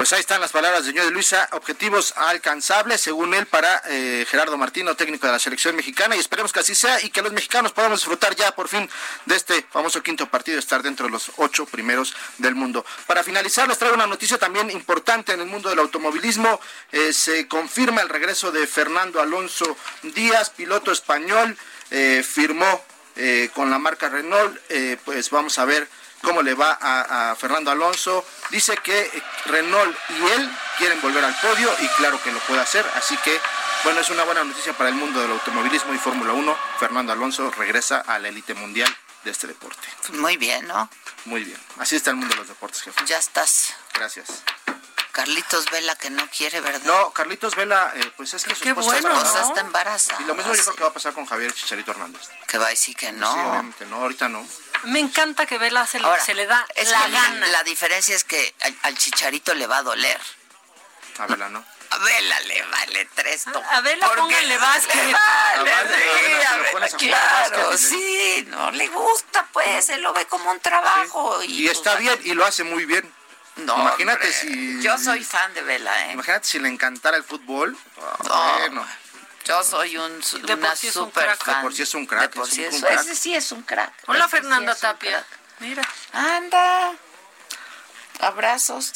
[0.00, 4.24] Pues ahí están las palabras de señor de Luisa, objetivos alcanzables, según él, para eh,
[4.30, 7.34] Gerardo Martino, técnico de la selección mexicana, y esperemos que así sea y que los
[7.34, 8.88] mexicanos podamos disfrutar ya por fin
[9.26, 12.82] de este famoso quinto partido, estar dentro de los ocho primeros del mundo.
[13.06, 16.62] Para finalizar, les traigo una noticia también importante en el mundo del automovilismo.
[16.92, 21.58] Eh, se confirma el regreso de Fernando Alonso Díaz, piloto español,
[21.90, 22.86] eh, firmó
[23.52, 24.58] con la marca Renault,
[25.04, 25.86] pues vamos a ver
[26.22, 28.24] cómo le va a, a Fernando Alonso.
[28.50, 29.10] Dice que
[29.46, 32.86] Renault y él quieren volver al podio y claro que lo puede hacer.
[32.94, 33.40] Así que,
[33.84, 36.58] bueno, es una buena noticia para el mundo del automovilismo y Fórmula 1.
[36.78, 38.94] Fernando Alonso regresa a la élite mundial
[39.24, 39.88] de este deporte.
[40.14, 40.88] Muy bien, ¿no?
[41.26, 41.58] Muy bien.
[41.78, 43.00] Así está el mundo de los deportes, jefe.
[43.06, 43.74] Ya estás.
[43.94, 44.42] Gracias.
[45.12, 46.80] Carlitos Vela que no quiere, ¿verdad?
[46.84, 49.16] No, Carlitos Vela, eh, pues es que su esposa bueno, está ¿no?
[49.18, 49.48] embarazada.
[49.48, 50.20] está embarazada.
[50.22, 52.22] Y lo mismo yo creo que va a pasar con Javier Chicharito Hernández.
[52.46, 53.32] Que va a decir que no.
[53.32, 54.46] Sí, obviamente no, ahorita no.
[54.84, 57.46] Me encanta que Vela se, le- Ahora, se le da es la gana.
[57.48, 60.20] La diferencia es que al, al chicharito le va a doler.
[61.18, 61.64] A Vela no.
[61.92, 64.94] A Vela le vale tres to- A Vela Porque póngale básquet.
[64.94, 70.12] le vale, A Vela, sí, a claro, básquet, sí, no le gusta, pues, él lo
[70.12, 71.42] ve como un trabajo.
[71.42, 73.12] Y, Y está bien y lo hace muy bien.
[73.66, 74.82] No, Imagínate hombre, si.
[74.82, 76.12] Yo soy fan de Vela, ¿eh?
[76.12, 77.76] Imagínate si le encantara el fútbol.
[78.28, 78.58] No.
[78.58, 78.86] Bueno.
[79.44, 81.44] Yo soy un, De una por sí es un super crack.
[81.44, 81.54] fan.
[81.56, 83.00] De por sí es un crack, De por es sí un es- crack.
[83.00, 83.92] ese sí es un crack.
[84.06, 85.24] Hola, Ese sí Fernanda Tapia.
[85.60, 85.82] Mira.
[86.12, 86.92] Anda.
[88.20, 88.92] Abrazos.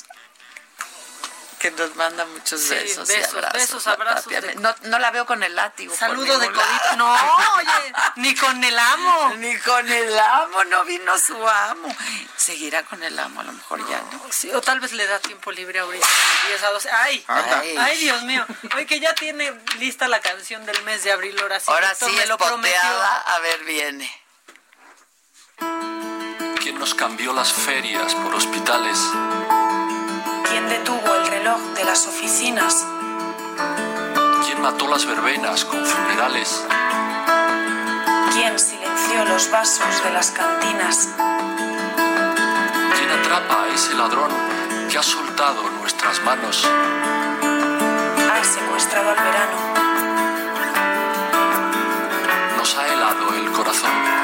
[1.64, 3.08] Que nos manda muchos Sí, besos.
[3.08, 5.96] y abrazos, besos, abrazos de- No, no la veo con el látigo.
[5.96, 6.96] Saludo de codito.
[6.98, 7.10] No,
[7.56, 9.30] oye, ni con el amo.
[9.38, 11.96] Ni con el amo, no vino su amo.
[12.36, 14.20] Seguirá con el amo, a lo mejor ya no.
[14.30, 16.06] Sí, o tal vez le da tiempo libre ahorita,
[16.42, 16.90] de 10 a 12.
[16.90, 17.24] ¡Ay!
[17.28, 17.62] Anda.
[17.78, 18.44] ¡Ay, Dios mío!
[18.74, 21.66] Oye, que ya tiene lista la canción del mes de abril, ahora sí.
[21.68, 22.78] Ahora sí me es lo prometió.
[22.78, 24.22] A ver, viene.
[26.60, 28.98] ¿Quién nos cambió las ferias por hospitales?
[30.66, 32.86] ¿Quién detuvo el reloj de las oficinas?
[34.46, 36.64] ¿Quién mató las verbenas con funerales?
[38.32, 41.10] ¿Quién silenció los vasos de las cantinas?
[42.96, 44.30] ¿Quién atrapa a ese ladrón
[44.90, 46.64] que ha soltado nuestras manos?
[46.64, 49.56] Ha secuestrado al verano.
[52.56, 54.23] Nos ha helado el corazón.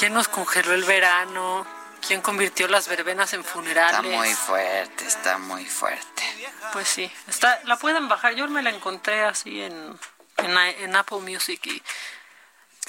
[0.00, 1.66] ¿Quién nos congeló el verano?
[2.06, 4.02] ¿Quién convirtió las verbenas en funerales?
[4.02, 6.22] Está muy fuerte, está muy fuerte.
[6.72, 8.34] Pues sí, está, la pueden bajar.
[8.34, 9.98] Yo me la encontré así en,
[10.38, 11.82] en, en Apple Music y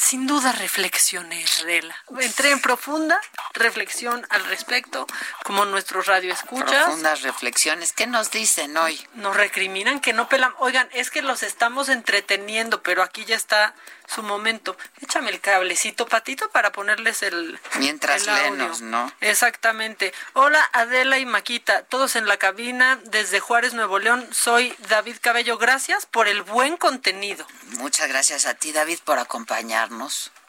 [0.01, 1.95] sin duda reflexioné, Adela.
[2.19, 3.21] Entré en profunda
[3.53, 5.05] reflexión al respecto,
[5.43, 6.85] como nuestros radioescuchas.
[6.85, 7.93] Profundas reflexiones.
[7.93, 8.99] ¿Qué nos dicen hoy?
[9.13, 10.53] Nos recriminan que no pelan.
[10.57, 13.75] Oigan, es que los estamos entreteniendo, pero aquí ya está
[14.07, 14.75] su momento.
[15.01, 17.59] Échame el cablecito, patito, para ponerles el.
[17.77, 19.11] Mientras el lenos, ¿no?
[19.21, 20.13] Exactamente.
[20.33, 24.27] Hola Adela y Maquita, todos en la cabina desde Juárez, Nuevo León.
[24.31, 25.57] Soy David Cabello.
[25.57, 27.45] Gracias por el buen contenido.
[27.77, 29.90] Muchas gracias a ti, David, por acompañarnos.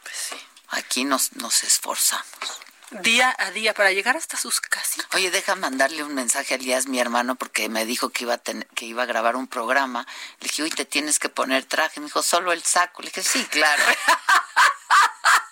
[0.03, 0.37] Pues sí.
[0.69, 2.27] Aquí nos, nos esforzamos.
[3.01, 5.07] Día a día para llegar hasta sus casas.
[5.15, 8.39] Oye, deja mandarle un mensaje a Elías, mi hermano, porque me dijo que iba a
[8.39, 10.07] ten- que iba a grabar un programa.
[10.41, 12.01] Le dije, uy, te tienes que poner traje.
[12.01, 13.01] Me dijo, solo el saco.
[13.01, 13.83] Le dije, sí, claro.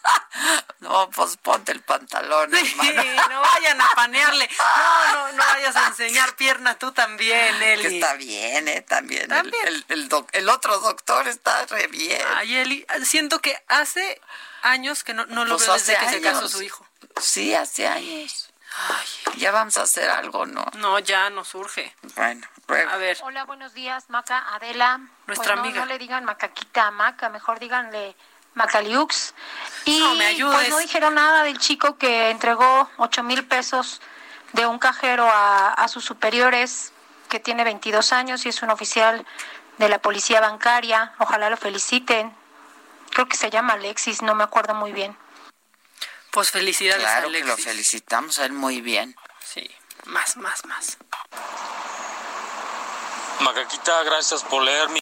[0.80, 3.28] no, pues ponte el pantalón, Sí, hermano.
[3.28, 4.48] no vayan a panearle.
[4.58, 7.96] No, no, no vayas a enseñar pierna tú también, Que Eli.
[7.96, 8.80] está bien, ¿eh?
[8.82, 9.22] También.
[9.22, 9.66] El- También.
[9.68, 12.22] El, el doc- el otro doctor está re bien.
[12.36, 14.20] Ay, Eli, siento que hace
[14.62, 16.52] años que no, no lo Pues veo desde hace que se casó años.
[16.52, 16.86] su hijo.
[17.20, 18.46] Sí, hace años.
[19.36, 20.64] Ya vamos a hacer algo, ¿no?
[20.76, 21.94] No, ya no surge.
[22.14, 22.90] Bueno, luego.
[22.90, 24.98] A ver, Hola, buenos días, Maca, Adela.
[25.26, 25.80] Nuestra Pues no, amiga.
[25.80, 28.14] No le digan macaquita a Maca, mejor díganle
[28.54, 29.34] Macaliux.
[29.84, 30.54] Y No, me ayudes.
[30.54, 34.00] pues no dijeron nada del chico que entregó ocho mil pesos
[34.52, 36.92] de un cajero a, a sus superiores,
[37.28, 39.24] que tiene 22 años y es un oficial
[39.78, 41.14] de la policía bancaria.
[41.18, 42.34] Ojalá lo feliciten.
[43.12, 45.16] Creo que se llama Alexis, no me acuerdo muy bien.
[46.32, 47.48] pues felicidades a Claro que Alexis.
[47.48, 49.16] lo felicitamos a él muy bien.
[49.44, 49.68] Sí,
[50.06, 50.96] más, más, más.
[53.40, 55.00] Macaquita, gracias por leer mi...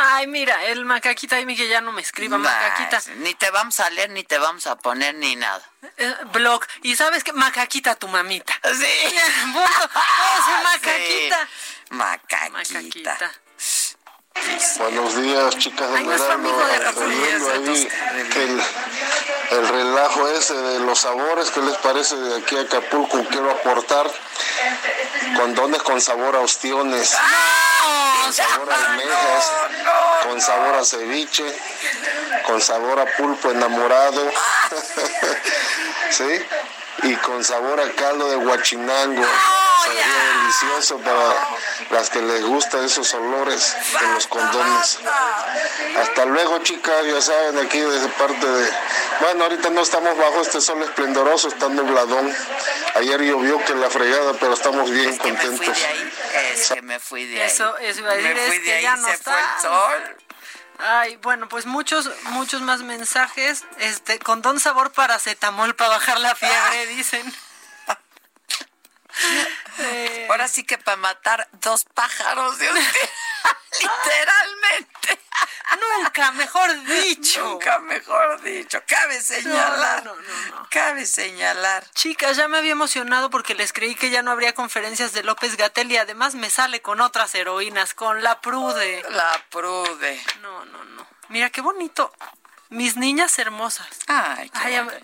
[0.00, 3.02] Ay, mira, el macaquita ahí que ya no me escriba, macaquita.
[3.16, 5.60] Ni te vamos a leer, ni te vamos a poner, ni nada.
[5.96, 6.64] Eh, blog.
[6.82, 8.52] Y sabes que macaquita tu mamita.
[8.78, 9.16] Sí.
[10.62, 11.48] Macaquita.
[11.90, 12.50] Macaquita.
[12.50, 13.32] Macaquita.
[14.78, 16.60] Buenos días, chicas del Ay, verano.
[16.60, 17.88] ahí
[18.32, 18.62] que el,
[19.50, 23.24] el relajo ese de los sabores, ¿qué les parece de aquí a Acapulco?
[23.30, 24.08] Quiero aportar
[25.36, 27.16] condones con sabor a ostiones,
[28.28, 29.52] con sabor a almejas,
[30.22, 31.44] con sabor a ceviche,
[32.46, 34.30] con sabor a pulpo enamorado,
[36.10, 36.46] ¿sí?
[37.04, 39.24] Y con sabor a caldo de guachinango.
[39.84, 40.06] Sería
[40.40, 41.34] delicioso para
[41.90, 44.98] las que les gustan esos olores de los condones.
[46.00, 48.70] Hasta luego, chicas, ya saben, aquí desde parte de...
[49.20, 52.34] Bueno, ahorita no estamos bajo este sol esplendoroso, está nubladón.
[52.96, 55.76] Ayer llovió que la fregada, pero estamos bien Me fui contentos.
[55.78, 56.12] de ahí.
[56.54, 57.48] Es que me fui de ahí.
[57.50, 59.32] Eso, eso iba a decir, Me fui es de que ahí, ya no se está.
[59.32, 60.16] fue el sol.
[60.80, 66.34] Ay, bueno, pues muchos, muchos más mensajes, este, con don sabor paracetamol para bajar la
[66.36, 67.34] fiebre, dicen.
[70.28, 72.76] Ahora sí que para matar dos pájaros de un
[73.80, 75.20] Literalmente.
[75.98, 77.44] Nunca mejor dicho.
[77.44, 78.80] Nunca mejor dicho.
[78.86, 80.04] Cabe señalar.
[80.04, 80.20] No, no,
[80.50, 81.88] no, Cabe señalar.
[81.92, 85.56] Chicas, ya me había emocionado porque les creí que ya no habría conferencias de López
[85.56, 89.04] Gatel y además me sale con otras heroínas, con la Prude.
[89.10, 90.22] La Prude.
[90.40, 91.06] No, no, no.
[91.28, 92.12] Mira qué bonito.
[92.70, 93.88] Mis niñas hermosas.
[94.08, 94.50] Ay,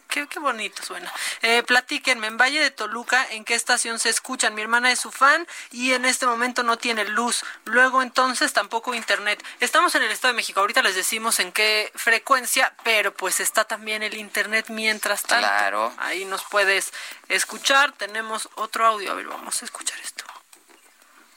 [0.09, 1.11] qué, qué, bonito suena.
[1.41, 4.55] Eh, platíquenme, en Valle de Toluca, ¿en qué estación se escuchan?
[4.55, 7.43] Mi hermana es su fan y en este momento no tiene luz.
[7.65, 9.43] Luego entonces tampoco internet.
[9.61, 10.61] Estamos en el Estado de México.
[10.61, 15.47] Ahorita les decimos en qué frecuencia, pero pues está también el internet mientras tanto.
[15.47, 15.91] Claro.
[15.97, 16.93] Ahí nos puedes
[17.29, 17.93] escuchar.
[17.93, 19.13] Tenemos otro audio.
[19.13, 20.25] A ver, vamos a escuchar esto.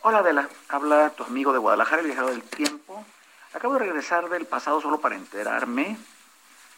[0.02, 3.06] Hola Adela, habla tu amigo de Guadalajara, el viajero del tiempo.
[3.54, 5.98] Acabo de regresar del pasado solo para enterarme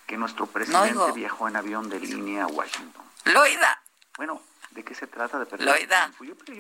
[0.10, 3.06] que nuestro presidente viajó en avión de línea a Washington.
[3.26, 3.80] Loida.
[4.18, 4.42] Bueno,
[4.72, 6.12] ¿de qué se trata de perder Loida.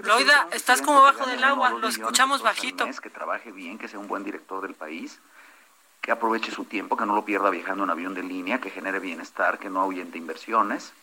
[0.03, 2.85] Loida, estás como bajo del agua, lo escuchamos bajito.
[3.01, 5.17] que trabaje bien, que sea un buen director del país,
[5.99, 8.99] que aproveche su tiempo, que no lo pierda viajando en avión de línea, que genere
[8.99, 10.93] bienestar, que no ahuyente inversiones.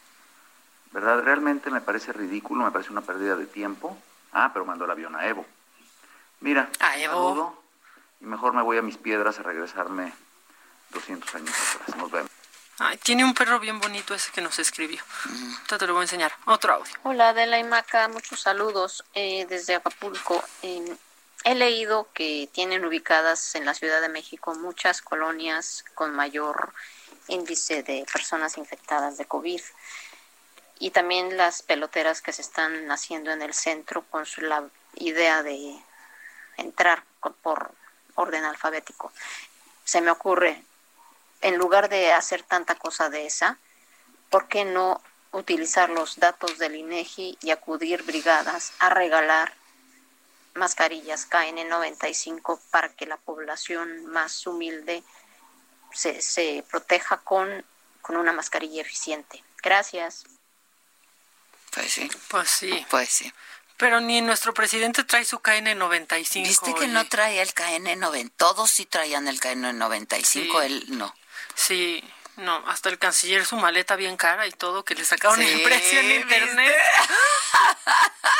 [0.92, 1.24] ¿Verdad?
[1.24, 3.98] Realmente me parece ridículo, me parece una pérdida de tiempo.
[4.32, 5.44] Ah, pero mandó el avión a Evo.
[6.38, 7.60] Mira, a Evo.
[8.20, 10.12] y mejor me voy a mis piedras a regresarme
[10.90, 11.96] 200 años atrás.
[11.96, 12.35] Nos vemos.
[12.78, 15.02] Ay, tiene un perro bien bonito ese que nos escribió.
[15.66, 16.32] te lo voy a enseñar.
[16.44, 16.92] Otro audio.
[17.04, 20.44] Hola, Adela y Maca, muchos saludos eh, desde Acapulco.
[20.62, 26.74] he leído que tienen ubicadas en la Ciudad de México muchas colonias con mayor
[27.28, 29.60] índice de personas infectadas de COVID.
[30.78, 35.78] Y también las peloteras que se están haciendo en el centro con la idea de
[36.58, 37.04] entrar
[37.42, 37.72] por
[38.16, 39.12] orden alfabético.
[39.84, 40.62] Se me ocurre,
[41.40, 43.58] en lugar de hacer tanta cosa de esa,
[44.30, 45.00] ¿por qué no
[45.32, 49.54] utilizar los datos del INEGI y acudir brigadas a regalar
[50.54, 55.04] mascarillas KN95 para que la población más humilde
[55.92, 57.64] se, se proteja con,
[58.00, 59.44] con una mascarilla eficiente?
[59.62, 60.24] Gracias.
[61.72, 62.10] Pues sí.
[62.28, 62.86] Pues sí.
[62.88, 63.32] Pues sí.
[63.76, 66.42] Pero ni nuestro presidente trae su KN95.
[66.42, 68.32] ¿Viste que no traía el KN90?
[68.36, 71.14] Todos sí traían el KN95, él no.
[71.54, 72.02] Sí,
[72.36, 76.00] no, hasta el canciller su maleta bien cara y todo, que le sacaron el precio
[76.00, 76.76] en internet.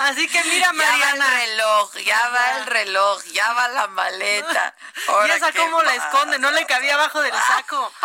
[0.00, 1.14] Así que mira, Mariana.
[1.14, 4.74] Ya va el reloj, ya va el reloj, ya va la maleta.
[5.26, 6.38] ¿Y esa cómo la esconde?
[6.38, 7.92] No le cabía abajo del saco.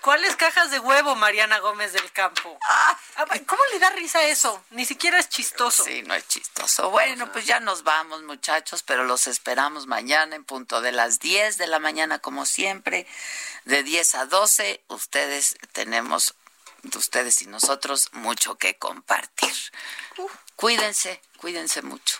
[0.00, 2.58] ¿cuáles cajas de huevo, Mariana Gómez del Campo?
[2.68, 2.98] Ah,
[3.46, 4.64] ¿Cómo le da risa eso?
[4.70, 5.84] Ni siquiera es chistoso.
[5.84, 6.90] Sí, no es chistoso.
[6.90, 11.58] Bueno, pues ya nos vamos, muchachos, pero los esperamos mañana en punto de las 10
[11.58, 13.06] de la mañana, como siempre,
[13.64, 14.82] de 10 a 12.
[14.88, 16.34] Ustedes tenemos,
[16.94, 19.54] ustedes y nosotros, mucho que compartir.
[20.56, 22.18] Cuídense, cuídense mucho.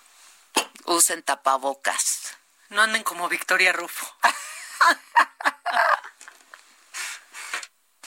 [0.84, 2.36] Usen tapabocas.
[2.70, 4.06] No anden como Victoria Rufo.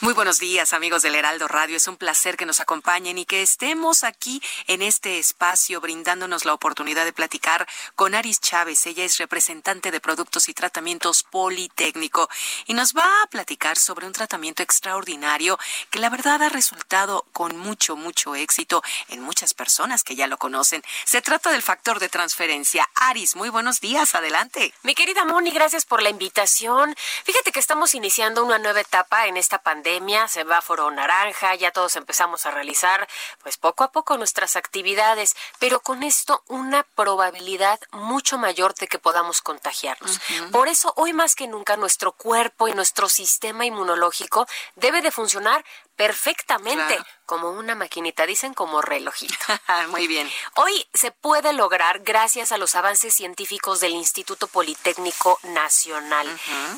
[0.02, 1.78] Muy buenos días, amigos del Heraldo Radio.
[1.78, 6.56] Es un placer que nos acompañen y que estemos aquí en este espacio brindándonos la
[6.56, 8.84] oportunidad de platicar con Aris Chávez.
[8.88, 12.28] Ella es representante de Productos y Tratamientos Politécnico
[12.66, 15.60] y nos va a platicar sobre un tratamiento extraordinario
[15.92, 20.40] que la verdad ha resultado con mucho, mucho éxito en muchas personas que ya lo
[20.40, 20.84] conocen.
[21.06, 22.90] Se trata del factor de transferencia.
[22.96, 24.16] Aris, muy buenos días.
[24.16, 24.74] Adelante.
[24.82, 26.96] Mi querida Moni, gracias por la invitación.
[27.24, 29.91] Fíjate que estamos iniciando una nueva etapa en esta pandemia
[30.28, 33.08] semáforo naranja, ya todos empezamos a realizar
[33.44, 39.00] pues poco a poco nuestras actividades, pero con esto una probabilidad mucho mayor de que
[39.00, 40.20] podamos contagiarnos.
[40.52, 45.64] Por eso hoy más que nunca nuestro cuerpo y nuestro sistema inmunológico debe de funcionar
[45.96, 49.34] perfectamente como una maquinita, dicen como relojito.
[49.90, 50.30] Muy bien.
[50.56, 56.28] Hoy se puede lograr gracias a los avances científicos del Instituto Politécnico Nacional.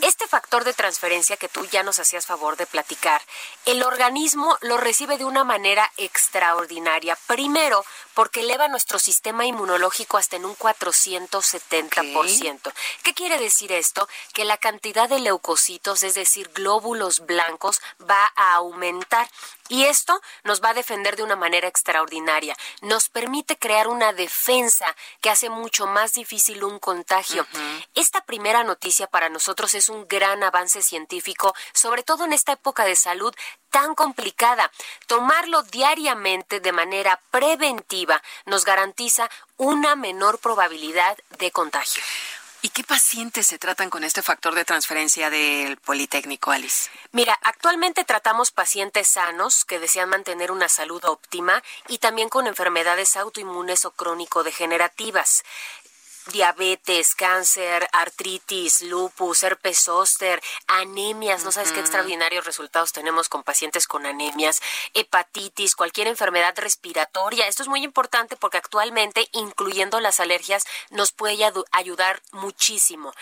[0.01, 3.21] Este factor de transferencia que tú ya nos hacías favor de platicar,
[3.65, 7.17] el organismo lo recibe de una manera extraordinaria.
[7.25, 7.83] Primero,
[8.13, 12.73] porque eleva nuestro sistema inmunológico hasta en un 470%.
[13.01, 14.07] ¿Qué quiere decir esto?
[14.33, 19.02] Que la cantidad de leucocitos, es decir, glóbulos blancos, va a aumentar.
[19.69, 22.55] Y esto nos va a defender de una manera extraordinaria.
[22.81, 24.85] Nos permite crear una defensa
[25.21, 27.47] que hace mucho más difícil un contagio.
[27.95, 32.85] Esta primera noticia para nosotros es un gran avance científico, sobre todo en esta época
[32.85, 33.33] de salud
[33.69, 34.71] tan complicada.
[35.07, 42.03] Tomarlo diariamente de manera preventiva nos garantiza una menor probabilidad de contagio.
[42.65, 46.89] ¿Y qué pacientes se tratan con este factor de transferencia del Politécnico, Alice?
[47.11, 53.17] Mira, actualmente tratamos pacientes sanos que desean mantener una salud óptima y también con enfermedades
[53.17, 55.43] autoinmunes o crónico-degenerativas
[56.31, 63.87] diabetes, cáncer, artritis, lupus, herpes zóster, anemias, no sabes qué extraordinarios resultados tenemos con pacientes
[63.87, 64.61] con anemias,
[64.93, 67.47] hepatitis, cualquier enfermedad respiratoria.
[67.47, 73.13] Esto es muy importante porque actualmente, incluyendo las alergias, nos puede ayudar muchísimo.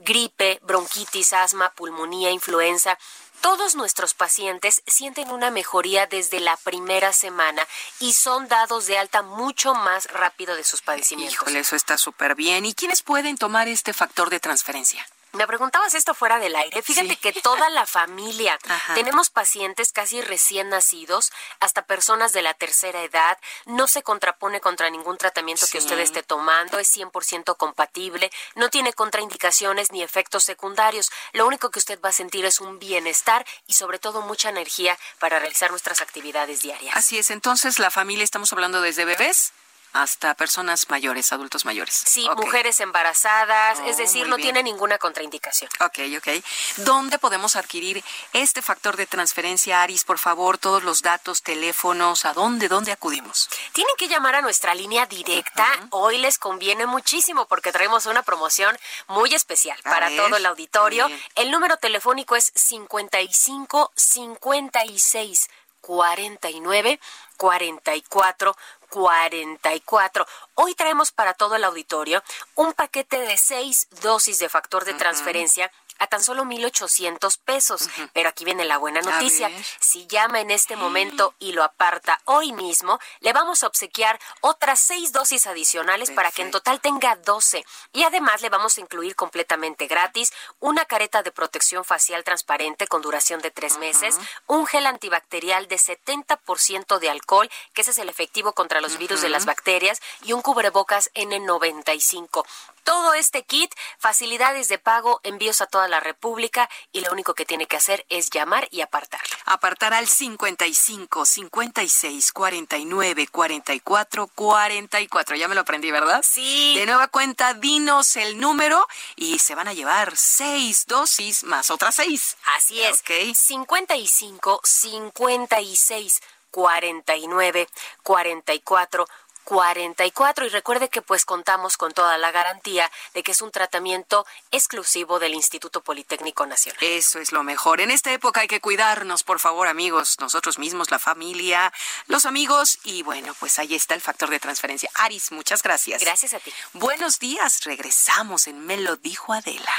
[0.00, 2.98] Gripe, bronquitis, asma, pulmonía, influenza.
[3.40, 7.66] Todos nuestros pacientes sienten una mejoría desde la primera semana
[7.98, 11.34] y son dados de alta mucho más rápido de sus padecimientos.
[11.34, 12.66] Híjole, eso está súper bien.
[12.66, 15.06] ¿Y quiénes pueden tomar este factor de transferencia?
[15.32, 16.82] Me preguntabas esto fuera del aire.
[16.82, 18.58] Fíjate que toda la familia,
[18.94, 21.30] tenemos pacientes casi recién nacidos,
[21.60, 26.22] hasta personas de la tercera edad, no se contrapone contra ningún tratamiento que usted esté
[26.22, 31.10] tomando, es 100% compatible, no tiene contraindicaciones ni efectos secundarios.
[31.32, 34.98] Lo único que usted va a sentir es un bienestar y sobre todo mucha energía
[35.18, 36.96] para realizar nuestras actividades diarias.
[36.96, 39.52] Así es, entonces la familia, estamos hablando desde bebés
[39.92, 42.02] hasta personas mayores, adultos mayores.
[42.06, 45.70] Sí, mujeres embarazadas, es oh, decir, no tiene ninguna contraindicación.
[45.80, 46.44] Ok, ok.
[46.78, 50.04] ¿Dónde podemos adquirir este factor de transferencia, Aris?
[50.04, 53.48] Por favor, todos los datos, teléfonos, ¿a dónde, dónde acudimos?
[53.72, 55.66] Tienen que llamar a nuestra línea directa.
[55.90, 61.08] Hoy les conviene muchísimo porque traemos una promoción muy especial para todo el auditorio.
[61.34, 65.48] El número telefónico es 55 56
[65.80, 67.00] 49
[67.36, 68.56] 44
[68.90, 70.26] 44.
[70.54, 72.22] Hoy traemos para todo el auditorio
[72.56, 77.88] un paquete de seis dosis de factor de transferencia a tan solo 1.800 pesos.
[78.12, 79.50] Pero aquí viene la buena noticia.
[79.78, 84.80] Si llama en este momento y lo aparta hoy mismo, le vamos a obsequiar otras
[84.80, 87.64] seis dosis adicionales para que en total tenga 12.
[87.92, 93.02] Y además le vamos a incluir completamente gratis una careta de protección facial transparente con
[93.02, 98.08] duración de tres meses, un gel antibacterial de 70% de alcohol, que ese es el
[98.08, 102.44] efectivo contra los virus de las bacterias, y un cubrebocas N95
[102.84, 107.44] todo este kit, facilidades de pago, envíos a toda la República y lo único que
[107.44, 109.36] tiene que hacer es llamar y apartarlo.
[109.44, 115.36] Apartar al 55 56 49 44 44.
[115.36, 116.22] Ya me lo aprendí, ¿verdad?
[116.22, 116.74] Sí.
[116.76, 118.86] De nueva cuenta, dinos el número
[119.16, 122.36] y se van a llevar seis dosis más otras seis.
[122.56, 123.00] Así es.
[123.00, 123.34] Ok.
[123.34, 126.20] 55 56
[126.50, 127.68] 49
[128.02, 129.06] 44
[129.44, 134.26] 44 y recuerde que pues contamos con toda la garantía de que es un tratamiento
[134.50, 136.78] exclusivo del Instituto Politécnico Nacional.
[136.82, 137.80] Eso es lo mejor.
[137.80, 141.72] En esta época hay que cuidarnos, por favor, amigos, nosotros mismos, la familia,
[142.06, 144.90] los amigos y bueno, pues ahí está el factor de transferencia.
[144.94, 146.00] Aris, muchas gracias.
[146.00, 146.52] Gracias a ti.
[146.72, 149.74] Buenos días, regresamos en Me lo dijo Adela.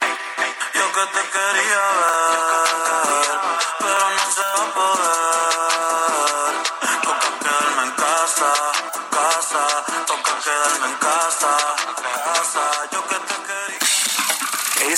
[0.00, 3.40] Yo que te quería ver,
[3.78, 5.95] pero no se va a poder.